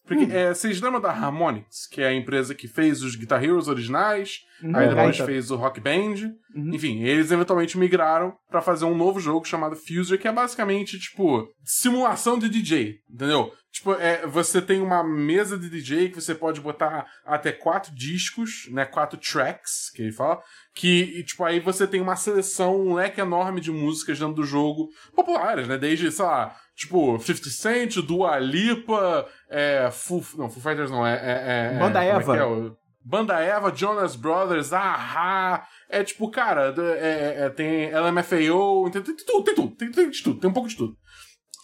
[0.06, 3.68] Porque é, vocês lembram da Harmonix, que é a empresa que fez os Guitar Heroes
[3.68, 4.76] originais, Uhum.
[4.76, 5.26] aí depois Gaita.
[5.26, 6.34] fez o Rock Band.
[6.56, 6.74] Uhum.
[6.74, 11.48] Enfim, eles eventualmente migraram pra fazer um novo jogo chamado Fuser, que é basicamente, tipo,
[11.64, 13.52] simulação de DJ, entendeu?
[13.72, 18.68] Tipo, é, você tem uma mesa de DJ que você pode botar até quatro discos,
[18.70, 18.86] né?
[18.86, 20.40] Quatro tracks, que ele fala.
[20.76, 24.44] Que, e, tipo, aí você tem uma seleção, um leque enorme de músicas dentro do
[24.44, 25.78] jogo, populares, né?
[25.78, 31.14] Desde, sei lá, tipo, 50 Cent, Dua Lipa, é, Foo, não, Foo Fighters não, é...
[31.14, 32.38] é, é Banda como é Eva.
[32.38, 32.82] é?
[33.04, 35.68] Banda Eva, Jonas Brothers, Ahá.
[35.90, 40.24] É tipo, cara, é, é, tem LMFAO, tem, tem tudo, tem tudo, tem, tem de
[40.24, 40.96] tudo, tem um pouco de tudo.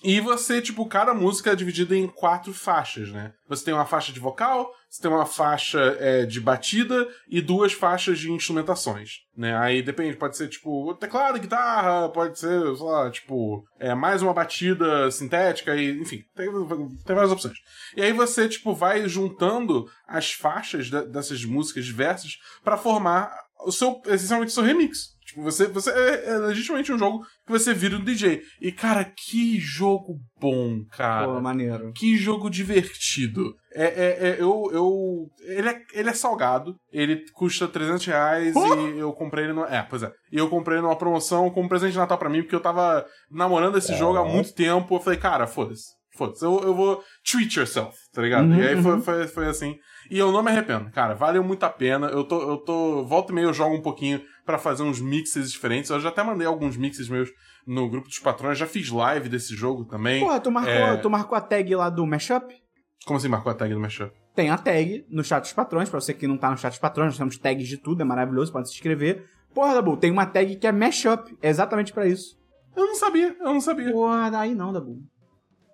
[0.03, 3.33] E você, tipo, cada música é dividida em quatro faixas, né?
[3.49, 7.73] Você tem uma faixa de vocal, você tem uma faixa é, de batida e duas
[7.73, 9.57] faixas de instrumentações, né?
[9.57, 14.33] Aí depende, pode ser, tipo, teclado, guitarra, pode ser, sei lá, tipo, é, mais uma
[14.33, 16.47] batida sintética e, enfim, tem,
[17.05, 17.57] tem várias opções.
[17.95, 22.33] E aí você, tipo, vai juntando as faixas de- dessas músicas diversas
[22.63, 23.31] pra formar
[23.65, 25.16] o seu, essencialmente, o seu remix.
[25.27, 28.41] Tipo, você, você é, é legitimamente um jogo que você vira um DJ.
[28.61, 31.27] E, cara, que jogo bom, cara.
[31.27, 31.91] Pô, maneiro.
[31.91, 33.53] Que jogo divertido.
[33.75, 38.97] É, é, é, eu, eu, ele, é, ele é salgado, ele custa 300 reais e
[38.97, 39.65] eu comprei ele no.
[39.65, 40.11] É, pois é.
[40.31, 43.77] E eu comprei numa promoção como presente de Natal pra mim, porque eu tava namorando
[43.77, 44.95] esse jogo há muito tempo.
[44.95, 45.97] Eu falei, cara, foda-se.
[46.15, 48.47] Foda-se, eu, eu vou treat yourself, tá ligado?
[48.47, 49.01] Uhum, e aí foi, uhum.
[49.01, 49.75] foi, foi assim.
[50.09, 51.13] E eu não me arrependo, cara.
[51.13, 52.07] Valeu muito a pena.
[52.07, 52.41] Eu tô.
[52.41, 53.03] Eu tô.
[53.05, 55.89] Volta e meia eu jogo um pouquinho pra fazer uns mixes diferentes.
[55.89, 57.29] Eu já até mandei alguns mixes meus
[57.65, 58.57] no grupo dos patrões.
[58.57, 60.19] Já fiz live desse jogo também.
[60.23, 60.97] Porra, tu marcou, É.
[60.97, 62.53] tu marcou a tag lá do Mashup?
[63.05, 64.13] Como assim marcou a tag do Mashup?
[64.35, 66.79] Tem a tag no chat dos patrões, pra você que não tá no chat dos
[66.79, 69.25] patrões, nós temos tags de tudo, é maravilhoso, pode se inscrever.
[69.53, 72.37] Porra, Dabu, tem uma tag que é Mashup, é exatamente pra isso.
[72.75, 73.91] Eu não sabia, eu não sabia.
[73.91, 74.99] Porra, daí não, Dabu.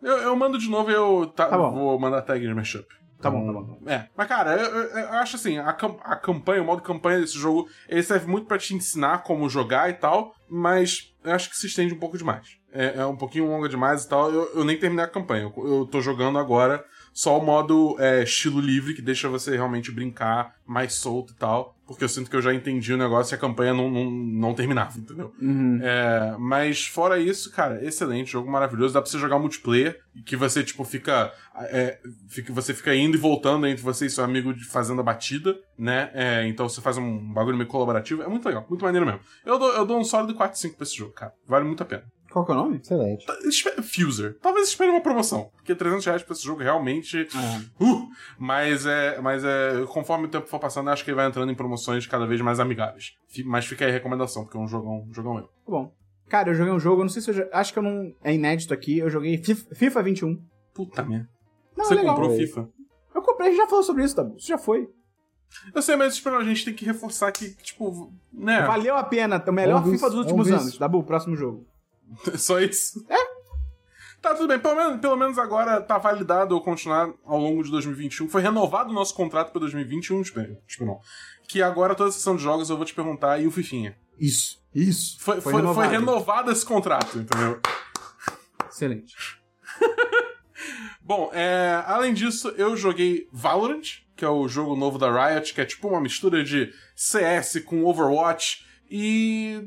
[0.02, 1.72] Eu, eu mando de novo e eu tá, Tá bom.
[1.72, 2.86] vou mandar tag de mashup.
[3.24, 3.64] Tá bom, tá bom.
[3.66, 3.90] tá bom.
[3.90, 7.38] É, mas cara, eu, eu- eu acho assim, a, a campanha, o modo campanha desse
[7.38, 11.56] jogo, ele serve muito pra te ensinar como jogar e tal, mas eu acho que
[11.58, 12.48] se estende um pouco demais.
[12.72, 15.68] É, é um pouquinho longa demais e tal, eu, eu nem terminei a campanha, eu,
[15.68, 16.84] eu tô jogando agora
[17.14, 21.78] só o modo é, estilo livre, que deixa você realmente brincar mais solto e tal,
[21.86, 24.54] porque eu sinto que eu já entendi o negócio e a campanha não, não, não
[24.54, 25.32] terminava, entendeu?
[25.42, 25.80] Uhum.
[25.82, 28.94] É, mas fora isso, cara, excelente, jogo maravilhoso.
[28.94, 31.32] Dá pra você jogar multiplayer, que você, tipo, fica,
[31.66, 32.00] é,
[32.30, 35.56] fica- Você fica indo e voltando entre você e seu amigo de fazendo a batida,
[35.78, 36.10] né?
[36.14, 38.24] É, então você faz um bagulho meio colaborativo.
[38.24, 39.20] É muito legal, muito maneiro mesmo.
[39.46, 41.34] Eu dou, eu dou um sólido 4 5 pra esse jogo, cara.
[41.48, 42.04] Vale muito a pena.
[42.34, 42.78] Qual que é o nome?
[42.78, 43.28] Excelente.
[43.28, 43.36] Tá,
[43.84, 44.40] Fuser.
[44.42, 45.52] Talvez espere uma promoção.
[45.56, 47.20] Porque 300 reais pra esse jogo realmente.
[47.20, 47.84] É.
[47.84, 48.08] Uh,
[48.40, 49.22] mas é.
[49.22, 49.86] Mas é.
[49.88, 52.42] Conforme o tempo for passando, eu acho que ele vai entrando em promoções cada vez
[52.42, 53.14] mais amigáveis.
[53.46, 55.50] Mas fica aí a recomendação, porque é um jogão, um jogão mesmo.
[55.50, 55.94] Tá bom.
[56.28, 58.34] Cara, eu joguei um jogo, eu não sei se eu acho que eu não é
[58.34, 60.44] inédito aqui, eu joguei FIFA, FIFA 21.
[60.74, 61.30] Puta merda.
[61.78, 62.16] Não, Você é legal.
[62.16, 62.36] comprou.
[62.36, 62.70] FIFA?
[63.14, 64.36] Eu comprei, a gente já falou sobre isso, Dabu.
[64.38, 64.90] Isso já foi.
[65.76, 68.64] Eu sei, mas tipo, a gente tem que reforçar que, tipo, né?
[68.64, 69.44] Valeu a pena.
[69.48, 70.80] O melhor vício, FIFA dos últimos anos.
[70.80, 71.68] Dabu, próximo jogo.
[72.38, 73.06] Só isso.
[73.10, 73.34] É?
[74.22, 74.60] Tá, tudo bem.
[74.60, 78.30] Pelo menos, pelo menos agora tá validado eu continuar ao longo de 2021.
[78.30, 80.58] Foi renovado o nosso contrato pra 2021, espero.
[80.66, 81.00] Espero não.
[81.48, 83.98] Que agora toda a sessão de jogos eu vou te perguntar e o Fifinha.
[84.18, 84.64] Isso.
[84.74, 85.20] Isso.
[85.20, 86.52] Foi, foi, foi renovado.
[86.52, 87.60] esse contrato, entendeu?
[88.70, 89.14] Excelente.
[91.02, 93.84] Bom, é, além disso, eu joguei Valorant,
[94.16, 97.84] que é o jogo novo da Riot, que é tipo uma mistura de CS com
[97.84, 98.66] Overwatch.
[98.90, 99.62] E.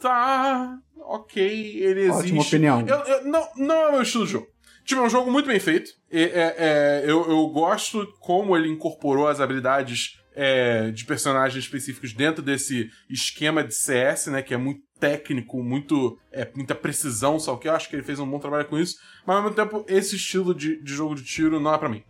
[0.00, 0.78] Tá.
[0.98, 2.18] Ok, ele existe.
[2.18, 2.80] Ótima opinião.
[2.86, 4.46] Eu- eu- não, não é o meu estilo de jogo.
[4.84, 5.90] Tipo, é um jogo muito bem feito.
[6.10, 12.12] E, é, é, eu, eu gosto como ele incorporou as habilidades é, de personagens específicos
[12.12, 14.42] dentro desse esquema de CS, né?
[14.42, 18.18] Que é muito técnico, muito é, muita precisão, só que eu acho que ele fez
[18.18, 18.96] um bom trabalho com isso.
[19.26, 22.02] Mas ao mesmo tempo, esse estilo de, de jogo de tiro não é pra mim.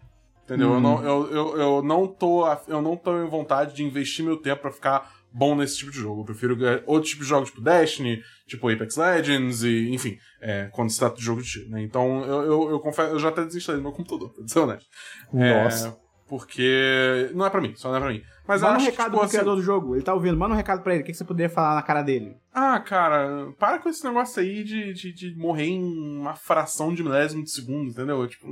[0.44, 0.74] Entendeu?
[0.74, 4.36] Eu, não, eu, eu, eu, não tô, eu não tô em vontade de investir meu
[4.36, 6.22] tempo pra ficar bom nesse tipo de jogo.
[6.22, 10.68] Eu prefiro é, outros tipos de jogos, tipo Destiny, tipo Apex Legends, e enfim, é,
[10.72, 11.82] quando se trata de jogo de tiro, né?
[11.82, 14.88] Então, eu, eu, eu confesso, eu já até desinstalei do meu computador, pra ser honesto.
[15.34, 15.96] É, Nossa.
[16.28, 18.22] porque não é pra mim, só não é pra mim.
[18.50, 19.94] Mas eu Manda um acho que, recado tipo, pro assim, criador do jogo.
[19.94, 20.36] Ele tá ouvindo.
[20.36, 21.02] Manda um recado pra ele.
[21.02, 22.36] O que que você poderia falar na cara dele?
[22.52, 27.00] Ah, cara, para com esse negócio aí de, de, de morrer em uma fração de
[27.00, 28.26] milésimo de segundo, entendeu?
[28.26, 28.48] Tipo,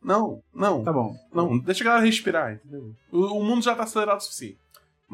[0.00, 0.84] não, não.
[0.84, 1.12] Tá bom.
[1.34, 2.92] Não, deixa a galera respirar, entendeu?
[3.10, 4.58] O, o mundo já tá acelerado o suficiente.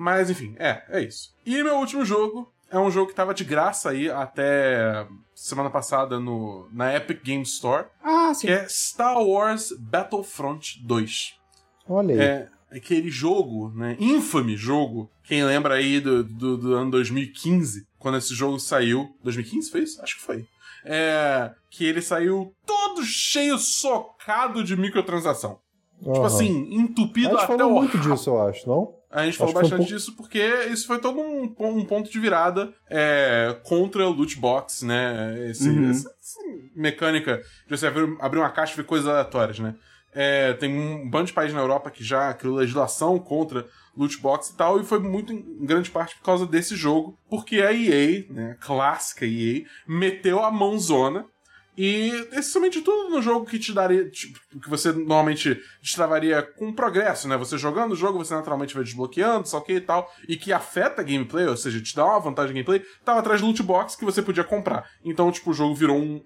[0.02, 1.34] Mas, enfim, é, é isso.
[1.44, 6.18] E meu último jogo é um jogo que tava de graça aí até semana passada
[6.18, 8.46] no, na Epic Game Store, Ah, sim.
[8.46, 11.34] que é Star Wars Battlefront 2.
[11.86, 12.20] Olha aí.
[12.20, 12.48] É
[12.78, 13.94] aquele jogo, né?
[14.00, 15.10] Infame jogo.
[15.24, 19.14] Quem lembra aí do, do, do ano 2015, quando esse jogo saiu.
[19.22, 20.02] 2015 foi isso?
[20.02, 20.46] Acho que foi.
[20.82, 21.52] É.
[21.68, 25.58] Que ele saiu todo cheio, socado de microtransação.
[25.98, 26.26] Tipo Aham.
[26.26, 28.94] assim, A entupido gente até o muito disso, eu acho, não?
[29.10, 30.38] A gente falou Acho que foi um bastante disso porque
[30.70, 35.48] isso foi todo um, um ponto de virada é, contra o loot box, né?
[35.50, 35.90] Esse, Uhum.
[35.90, 36.40] essa, essa
[36.76, 39.74] mecânica de você abrir, abrir uma caixa e ver coisas aleatórias, né?
[40.12, 43.66] É, tem um bando de países na Europa que já criou legislação contra
[43.96, 47.60] loot box e tal, e foi muito em grande parte por causa desse jogo, porque
[47.60, 51.26] a EA, né, a clássica EA, meteu a mãozona
[51.82, 54.06] E essencialmente tudo no jogo que te daria.
[54.10, 57.38] Tipo, que você normalmente destravaria com progresso, né?
[57.38, 60.06] Você jogando o jogo, você naturalmente vai desbloqueando, só que e tal.
[60.28, 63.40] E que afeta a gameplay, ou seja, te dá uma vantagem de gameplay, tava atrás
[63.40, 64.90] de loot box que você podia comprar.
[65.02, 66.16] Então, tipo, o jogo virou um,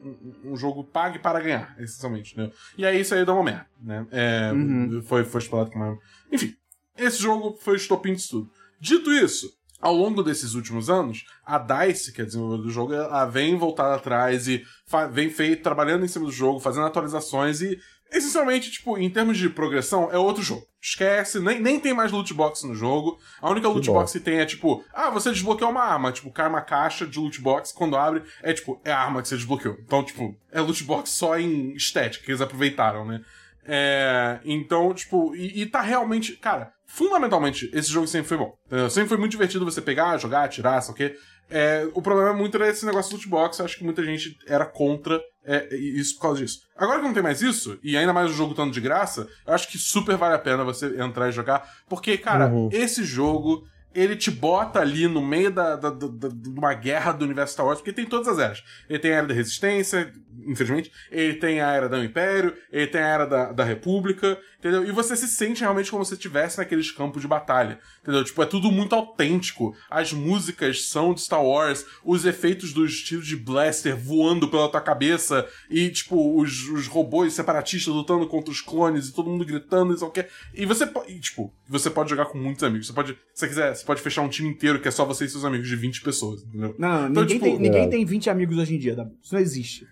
[0.45, 2.51] um, um jogo pague para ganhar, essencialmente, né?
[2.77, 4.05] E aí isso aí dá uma merda, né?
[4.11, 5.03] É, Uhum.
[5.03, 5.97] Foi, foi explorado com uma.
[6.33, 6.53] Enfim,
[6.99, 8.51] esse jogo foi o estopim disso tudo.
[8.81, 9.49] Dito isso,
[9.81, 13.57] ao longo desses últimos anos, a DICE, que é a desenvolvedora do jogo, ela vem
[13.57, 14.65] voltada atrás e
[15.13, 17.79] vem feito, trabalhando em cima do jogo, fazendo atualizações e,
[18.11, 20.67] essencialmente, tipo, em termos de progressão, é outro jogo.
[20.81, 23.19] Esquece, nem, nem tem mais loot box no jogo.
[23.41, 26.49] A única loot box que tem é tipo, ah, você desbloqueou uma arma, tipo, cai
[26.49, 29.77] uma caixa de loot box, quando abre, é tipo, é a arma que você desbloqueou.
[29.81, 33.23] Então, tipo, é loot box só em estética, que eles aproveitaram, né?
[33.67, 36.37] É, então, tipo, e, e tá realmente.
[36.37, 38.53] Cara, fundamentalmente, esse jogo sempre foi bom.
[38.67, 38.91] entendeu?
[38.91, 41.17] Sempre foi muito divertido você pegar, jogar, atirar, sei o quê.
[41.51, 43.59] É, o problema é muito era esse negócio do loot box.
[43.59, 46.61] Eu acho que muita gente era contra é, isso por causa disso.
[46.77, 49.53] Agora que não tem mais isso, e ainda mais o jogo estando de graça, eu
[49.55, 51.69] acho que super vale a pena você entrar e jogar.
[51.89, 52.69] Porque, cara, Uhum.
[52.73, 53.63] esse jogo.
[53.95, 57.53] Ele te bota ali no meio da, da, da- da- de uma guerra do universo
[57.55, 58.65] Star Wars, porque tem todas as eras.
[58.89, 60.13] Ele tem a era da Resistência,
[60.47, 64.89] infelizmente, ele tem a era do Império, ele tem a era da, da República, entendeu?
[64.89, 68.25] E você se sente realmente como se você estivesse naqueles campos de batalha, entendeu?
[68.25, 69.77] Tipo, é tudo muito autêntico.
[69.91, 74.81] As músicas são de Star Wars, os efeitos dos tiros de blaster voando pela tua
[74.81, 79.93] cabeça, e, tipo, os, os robôs separatistas lutando contra os clones, e todo mundo gritando
[79.93, 80.25] e o que.
[80.55, 82.87] E você pode, e, tipo, você pode jogar com muitos amigos.
[82.87, 85.29] Você pode, se quiser, você pode fechar um time inteiro que é só você e
[85.29, 86.75] seus amigos de 20 pessoas, entendeu?
[86.79, 87.89] Não, Então, ninguém, tipo, tem, ninguém é.
[87.89, 88.95] tem 20 amigos hoje em dia.
[89.23, 89.87] Isso não existe.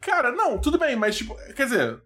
[0.00, 1.98] Cara, não, tudo bem, mas tipo, quer dizer.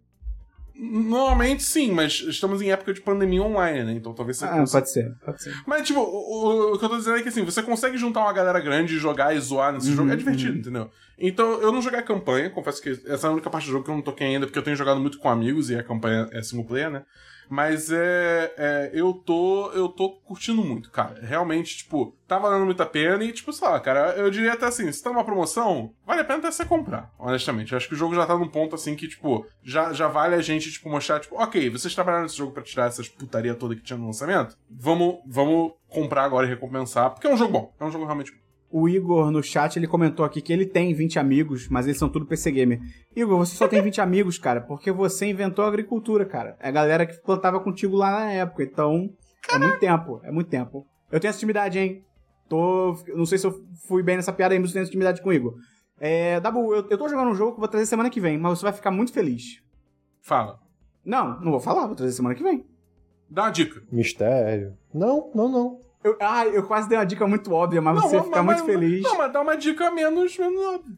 [0.83, 3.93] Normalmente sim, mas estamos em época de pandemia online, né?
[3.93, 5.55] Então talvez você Ah, consiga- pode ser, pode ser.
[5.67, 8.33] Mas, tipo, o, o- que eu tô dizendo é que assim, você consegue juntar uma
[8.33, 10.11] galera grande e jogar e zoar nesse Uhum, jogo.
[10.11, 10.59] É divertido, uhum.
[10.59, 10.91] entendeu?
[11.19, 13.85] Então, eu não joguei a campanha, confesso que essa é a única parte do jogo
[13.85, 16.27] que eu não toquei ainda, porque eu tenho jogado muito com amigos e a campanha
[16.33, 17.03] é single player, né?
[17.51, 19.73] Mas é, é, eu tô.
[19.73, 21.19] Eu tô curtindo muito, cara.
[21.21, 24.67] Realmente, tipo, tá valendo muito a pena e, tipo, sei lá, cara, eu diria até
[24.67, 27.73] assim, se tá numa promoção, vale a pena até você comprar, honestamente.
[27.73, 30.37] Eu acho que o jogo já tá num ponto assim que, tipo, já, já vale
[30.37, 33.75] a gente, tipo, mostrar, tipo, ok, vocês trabalharam nesse jogo pra tirar essas putaria toda
[33.75, 34.57] que tinha no lançamento.
[34.71, 37.75] Vamos, vamos comprar agora e recompensar, porque é um jogo bom.
[37.81, 38.50] É um jogo realmente bom.
[38.71, 42.09] O Igor no chat ele comentou aqui que ele tem 20 amigos, mas eles são
[42.09, 42.81] tudo PC Gamer.
[43.17, 46.57] Igor, você só tem 20 amigos, cara, porque você inventou a agricultura, cara.
[46.61, 48.63] É a galera que plantava contigo lá na época.
[48.63, 49.11] Então,
[49.53, 50.87] é muito tempo, é muito tempo.
[51.11, 52.05] Eu tenho essa intimidade, hein?
[52.49, 52.97] Tô.
[53.09, 55.31] Não sei se eu fui bem nessa piada aí, mas eu tenho essa intimidade com
[55.31, 55.55] o Igor.
[55.99, 58.39] É, Dabu, eu, eu tô jogando um jogo que eu vou trazer semana que vem,
[58.39, 59.61] mas você vai ficar muito feliz.
[60.23, 60.59] Fala.
[61.05, 62.65] Não, não vou falar, vou trazer semana que vem.
[63.29, 63.83] Dá uma dica.
[63.91, 64.77] Mistério.
[64.93, 65.81] Não, não, não.
[66.03, 68.63] Eu, ah, eu quase dei uma dica muito óbvia, mas Não, você mas- fica mas-
[68.63, 69.03] muito feliz.
[69.03, 70.39] Não, mas dá uma dica menos.
[70.39, 70.97] menos óbvia.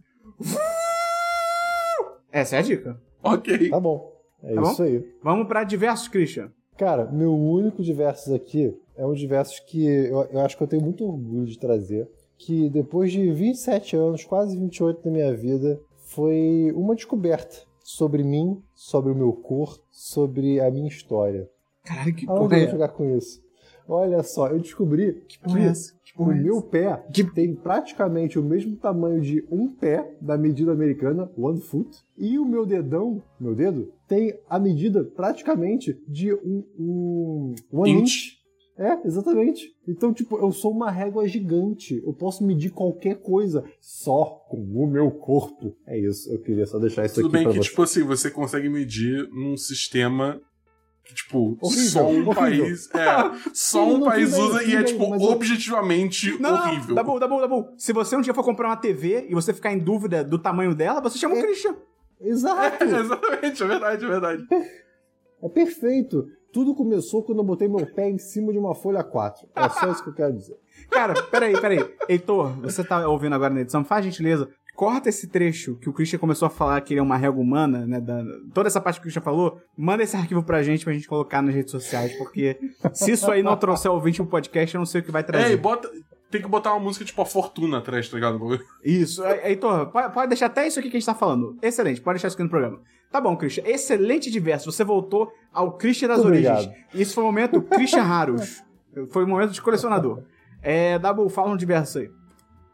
[2.31, 3.01] Essa é a dica.
[3.23, 3.69] ok.
[3.71, 4.13] Tá bom.
[4.43, 4.71] É Tá bom?
[4.73, 5.05] isso aí.
[5.23, 6.51] Vamos pra diversos, Christian.
[6.77, 10.83] Cara, meu único diversos aqui é um diversos que eu, eu acho que eu tenho
[10.83, 12.09] muito orgulho de trazer.
[12.39, 18.61] Que depois de 27 anos, quase 28 da minha vida, foi uma descoberta sobre mim,
[18.75, 21.49] sobre o meu corpo, sobre a minha história.
[21.85, 23.42] Caralho, que Aonde porra eu é vou jogar com isso?
[23.93, 25.73] Olha só, eu descobri que, porra é?
[26.05, 27.05] Que o é meu pé
[27.35, 32.45] tem praticamente o mesmo tamanho de um pé da medida americana, one foot, e o
[32.45, 38.01] meu dedão, meu dedo, tem a medida praticamente de um, um one Inch.
[38.03, 38.43] inch.
[38.79, 39.71] É, exatamente.
[39.87, 42.03] Então, tipo, eu sou uma régua gigante.
[42.05, 45.77] Eu posso medir qualquer coisa só com o meu corpo.
[45.87, 47.69] É isso, eu queria só deixar isso Tudo aqui bem pra que, você.
[47.69, 50.41] tipo assim, você consegue medir num sistema
[51.13, 52.35] que, tipo, Horrível, só um horrível.
[52.35, 52.91] país.
[52.95, 53.07] É,
[53.55, 56.89] só Sim, um país bem, usa e é, bem, tipo, eu- objetivamente Não, horrível.
[56.89, 57.69] não, Dabu, Dabu, Dabu.
[57.77, 60.75] Se você um dia for comprar uma TV e você ficar em dúvida do tamanho
[60.75, 61.43] dela, você chama o É.
[61.43, 61.77] Christian.
[62.21, 62.85] Exato!
[62.85, 64.47] É, exatamente, é verdade, é verdade.
[65.43, 66.27] É perfeito.
[66.53, 69.49] Tudo começou quando eu botei meu pé em cima de uma folha 4.
[69.57, 70.55] É só isso que eu quero dizer.
[70.91, 71.79] Cara, peraí, peraí.
[72.09, 74.49] Heitor, você tá ouvindo agora na edição, faz gentileza.
[74.75, 77.87] Corta esse trecho que o Christian começou a falar que ele é uma régua humana,
[77.87, 78.01] né?
[78.01, 78.25] da-
[78.55, 81.43] toda essa parte que o Christian falou, manda esse arquivo pra gente pra gente colocar
[81.43, 82.59] nas redes sociais, porque
[82.95, 85.25] se isso aí não trouxer ouvinte pro podcast, eu não sei o que vai É,
[85.25, 85.57] e trazer.
[85.59, 85.91] bota.
[86.31, 88.41] Tem que botar uma música tipo a Fortuna atrás, tá ligado?
[88.83, 89.23] Isso.
[89.23, 91.59] He- Heitor, pode, pode deixar até isso aqui que a gente tá falando.
[91.61, 92.81] Excelente, pode deixar isso aqui no programa.
[93.11, 93.65] Tá bom, Christian.
[93.67, 94.73] Excelente diverso.
[94.73, 96.65] Você voltou ao Christian das Muito origens.
[96.65, 96.77] obrigado.
[96.95, 98.63] Isso foi o momento Christian Raros.
[99.11, 100.23] Foi o momento de colecionador.
[100.63, 102.11] É, Dabu, fala um diverso aí.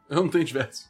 [0.09, 0.89] Eu não tenho diverso.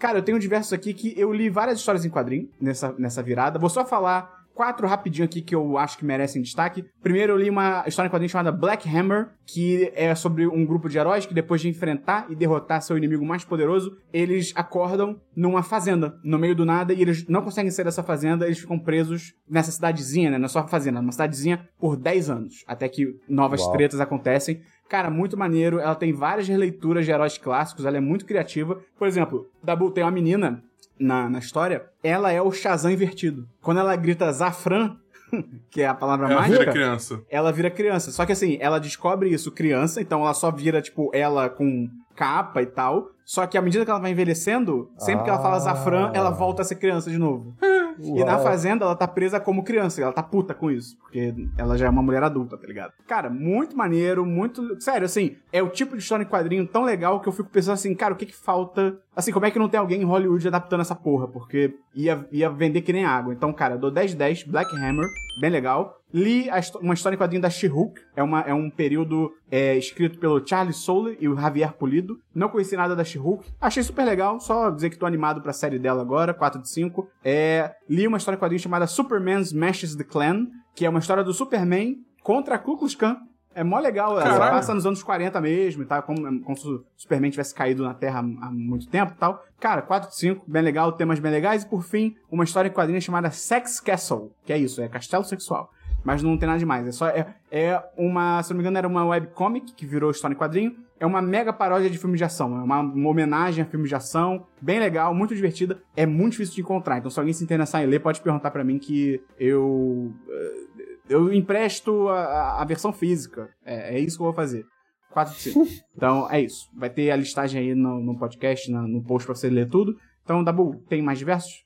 [0.00, 3.58] Cara, eu tenho diversos aqui que eu li várias histórias em quadrinho nessa, nessa virada.
[3.58, 6.86] Vou só falar quatro rapidinho aqui que eu acho que merecem destaque.
[7.02, 10.88] Primeiro, eu li uma história em quadrinhos chamada Black Hammer, que é sobre um grupo
[10.88, 15.62] de heróis que depois de enfrentar e derrotar seu inimigo mais poderoso, eles acordam numa
[15.62, 19.34] fazenda, no meio do nada, e eles não conseguem sair dessa fazenda, eles ficam presos
[19.48, 20.38] nessa cidadezinha, né?
[20.38, 23.72] Na sua fazenda, numa cidadezinha por 10 anos, até que novas Uau.
[23.72, 24.62] tretas acontecem.
[24.90, 25.78] Cara, muito maneiro.
[25.78, 28.80] Ela tem várias releituras de heróis clássicos, ela é muito criativa.
[28.98, 30.62] Por exemplo, Dabu tem uma menina
[30.98, 33.48] na, na história, ela é o Shazam invertido.
[33.62, 34.96] Quando ela grita Zafran,
[35.70, 37.22] que é a palavra Ela mágica, vira criança.
[37.30, 38.10] ela vira criança.
[38.10, 41.88] Só que assim, ela descobre isso criança, então ela só vira, tipo, ela com
[42.20, 43.12] capa e tal.
[43.24, 45.60] Só que à medida que ela vai envelhecendo, sempre que ela fala Ah.
[45.60, 47.54] Zafran, ela volta a ser criança de novo.
[48.02, 48.42] E na Uau.
[48.42, 50.00] fazenda, ela tá presa como criança.
[50.02, 50.96] Ela tá puta com isso.
[50.98, 52.92] Porque ela já é uma mulher adulta, tá ligado?
[53.06, 54.80] Cara, muito maneiro, muito.
[54.80, 57.74] Sério, assim, é o tipo de história em quadrinho tão legal que eu fico pensando
[57.74, 58.98] assim, cara, o que que falta.
[59.14, 61.28] Assim, como é que não tem alguém em Hollywood adaptando essa porra?
[61.28, 63.32] Porque ia, ia vender que nem água.
[63.34, 65.06] Então, cara, eu dou 10 de 10, Black Hammer,
[65.40, 65.99] bem legal.
[66.12, 66.48] Li
[66.80, 68.00] uma história em quadrinho da She-Hulk.
[68.16, 72.18] É, uma- é um período é, escrito pelo Charlie Soule e o Javier Polido.
[72.34, 73.46] Não conheci nada da She-Hulk.
[73.60, 77.08] Achei super legal, só dizer que tô animado pra série dela agora, 4 de 5.
[77.24, 81.22] É, li uma história em quadrinho chamada Superman Smashes the Clan, que é uma história
[81.22, 83.16] do Superman contra a Ku Klux Klan.
[83.52, 86.84] É mó legal, ela passa nos anos 40 mesmo e tal, como, como se o
[86.96, 89.44] Superman tivesse caído na Terra há muito tempo e tal.
[89.58, 91.64] Cara, 4 de 5, bem legal, temas bem legais.
[91.64, 95.24] E por fim, uma história em quadrinhos chamada Sex Castle, que é isso, é castelo
[95.24, 95.68] sexual.
[96.04, 97.08] Mas não tem nada demais, é só.
[97.08, 98.42] É, é uma.
[98.42, 100.74] Se não me engano, era uma webcomic que virou história em quadrinho.
[100.98, 102.58] É uma mega paródia de filme de ação.
[102.58, 104.46] É uma, uma homenagem a filmes de ação.
[104.60, 105.80] Bem legal, muito divertida.
[105.96, 106.98] É muito difícil de encontrar.
[106.98, 110.12] Então, se alguém se interessar em ler, pode perguntar pra mim que eu.
[110.28, 113.48] eh, Eu empresto a, a- versão física.
[113.64, 114.64] É, é isso que eu vou fazer.
[115.10, 115.66] 4 de 5.
[115.96, 116.68] Então, é isso.
[116.76, 119.96] Vai ter a listagem aí no, no podcast, na- no post pra você ler tudo.
[120.22, 121.64] Então, Dabu, tem mais diversos?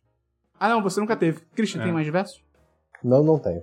[0.59, 1.41] Ah, não, você nunca teve.
[1.55, 1.85] Christian, É.
[1.85, 2.43] tem mais diversos?
[3.03, 3.61] Não, não tem.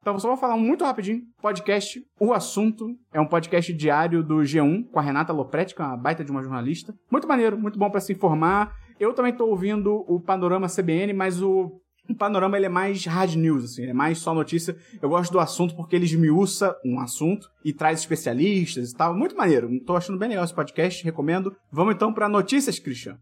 [0.00, 1.22] Então, só vou falar muito rapidinho.
[1.42, 5.84] Podcast O Assunto é um podcast diário do G1 com a Renata Lopretti, que é
[5.84, 6.94] uma baita de uma jornalista.
[7.10, 8.74] Muito maneiro, muito bom pra se informar.
[8.98, 11.80] Eu também tô ouvindo o Panorama CBN, mas o,
[12.14, 14.76] Panorama ele é mais hard news, assim, é mais só notícia.
[15.00, 19.14] Eu gosto do assunto porque ele esmiuça um assunto e traz especialistas e tal.
[19.14, 19.68] Muito maneiro.
[19.84, 21.54] Tô achando bem legal esse podcast, recomendo.
[21.70, 23.18] Vamos então pra notícias, Christian.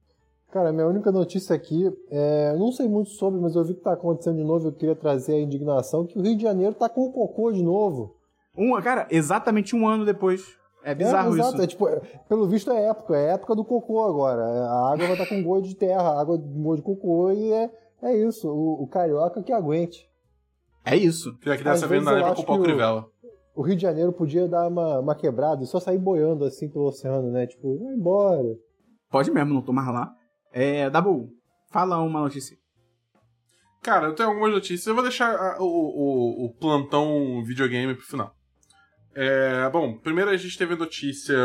[0.51, 3.81] Cara, minha única notícia aqui, é, eu não sei muito sobre, mas eu vi que
[3.83, 6.89] tá acontecendo de novo, eu queria trazer a indignação que o Rio de Janeiro tá
[6.89, 8.17] com cocô de novo.
[8.57, 10.57] Um, cara, exatamente um ano depois.
[10.83, 11.63] É bizarro é, exato, isso.
[11.63, 14.41] É, tipo, é, pelo visto é época, é época do cocô agora.
[14.43, 17.31] É, A água vai estar com gosto de terra, a água com gosto de cocô
[17.31, 17.71] e é,
[18.05, 20.09] é isso, o, o carioca que aguente.
[20.83, 21.37] É isso.
[21.41, 23.07] Pior que dessa vez não acho culpar o o- Crivella.
[23.55, 26.87] O Rio de Janeiro podia dar uma, uma quebrada e só sair boiando assim pelo
[26.87, 27.47] oceano, né?
[27.47, 28.57] Tipo, vai embora.
[29.11, 30.15] Pode mesmo, não tô mais lá.
[30.53, 31.29] É, Dabu,
[31.71, 32.57] fala uma notícia.
[33.83, 34.87] Cara, eu tenho algumas notícias.
[34.87, 38.35] Eu vou deixar ah, o, o, o plantão videogame pro final.
[39.15, 41.37] É, bom, primeiro a gente teve a notícia.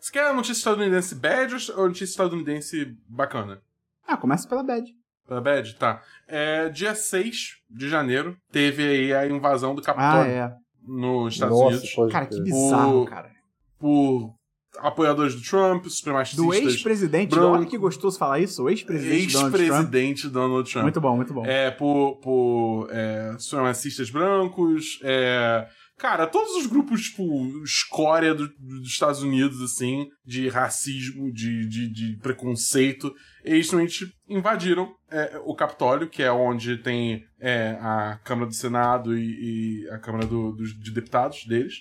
[0.00, 3.60] Você quer a notícia estadunidense bad ou a notícia estadunidense bacana?
[4.06, 4.84] Ah, começa pela bad.
[5.26, 5.74] Pela bad?
[5.76, 6.02] Tá.
[6.26, 7.36] É, dia 6
[7.70, 10.56] de janeiro teve aí a invasão do Ah, Capitólio é.
[10.82, 13.30] nos Estados Nossa, Unidos Cara, que bizarro, O- cara.
[13.78, 14.34] por
[14.78, 16.44] apoiadores do Trump, supremacistas.
[16.44, 17.30] Do ex-presidente.
[17.30, 17.56] branco.
[17.56, 18.62] Olha que gostoso falar isso.
[18.64, 19.62] O ex-presidente Donald Trump.
[19.70, 20.82] Ex-presidente Donald Trump.
[20.84, 21.44] Muito bom, muito bom.
[21.46, 25.66] É, por, por é, supremacistas brancos, é...
[25.98, 31.88] Cara, todos os grupos, tipo, escória do- dos Estados Unidos, assim, de racismo, de, de,
[31.92, 38.48] de preconceito, eles simplesmente invadiram é, o Capitólio, que é onde tem é, a Câmara
[38.48, 41.74] do Senado e, e a Câmara do- dos- de Deputados deles.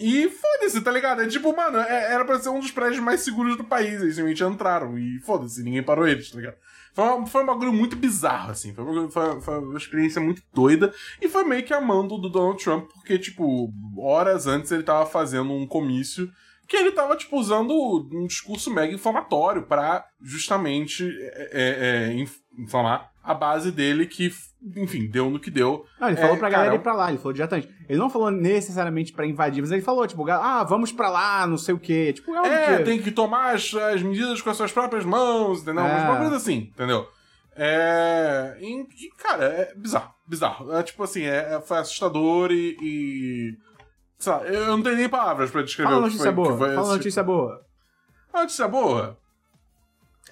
[0.00, 1.22] E foda-se, tá ligado?
[1.22, 4.00] É tipo, mano, é- era pra ser um dos prédios mais seguros do país.
[4.02, 6.56] Eles simplesmente entraram e foda-se, ninguém parou eles, tá ligado?
[6.94, 8.74] Foi, uma- foi um bagulho muito bizarro, assim.
[8.74, 10.92] Foi, um bagulho- foi- foi uma experiência muito doida.
[11.20, 15.06] E foi meio que a mando do Donald Trump, porque, tipo, horas antes ele tava
[15.06, 16.28] fazendo um comício
[16.66, 17.72] que ele tava, tipo, usando
[18.12, 24.32] um discurso mega inflamatório pra justamente é, é, é, inf- inflamar a base dele, que,
[24.76, 25.86] enfim, deu no que deu.
[26.00, 27.68] Não, ele falou É, pra cara, galera ir pra lá, ele falou diretamente.
[27.88, 31.56] Ele não falou necessariamente pra invadir, mas ele falou, tipo, ah, vamos pra lá, não
[31.56, 32.12] sei o quê.
[32.12, 35.04] Tipo, é óbvio É, que- tem que tomar as, as medidas com as suas próprias
[35.04, 35.84] mãos, entendeu?
[35.84, 35.88] É.
[35.92, 37.06] Umas bagulhos assim, entendeu?
[37.54, 38.56] É.
[38.60, 38.86] E,
[39.22, 40.72] cara, é bizarro, bizarro.
[40.74, 42.76] É tipo assim, é, é- foi assustador e.
[42.82, 43.56] e
[44.18, 46.52] sei lá, eu não tenho nem palavras pra descrever Fala o que notícia foi, boa,
[46.52, 47.60] que foi fala esse- notícia boa.
[48.32, 49.18] A notícia boa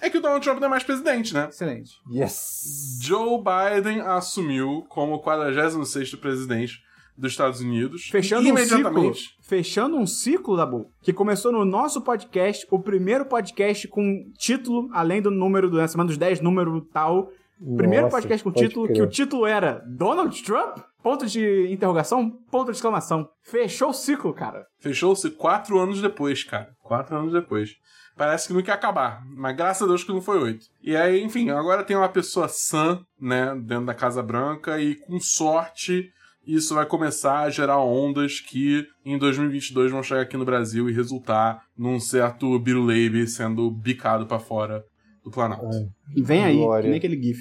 [0.01, 1.47] é que o Donald Trump não é mais presidente, né?
[1.49, 1.93] Excelente.
[2.11, 2.99] Yes!
[3.01, 6.81] Joe Biden assumiu como 46º presidente
[7.17, 8.09] dos Estados Unidos.
[8.09, 9.37] Fechando um ciclo, imediatamente.
[9.41, 15.21] fechando um ciclo, Dabu, que começou no nosso podcast, o primeiro podcast com título, além
[15.21, 17.29] do número, do, acima dos 10, número tal,
[17.77, 18.95] Primeiro Nossa, podcast com título crer.
[18.95, 20.79] que o título era Donald Trump?
[21.03, 23.29] Ponto de interrogação, ponto de exclamação.
[23.43, 24.65] Fechou o ciclo, cara.
[24.79, 26.71] Fechou-se quatro anos depois, cara.
[26.81, 27.75] Quatro anos depois.
[28.21, 30.67] Parece que não quer acabar, mas graças a Deus que não foi oito.
[30.83, 35.19] E aí, enfim, agora tem uma pessoa sã, né, dentro da Casa Branca e com
[35.19, 36.13] sorte
[36.45, 40.93] isso vai começar a gerar ondas que em 2022 vão chegar aqui no Brasil e
[40.93, 44.85] resultar num certo Biruleibe sendo bicado pra fora
[45.23, 45.91] do Planalto.
[46.15, 46.83] Vem aí, Glória.
[46.83, 47.39] que nem aquele GIF.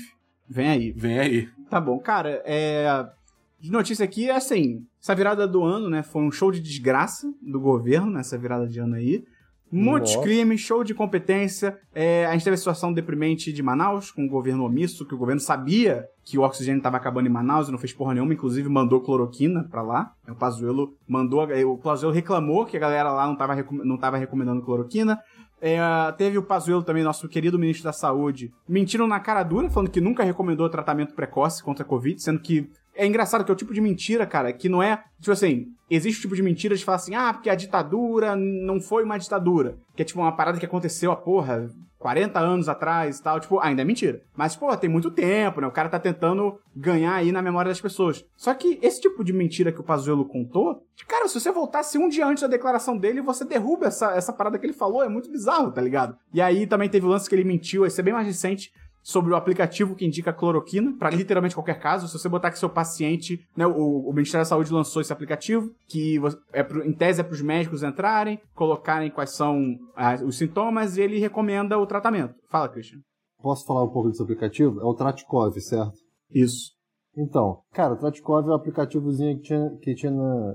[0.48, 0.92] Vem aí.
[0.92, 1.48] Vem aí.
[1.68, 3.06] Tá bom, cara, é.
[3.60, 6.02] De notícia aqui é assim: essa virada do ano, né?
[6.02, 9.22] Foi um show de desgraça do governo nessa virada de ano aí.
[9.72, 10.20] De Nossa.
[10.20, 11.78] crime, show de competência.
[11.94, 15.18] É, a gente teve a situação deprimente de Manaus, com o governo omisso, que o
[15.18, 18.68] governo sabia que o oxigênio estava acabando em Manaus e não fez porra nenhuma, inclusive
[18.68, 20.10] mandou cloroquina pra lá.
[20.28, 21.42] O Pazuello mandou.
[21.66, 25.18] O Pazuello reclamou que a galera lá não tava, recom- não tava recomendando cloroquina.
[25.62, 25.78] É,
[26.16, 30.00] teve o Pazuello também, nosso querido ministro da Saúde, mentiram na cara dura, falando que
[30.00, 32.66] nunca recomendou tratamento precoce contra a Covid, sendo que
[33.00, 35.02] é engraçado que é o tipo de mentira, cara, que não é.
[35.18, 38.78] Tipo assim, existe o tipo de mentira de falar assim, ah, porque a ditadura não
[38.78, 39.78] foi uma ditadura.
[39.96, 43.40] Que é tipo uma parada que aconteceu, a porra, 40 anos atrás e tal.
[43.40, 44.20] Tipo, ainda é mentira.
[44.36, 45.66] Mas, pô, tem muito tempo, né?
[45.66, 48.22] O cara tá tentando ganhar aí na memória das pessoas.
[48.36, 52.08] Só que esse tipo de mentira que o Pazuello contou, cara, se você voltasse um
[52.08, 55.02] dia antes da declaração dele, você derruba essa, essa parada que ele falou.
[55.02, 56.18] É muito bizarro, tá ligado?
[56.34, 58.70] E aí também teve o lance que ele mentiu, esse é bem mais recente
[59.02, 62.06] sobre o aplicativo que indica cloroquina, pra literalmente qualquer caso.
[62.06, 65.70] Se você botar que seu paciente, né, o, o Ministério da Saúde lançou esse aplicativo,
[65.88, 66.18] que
[66.52, 69.76] é pro- em tese é para os médicos entrarem, colocarem quais são
[70.26, 72.34] os sintomas e ele recomenda o tratamento.
[72.50, 72.98] Fala, Christian.
[73.42, 74.80] Posso falar um pouco desse aplicativo?
[74.80, 75.94] É o Tratkov, certo?
[76.30, 76.72] Isso.
[77.16, 79.70] Então, cara, o Tratkov é um aplicativozinho que tinha.
[79.82, 80.54] Que tinha na-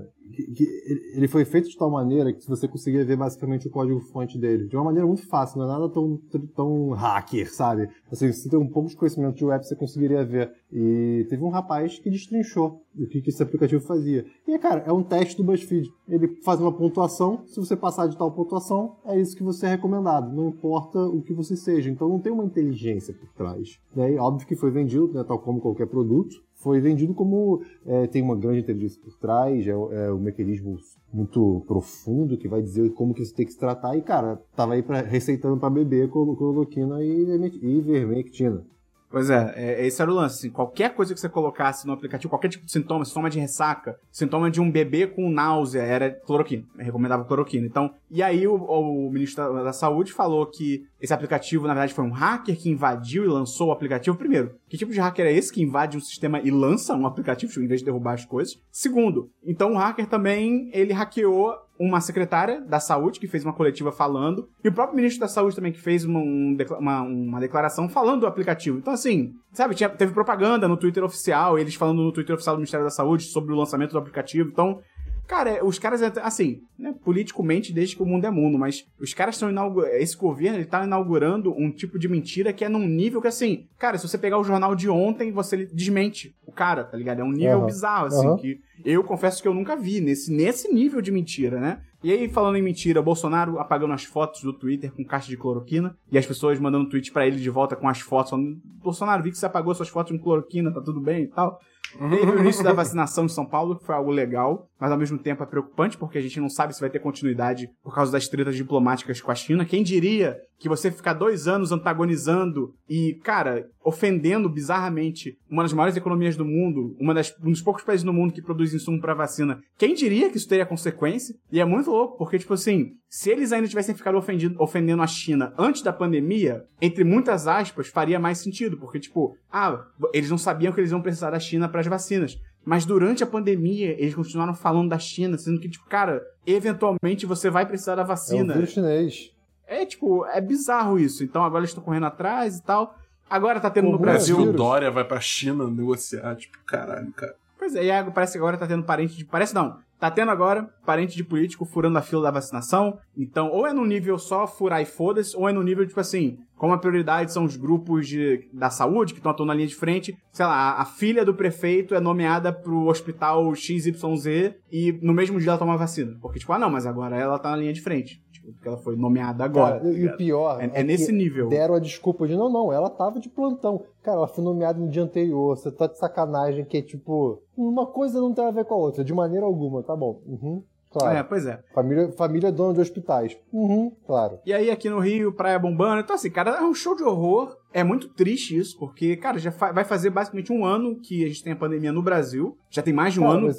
[1.14, 4.66] ele foi feito de tal maneira que você conseguia ver basicamente o código-fonte dele.
[4.66, 6.20] De uma maneira muito fácil, não é nada tão,
[6.54, 7.88] tão hacker, sabe?
[8.10, 10.52] Assim, se tem um pouco de conhecimento de web, você conseguiria ver.
[10.72, 14.26] E teve um rapaz que destrinchou o que, esse aplicativo fazia.
[14.46, 15.88] E, cara, é um teste do BuzzFeed.
[16.08, 19.70] Ele faz uma pontuação, se você passar de tal pontuação, é isso que você é
[19.70, 20.34] recomendado.
[20.34, 21.90] Não importa o que você seja.
[21.90, 23.78] Então não tem uma inteligência por trás.
[23.96, 28.20] E óbvio que foi vendido, né, tal como qualquer produto foi vendido como é, tem
[28.20, 30.76] uma grande inteligência por trás, é, é um mecanismo
[31.14, 33.96] muito profundo que vai dizer como que você tem que se tratar.
[33.96, 38.64] E, cara, tava aí pra, receitando para beber cloro- cloroquina e, e vermectina.
[39.08, 40.38] Pois é, é, esse era o lance.
[40.38, 43.96] Assim, qualquer coisa que você colocasse no aplicativo, qualquer tipo de sintoma, sintoma de ressaca,
[44.10, 46.64] sintoma de um bebê com náusea, era cloroquina.
[46.76, 47.64] Recomendava cloroquina.
[47.64, 51.94] Então, e aí o, o ministro da, da Saúde falou que esse aplicativo, na verdade,
[51.94, 54.16] foi um hacker que invadiu e lançou o aplicativo.
[54.16, 57.60] Primeiro, que tipo de hacker é esse que invade um sistema e lança um aplicativo,
[57.60, 58.54] em vez de derrubar as coisas?
[58.70, 63.92] Segundo, então o hacker também, ele hackeou uma secretária da saúde que fez uma coletiva
[63.92, 67.86] falando, e o próprio ministro da saúde também que fez uma, um uma, uma declaração
[67.88, 68.78] falando do aplicativo.
[68.78, 72.60] Então, assim, sabe, tinha- teve propaganda no Twitter oficial, eles falando no Twitter oficial do
[72.60, 74.48] Ministério da Saúde sobre o lançamento do aplicativo.
[74.48, 74.80] Então,
[75.26, 79.34] cara, os caras, assim, né, politicamente desde que o mundo é mundo, mas os caras
[79.34, 83.20] estão inaugurando, esse governo, ele tá inaugurando um tipo de mentira que é num nível
[83.20, 86.96] que, assim, cara, se você pegar o jornal de ontem, você desmente o cara, tá
[86.96, 87.20] ligado?
[87.20, 87.66] É um nível Aham.
[87.66, 88.36] bizarro, assim, Aham.
[88.36, 91.80] que eu confesso que eu nunca vi nesse, nesse nível de mentira, né?
[92.04, 95.96] E aí, falando em mentira, Bolsonaro apagando as fotos do Twitter com caixa de cloroquina
[96.12, 99.32] e as pessoas mandando tweet pra ele de volta com as fotos falando: Bolsonaro, vi
[99.32, 101.58] que você apagou suas fotos com cloroquina, tá tudo bem e tal.
[101.98, 105.18] Teve o início da vacinação em São Paulo, que foi algo legal, mas ao mesmo
[105.18, 108.28] tempo é preocupante porque a gente não sabe se vai ter continuidade por causa das
[108.28, 109.64] tretas diplomáticas com a China.
[109.64, 115.96] Quem diria que você ficar dois anos antagonizando e, cara, ofendendo bizarramente uma das maiores
[115.96, 119.14] economias do mundo, uma das, um dos poucos países no mundo que produz insumo pra
[119.14, 121.34] vacina, quem diria que isso teria consequência?
[121.52, 125.06] E é muito louco, porque, tipo assim, se eles ainda tivessem ficado ofendido- ofendendo a
[125.06, 130.38] China antes da pandemia, entre muitas aspas, faria mais sentido, porque, tipo, ah, eles não
[130.38, 132.38] sabiam que eles iam precisar da China para as vacinas.
[132.64, 137.48] Mas durante a pandemia, eles continuaram falando da China, sendo que, tipo, cara, eventualmente você
[137.48, 138.54] vai precisar da É o vacina.
[138.54, 139.30] vírus chinês.
[139.66, 141.24] É, tipo, é bizarro isso.
[141.24, 142.96] Então agora eles estão correndo atrás e tal.
[143.28, 144.38] Agora tá tendo no Brasil.
[144.38, 144.52] o.
[144.52, 147.34] Dória vai pra China negociar, tipo, caralho, cara.
[147.58, 149.24] Pois é, e parece que agora tá tendo parente de.
[149.24, 149.78] Parece não.
[149.98, 152.98] Tá tendo agora parente de político furando a fila da vacinação.
[153.16, 156.38] Então, ou é no nível só furar e foda-se, ou é no nível, tipo assim,
[156.56, 159.74] como a prioridade são os grupos de, da saúde que estão atuando na linha de
[159.74, 160.14] frente.
[160.32, 165.38] Sei lá, a, a filha do prefeito é nomeada pro hospital XYZ e no mesmo
[165.38, 166.16] dia ela toma a vacina.
[166.20, 168.22] Porque, tipo, ah, não, mas agora ela tá na linha de frente.
[168.30, 169.80] Tipo, porque ela foi nomeada agora.
[169.80, 171.48] Cara, e o pior É- é nesse que nível.
[171.48, 173.82] Deram a desculpa de não, não, ela tava de plantão.
[174.02, 175.56] Cara, ela foi nomeada no dia anterior.
[175.56, 177.42] Você tá de sacanagem que é tipo.
[177.56, 180.20] Uma coisa não tem a ver com a outra, de maneira alguma, tá bom.
[180.26, 180.62] Uhum.
[180.98, 181.16] Claro.
[181.18, 181.62] É, pois é.
[181.74, 183.36] Família, família dona de hospitais.
[183.52, 184.38] Uhum, claro.
[184.46, 186.00] E aí aqui no Rio, praia bombando.
[186.00, 187.56] Então assim, cara, é um show de horror.
[187.72, 191.28] É muito triste isso, porque, cara, já fa- vai fazer basicamente um ano que a
[191.28, 192.56] gente tem a pandemia no Brasil.
[192.70, 193.52] Já tem mais de um Cara, ano.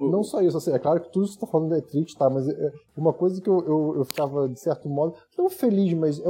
[0.00, 2.16] não só isso, assim, é claro que tudo isso que você tá falando é triste,
[2.16, 2.30] tá?
[2.30, 6.18] Mas é uma coisa que eu, eu, eu ficava, de certo modo, não feliz, mas
[6.18, 6.24] eu,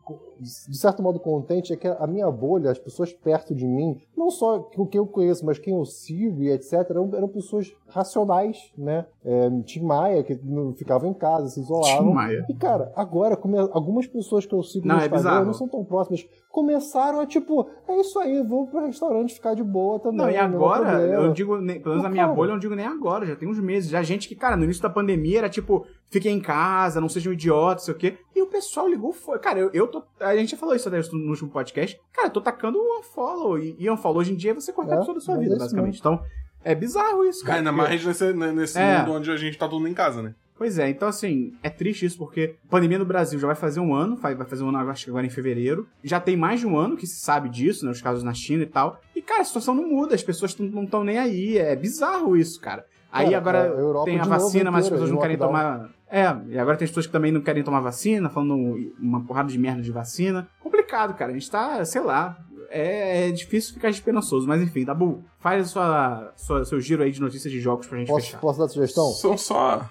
[0.00, 4.00] eu- de certo modo contente, é que a minha bolha, as pessoas perto de mim,
[4.16, 7.74] não só o que eu conheço, mas quem eu sigo e etc., eram, eram pessoas
[7.88, 9.04] racionais, né?
[9.24, 12.08] É, Tim Maia, que não ficavam em casa, se isolavam.
[12.08, 12.46] Tim Maia.
[12.48, 15.46] E, cara, agora, come- algumas pessoas que eu sigo Não, no é Instagram bizarro.
[15.46, 19.62] não são tão próximas, começaram a, tipo, é isso aí, vou pro restaurante ficar de
[19.62, 20.18] boa também.
[20.18, 21.14] Não, e há agora, problema.
[21.14, 23.36] eu não digo, nem, pelo menos na minha bolha, eu não digo nem agora, já
[23.36, 23.90] tem uns meses.
[23.90, 27.32] Já gente que, cara, no início da pandemia era tipo, fiquem em casa, não sejam
[27.32, 28.18] idiotas, sei o quê.
[28.34, 29.38] E o pessoal ligou, foi.
[29.38, 30.02] Cara, eu, eu tô.
[30.20, 31.98] A gente já falou isso até no último podcast.
[32.12, 33.58] Cara, eu tô tacando o unfollow.
[33.58, 35.54] E, e unfollow hoje em dia é você cortar É, a pessoa da sua vida,
[35.54, 35.98] é basicamente.
[35.98, 36.22] Então,
[36.64, 37.58] é bizarro isso, cara.
[37.58, 38.98] Ainda mais nesse, nesse É.
[39.00, 40.34] mundo onde a gente tá todo mundo em casa, né?
[40.56, 43.78] Pois é, então assim, é triste isso, porque a pandemia no Brasil já vai fazer
[43.78, 45.86] um ano, vai fazer um ano acho que agora em fevereiro.
[46.02, 47.92] Já tem mais de um ano que se sabe disso, né?
[47.92, 49.00] Os casos na China e tal.
[49.14, 51.56] E, cara, a situação não muda, as pessoas não estão nem aí.
[51.56, 52.84] É bizarro isso, cara.
[53.12, 55.62] Aí Cara, agora a Europa tem a vacina, mas as pessoas não querem lockdown.
[55.62, 55.90] tomar.
[56.10, 58.54] É, e agora tem as pessoas que também não querem tomar vacina, falando
[58.98, 60.48] uma porrada de merda de vacina.
[60.60, 61.30] Complicado, cara.
[61.30, 62.38] A gente tá, sei lá.
[62.70, 67.20] É, é difícil ficar esperançoso, mas enfim, Dabu, faz sua, sua- seu giro aí de
[67.20, 68.40] notícias de jogos pra gente Posso, fechar.
[68.40, 69.06] posso dar sugestão?
[69.12, 69.88] São só.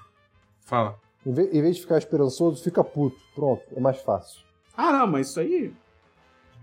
[0.65, 0.95] Fala.
[1.25, 3.17] Em vez, em vez de ficar esperançoso, fica puto.
[3.35, 4.41] Pronto, é mais fácil.
[4.75, 5.73] Ah, não, mas isso aí.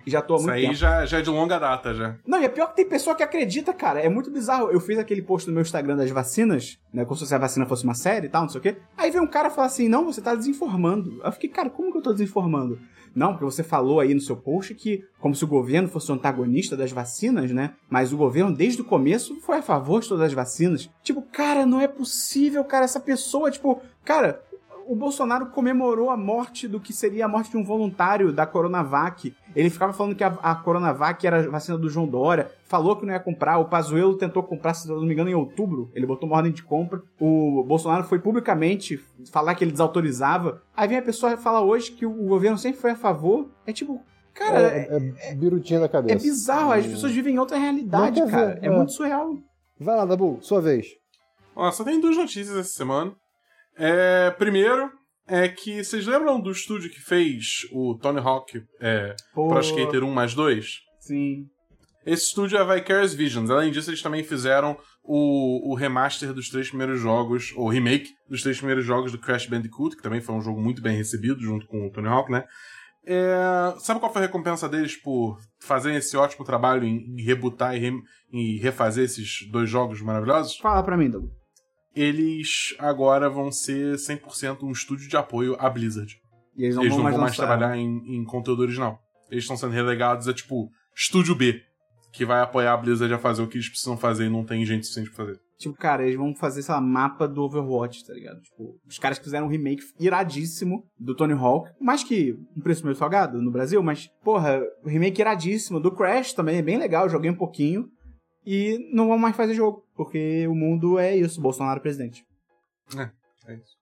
[0.07, 0.75] Já tô há Isso muito aí tempo.
[0.75, 2.17] já, já é de longa data já.
[2.27, 4.01] Não, e é pior que tem pessoa que acredita, cara.
[4.01, 4.71] É muito bizarro.
[4.71, 7.05] Eu fiz aquele post no meu Instagram das vacinas, né?
[7.05, 8.77] Como se a vacina fosse uma série e tal, não sei o quê.
[8.97, 11.21] Aí veio um cara falar assim: não, você tá desinformando.
[11.23, 12.79] Aí eu fiquei, cara, como que eu tô desinformando?
[13.15, 16.15] Não, porque você falou aí no seu post que, como se o governo fosse o
[16.17, 17.75] antagonista das vacinas, né?
[17.89, 20.91] Mas o governo, desde o começo, foi a favor de todas as vacinas.
[21.01, 22.85] Tipo, cara, não é possível, cara.
[22.85, 24.43] Essa pessoa, tipo, cara,
[24.87, 29.35] o Bolsonaro comemorou a morte do que seria a morte de um voluntário da Coronavac.
[29.55, 33.07] Ele ficava falando que a, a Coronavac era a vacina do João Dória, falou que
[33.07, 33.59] não ia comprar.
[33.59, 35.91] O Pazuello tentou comprar, se eu não me engano, em outubro.
[35.95, 37.03] Ele botou uma ordem de compra.
[37.21, 39.01] O Bolsonaro foi publicamente
[39.31, 40.63] falar que ele desautorizava.
[40.77, 43.49] Aí vem a pessoa falar hoje que o governo sempre foi a favor.
[43.67, 44.01] É tipo,
[44.35, 46.23] cara, é, é, é birutinha na é cabeça.
[46.25, 46.73] bizarro.
[46.73, 48.55] As pessoas vivem em outra realidade, cara.
[48.55, 48.71] ver, É é.
[48.71, 49.35] muito surreal.
[49.79, 50.87] Vai lá, Dabu, sua vez.
[51.57, 53.13] Ó, só tem duas notícias essa semana.
[53.77, 54.91] É, primeiro
[55.27, 60.05] é que vocês lembram do estúdio que fez o Tony Hawk é, Pô, Pro Skater
[60.05, 60.67] 1 mais 2?
[61.01, 61.47] Sim.
[62.07, 63.51] Esse estúdio é Vicarious Visions.
[63.51, 68.43] Além disso, eles também fizeram o, o remaster dos três primeiros jogos, ou remake dos
[68.43, 71.67] três primeiros jogos do Crash Bandicoot, que também foi um jogo muito bem recebido junto
[71.67, 72.45] com o Tony Hawk, né?
[73.07, 77.75] É, sabe qual foi a recompensa deles por fazerem esse ótimo trabalho em, em rebootar
[77.75, 80.57] e, re- refazer esses dois jogos maravilhosos?
[80.59, 81.25] Fala pra mim, Doug.
[81.95, 86.17] Eles agora vão ser 100% um estúdio de apoio à Blizzard.
[86.57, 87.47] E eles não Eles vão não mais vão mais lançar.
[87.47, 88.99] trabalhar em, em conteúdo original.
[89.31, 91.61] Eles estão sendo relegados a, tipo, Estúdio B,
[92.13, 94.65] que vai apoiar a Blizzard a fazer o que eles precisam fazer e não tem
[94.65, 95.41] gente suficiente pra fazer.
[95.59, 98.41] Tipo, cara, eles vão fazer, sei lá, mapa do Overwatch, tá ligado?
[98.43, 102.85] Tipo, os caras que fizeram um remake iradíssimo do Tony Hawk, mais que um preço
[102.85, 107.09] meio salgado no Brasil, mas, porra, o remake iradíssimo do Crash também é bem legal,
[107.09, 107.89] joguei um pouquinho.
[108.47, 112.25] E não vão mais fazer jogo, porque o mundo é isso, Bolsonaro presidente.
[113.47, 113.75] É isso.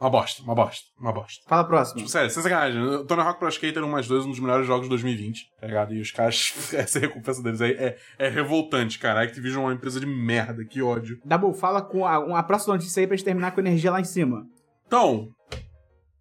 [0.00, 1.44] Uma bosta, uma bosta, uma bosta.
[1.48, 1.96] Fala a próxima.
[1.96, 3.04] Tipo, sério, sem sacanagem.
[3.06, 5.92] Tony Hawk Pro Skater 1 mais 2 um dos melhores jogos de 2020, tá ligado?
[5.92, 9.20] E os caras, essa recompensa deles aí é, é revoltante, cara.
[9.20, 11.20] A Activision é uma empresa de merda, que ódio.
[11.24, 14.04] Dabu, fala com a, uma próxima notícia aí pra gente terminar com energia lá em
[14.04, 14.46] cima.
[14.86, 15.30] Então,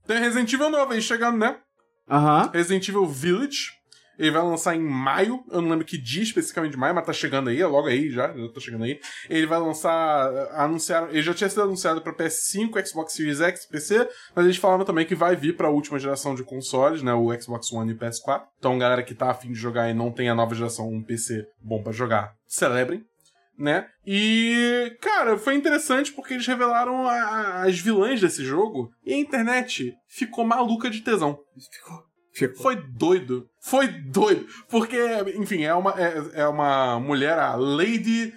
[0.07, 1.59] tem Resident Evil novo aí chegando, né?
[2.09, 2.49] Aham.
[2.51, 3.76] Resident Evil Village.
[4.17, 5.43] Ele vai lançar em maio.
[5.51, 8.09] Eu não lembro que dia especificamente de maio, mas tá chegando aí, é logo aí
[8.09, 8.35] já.
[8.35, 8.99] Já tá chegando aí.
[9.29, 10.29] Ele vai lançar.
[10.53, 11.09] Anunciaram.
[11.09, 14.09] Ele já tinha sido anunciado pra PS5, Xbox Series X, PC.
[14.35, 17.13] Mas eles falaram também que vai vir pra última geração de consoles, né?
[17.13, 18.41] O Xbox One e o PS4.
[18.57, 21.45] Então, galera que tá afim de jogar e não tem a nova geração, um PC
[21.61, 23.03] bom pra jogar, celebrem.
[23.59, 23.87] Né?
[24.05, 29.17] E, cara, foi interessante porque eles revelaram a- a- as vilãs desse jogo e a
[29.17, 31.39] internet ficou maluca de tesão.
[31.71, 32.03] Ficou.
[32.37, 32.63] Ficou.
[32.63, 33.47] Foi doido.
[33.61, 34.45] Foi doido.
[34.69, 34.97] Porque,
[35.35, 38.31] enfim, é uma, é, é uma mulher, a Lady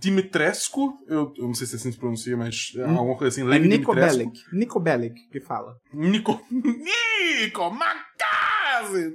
[0.00, 0.94] Dimitrescu.
[1.08, 2.98] Eu, eu não sei se assim se pronuncia, mas é Hum.
[2.98, 3.46] alguma coisa assim.
[3.46, 4.18] É Lady Nico Dimitrescu.
[4.30, 4.40] Bellic.
[4.52, 5.74] Nico Bellic que fala.
[5.92, 6.40] Nico.
[6.50, 9.14] Nico Macase!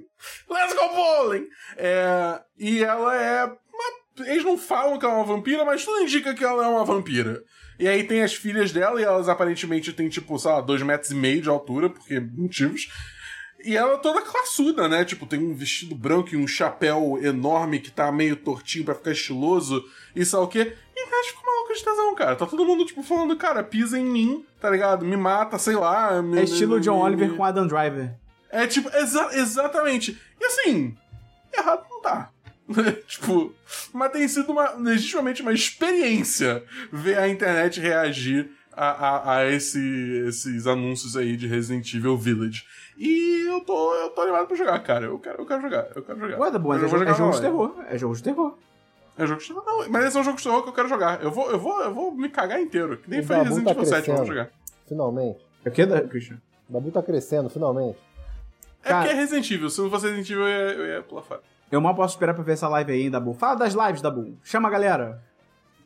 [0.49, 1.45] Let's go bowling!
[1.78, 3.45] É, e ela é.
[3.45, 6.68] uma- eles não falam que ela é uma vampira, mas tudo indica que ela é
[6.68, 7.41] uma vampira.
[7.80, 11.11] E aí tem as filhas dela, e elas aparentemente têm, tipo, sei lá, dois metros
[11.11, 12.88] e meio de altura, porque motivos.
[13.64, 15.03] E ela toda classuda, né?
[15.03, 19.11] Tipo, tem um vestido branco e um chapéu enorme que tá meio tortinho pra ficar
[19.11, 19.84] estiloso
[20.15, 20.76] e lá o quê.
[20.98, 22.36] internet ficou maluca de tesão, cara.
[22.36, 25.06] Tá todo mundo, tipo, falando, cara, pisa em mim, tá ligado?
[25.06, 26.22] Me mata, sei lá.
[26.22, 28.11] Me, É estilo me- John me- Oliver com Adam Driver.
[28.49, 30.19] É tipo, exa- exatamente.
[30.40, 30.95] E assim,
[31.53, 32.30] errado não tá.
[33.07, 33.53] tipo,
[33.91, 39.79] mas tem sido uma, legitimamente uma experiência ver a internet reagir a, a, a esse,
[40.27, 42.63] esses anúncios aí de Resident Evil Village.
[42.97, 45.05] E eu tô, eu tô animado pra jogar, cara.
[45.05, 46.39] Eu quero, eu quero jogar, eu quero jogar.
[46.39, 47.75] Ué, tá bom, mas é, jogo, é jogo de terror.
[47.89, 48.57] É jogo de terror.
[49.17, 49.63] É jogo de terror.
[49.65, 51.21] Não, mas esse é um jogo de terror que eu quero jogar.
[51.23, 52.97] Eu vou, eu vou, eu vou me cagar inteiro.
[52.97, 54.27] Que nem O foi Dabu Resident tá Evil 7, eu vou crescendo.
[54.37, 54.51] jogar.
[54.87, 55.39] Finalmente.
[55.65, 56.37] É o que, da- Christian?
[56.69, 57.97] O Dabu tá crescendo, finalmente.
[58.83, 59.69] É Cara- porque é Resident Evil.
[59.69, 61.41] Se não fosse Resident Evil, eu ia, eu ia pular fora.
[61.71, 63.33] Eu mal posso esperar pra ver essa live aí, Dabu.
[63.33, 64.37] Fala das lives, Dabu.
[64.43, 65.21] Chama a galera.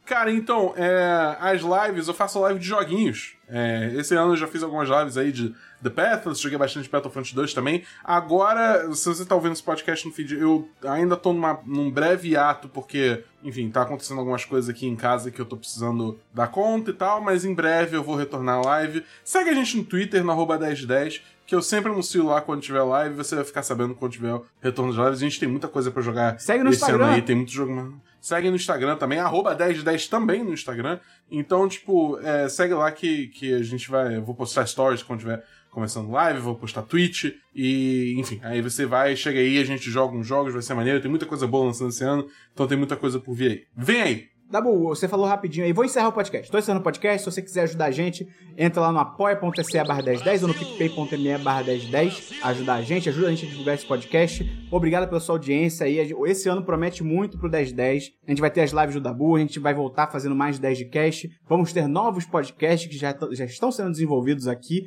[0.05, 3.35] Cara, então, é, as lives, eu faço live de joguinhos.
[3.47, 7.33] É, esse ano eu já fiz algumas lives aí de The Pathless, joguei bastante Battlefront
[7.33, 7.83] 2 também.
[8.03, 12.35] Agora, se você tá ouvindo esse podcast no feed, eu ainda tô numa, num breve
[12.35, 16.47] ato, porque, enfim, tá acontecendo algumas coisas aqui em casa que eu tô precisando dar
[16.47, 19.05] conta e tal, mas em breve eu vou retornar a live.
[19.23, 21.21] Segue a gente no Twitter, no arroba 1010,
[21.53, 24.43] que eu sempre anuncio lá quando tiver live, você vai ficar sabendo quando tiver o
[24.59, 25.19] retorno de lives.
[25.19, 27.05] A gente tem muita coisa pra jogar Segue no esse Instagram.
[27.05, 28.01] ano aí, tem muito jogo.
[28.19, 30.99] Segue no Instagram também, arroba 1010 também no Instagram.
[31.29, 34.15] Então, tipo, é, segue lá que, que a gente vai.
[34.15, 37.35] Eu vou postar stories quando tiver começando live, vou postar tweet.
[37.53, 41.01] E, enfim, aí você vai, chega aí, a gente joga uns jogos, vai ser maneiro.
[41.01, 43.63] Tem muita coisa boa lançando esse ano, então tem muita coisa por vir aí.
[43.77, 44.32] Vem aí!
[44.53, 45.73] Dabu, você falou rapidinho aí.
[45.73, 46.51] Vou encerrar o podcast.
[46.51, 47.23] Tô encerrando o podcast.
[47.23, 51.39] Se você quiser ajudar a gente, entra lá no apoia.se barra 1010 ou no picpay.me
[51.39, 52.33] barra 1010.
[52.43, 54.67] Ajudar a gente, ajuda a gente a divulgar esse podcast.
[54.69, 55.97] Obrigado pela sua audiência aí.
[56.27, 58.11] Esse ano promete muito pro 1010.
[58.27, 60.77] A gente vai ter as lives do Dabu, a gente vai voltar fazendo mais 10
[60.77, 61.27] de cast.
[61.49, 64.83] Vamos ter novos podcasts que já, já estão sendo desenvolvidos aqui.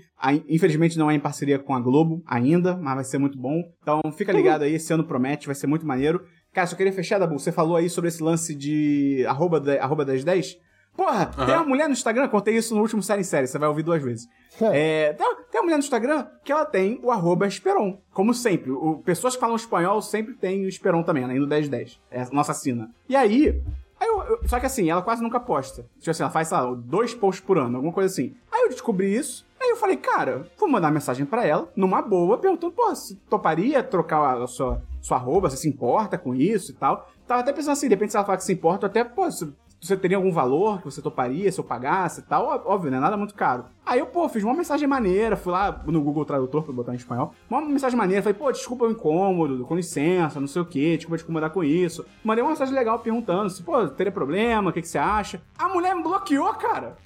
[0.48, 3.64] Infelizmente não é em parceria com a Globo ainda, mas vai ser muito bom.
[3.82, 6.24] Então fica ligado aí, esse ano promete, vai ser muito maneiro.
[6.56, 7.38] Cara, só queria fechar, Dabu.
[7.38, 10.58] Você falou aí sobre esse lance de arroba, de, arroba 1010.
[10.96, 11.56] Porra, tem Aham.
[11.58, 14.02] uma mulher no Instagram, contei isso no último série em série, você vai ouvir duas
[14.02, 14.26] vezes.
[14.72, 17.98] É, tem, uma- tem uma mulher no Instagram que ela tem o arroba Esperon.
[18.14, 18.70] Como sempre.
[18.70, 22.00] O, pessoas que falam espanhol sempre tem o Esperon também, além do 1010.
[22.10, 22.90] É a nossa assina.
[23.06, 23.60] E aí.
[24.00, 25.84] aí eu- eu- só que assim, ela quase nunca posta.
[25.98, 28.34] Tipo assim, ela faz, sei lá, dois posts por ano, alguma coisa assim.
[28.50, 29.45] Aí eu descobri isso.
[29.66, 33.82] Aí eu falei, cara, vou mandar mensagem pra ela, numa boa, perguntando, pô, se toparia
[33.82, 37.10] trocar a sua, sua arroba, você se importa com isso e tal.
[37.26, 39.52] Tava até pensando assim, de repente se ela falar que se importa, até, pô, se
[39.80, 43.00] você teria algum valor que você toparia se eu pagasse e tal, óbvio, né?
[43.00, 43.64] Nada muito caro.
[43.84, 46.96] Aí eu, pô, fiz uma mensagem maneira, fui lá no Google Tradutor pra botar em
[46.96, 50.96] espanhol, uma mensagem maneira, falei, pô, desculpa o incômodo, com licença, não sei o que,
[50.96, 52.06] desculpa te incomodar com isso.
[52.22, 55.42] Mandei uma mensagem legal perguntando se, pô, teria problema, o que, que você acha?
[55.58, 56.96] A mulher me bloqueou, cara.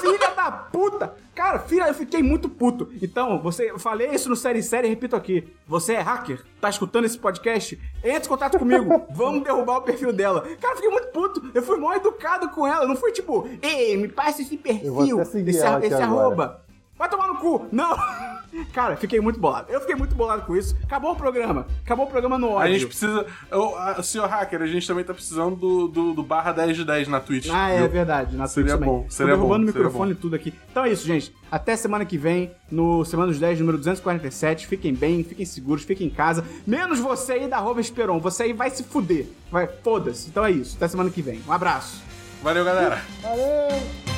[0.00, 1.14] Filha da puta!
[1.38, 2.88] Cara, filha, eu fiquei muito puto.
[3.00, 5.46] Então, você, eu falei isso no Série Série e repito aqui.
[5.68, 6.44] Você é hacker?
[6.60, 7.80] Tá escutando esse podcast?
[8.02, 9.06] Entre em contato comigo.
[9.14, 10.40] Vamos derrubar o perfil dela.
[10.60, 11.48] Cara, eu fiquei muito puto.
[11.54, 12.88] Eu fui mal educado com ela.
[12.88, 15.38] Não fui tipo, ei, me passa esse perfil, esse,
[15.86, 16.60] esse arroba.
[16.98, 17.66] Vai tomar no cu!
[17.70, 17.96] Não!
[18.72, 19.70] Cara, fiquei muito bolado.
[19.70, 20.76] Eu fiquei muito bolado com isso.
[20.82, 21.66] Acabou o programa.
[21.84, 22.72] Acabou o programa no A ódio.
[22.74, 23.24] gente precisa.
[23.52, 26.84] Ô, a- senhor hacker, a gente também tá precisando do, do, do barra 10 de
[26.84, 27.48] 10 na Twitch.
[27.52, 27.88] Ah, é viu?
[27.90, 28.34] verdade.
[28.36, 28.94] Na Seria Twitch também.
[29.00, 30.52] bom, Tô seria derrubando bom, o microfone e tudo aqui.
[30.70, 31.32] Então é isso, gente.
[31.52, 34.66] Até semana que vem, no Semana dos 10, número 247.
[34.66, 36.44] Fiquem bem, fiquem seguros, fiquem em casa.
[36.66, 38.18] Menos você aí da arroba Esperon.
[38.18, 39.26] Você aí vai se fuder.
[39.52, 40.28] Vai, foda-se.
[40.28, 40.76] Então é isso.
[40.76, 41.40] Até semana que vem.
[41.46, 42.02] Um abraço.
[42.42, 43.00] Valeu, galera.
[43.22, 44.17] Valeu!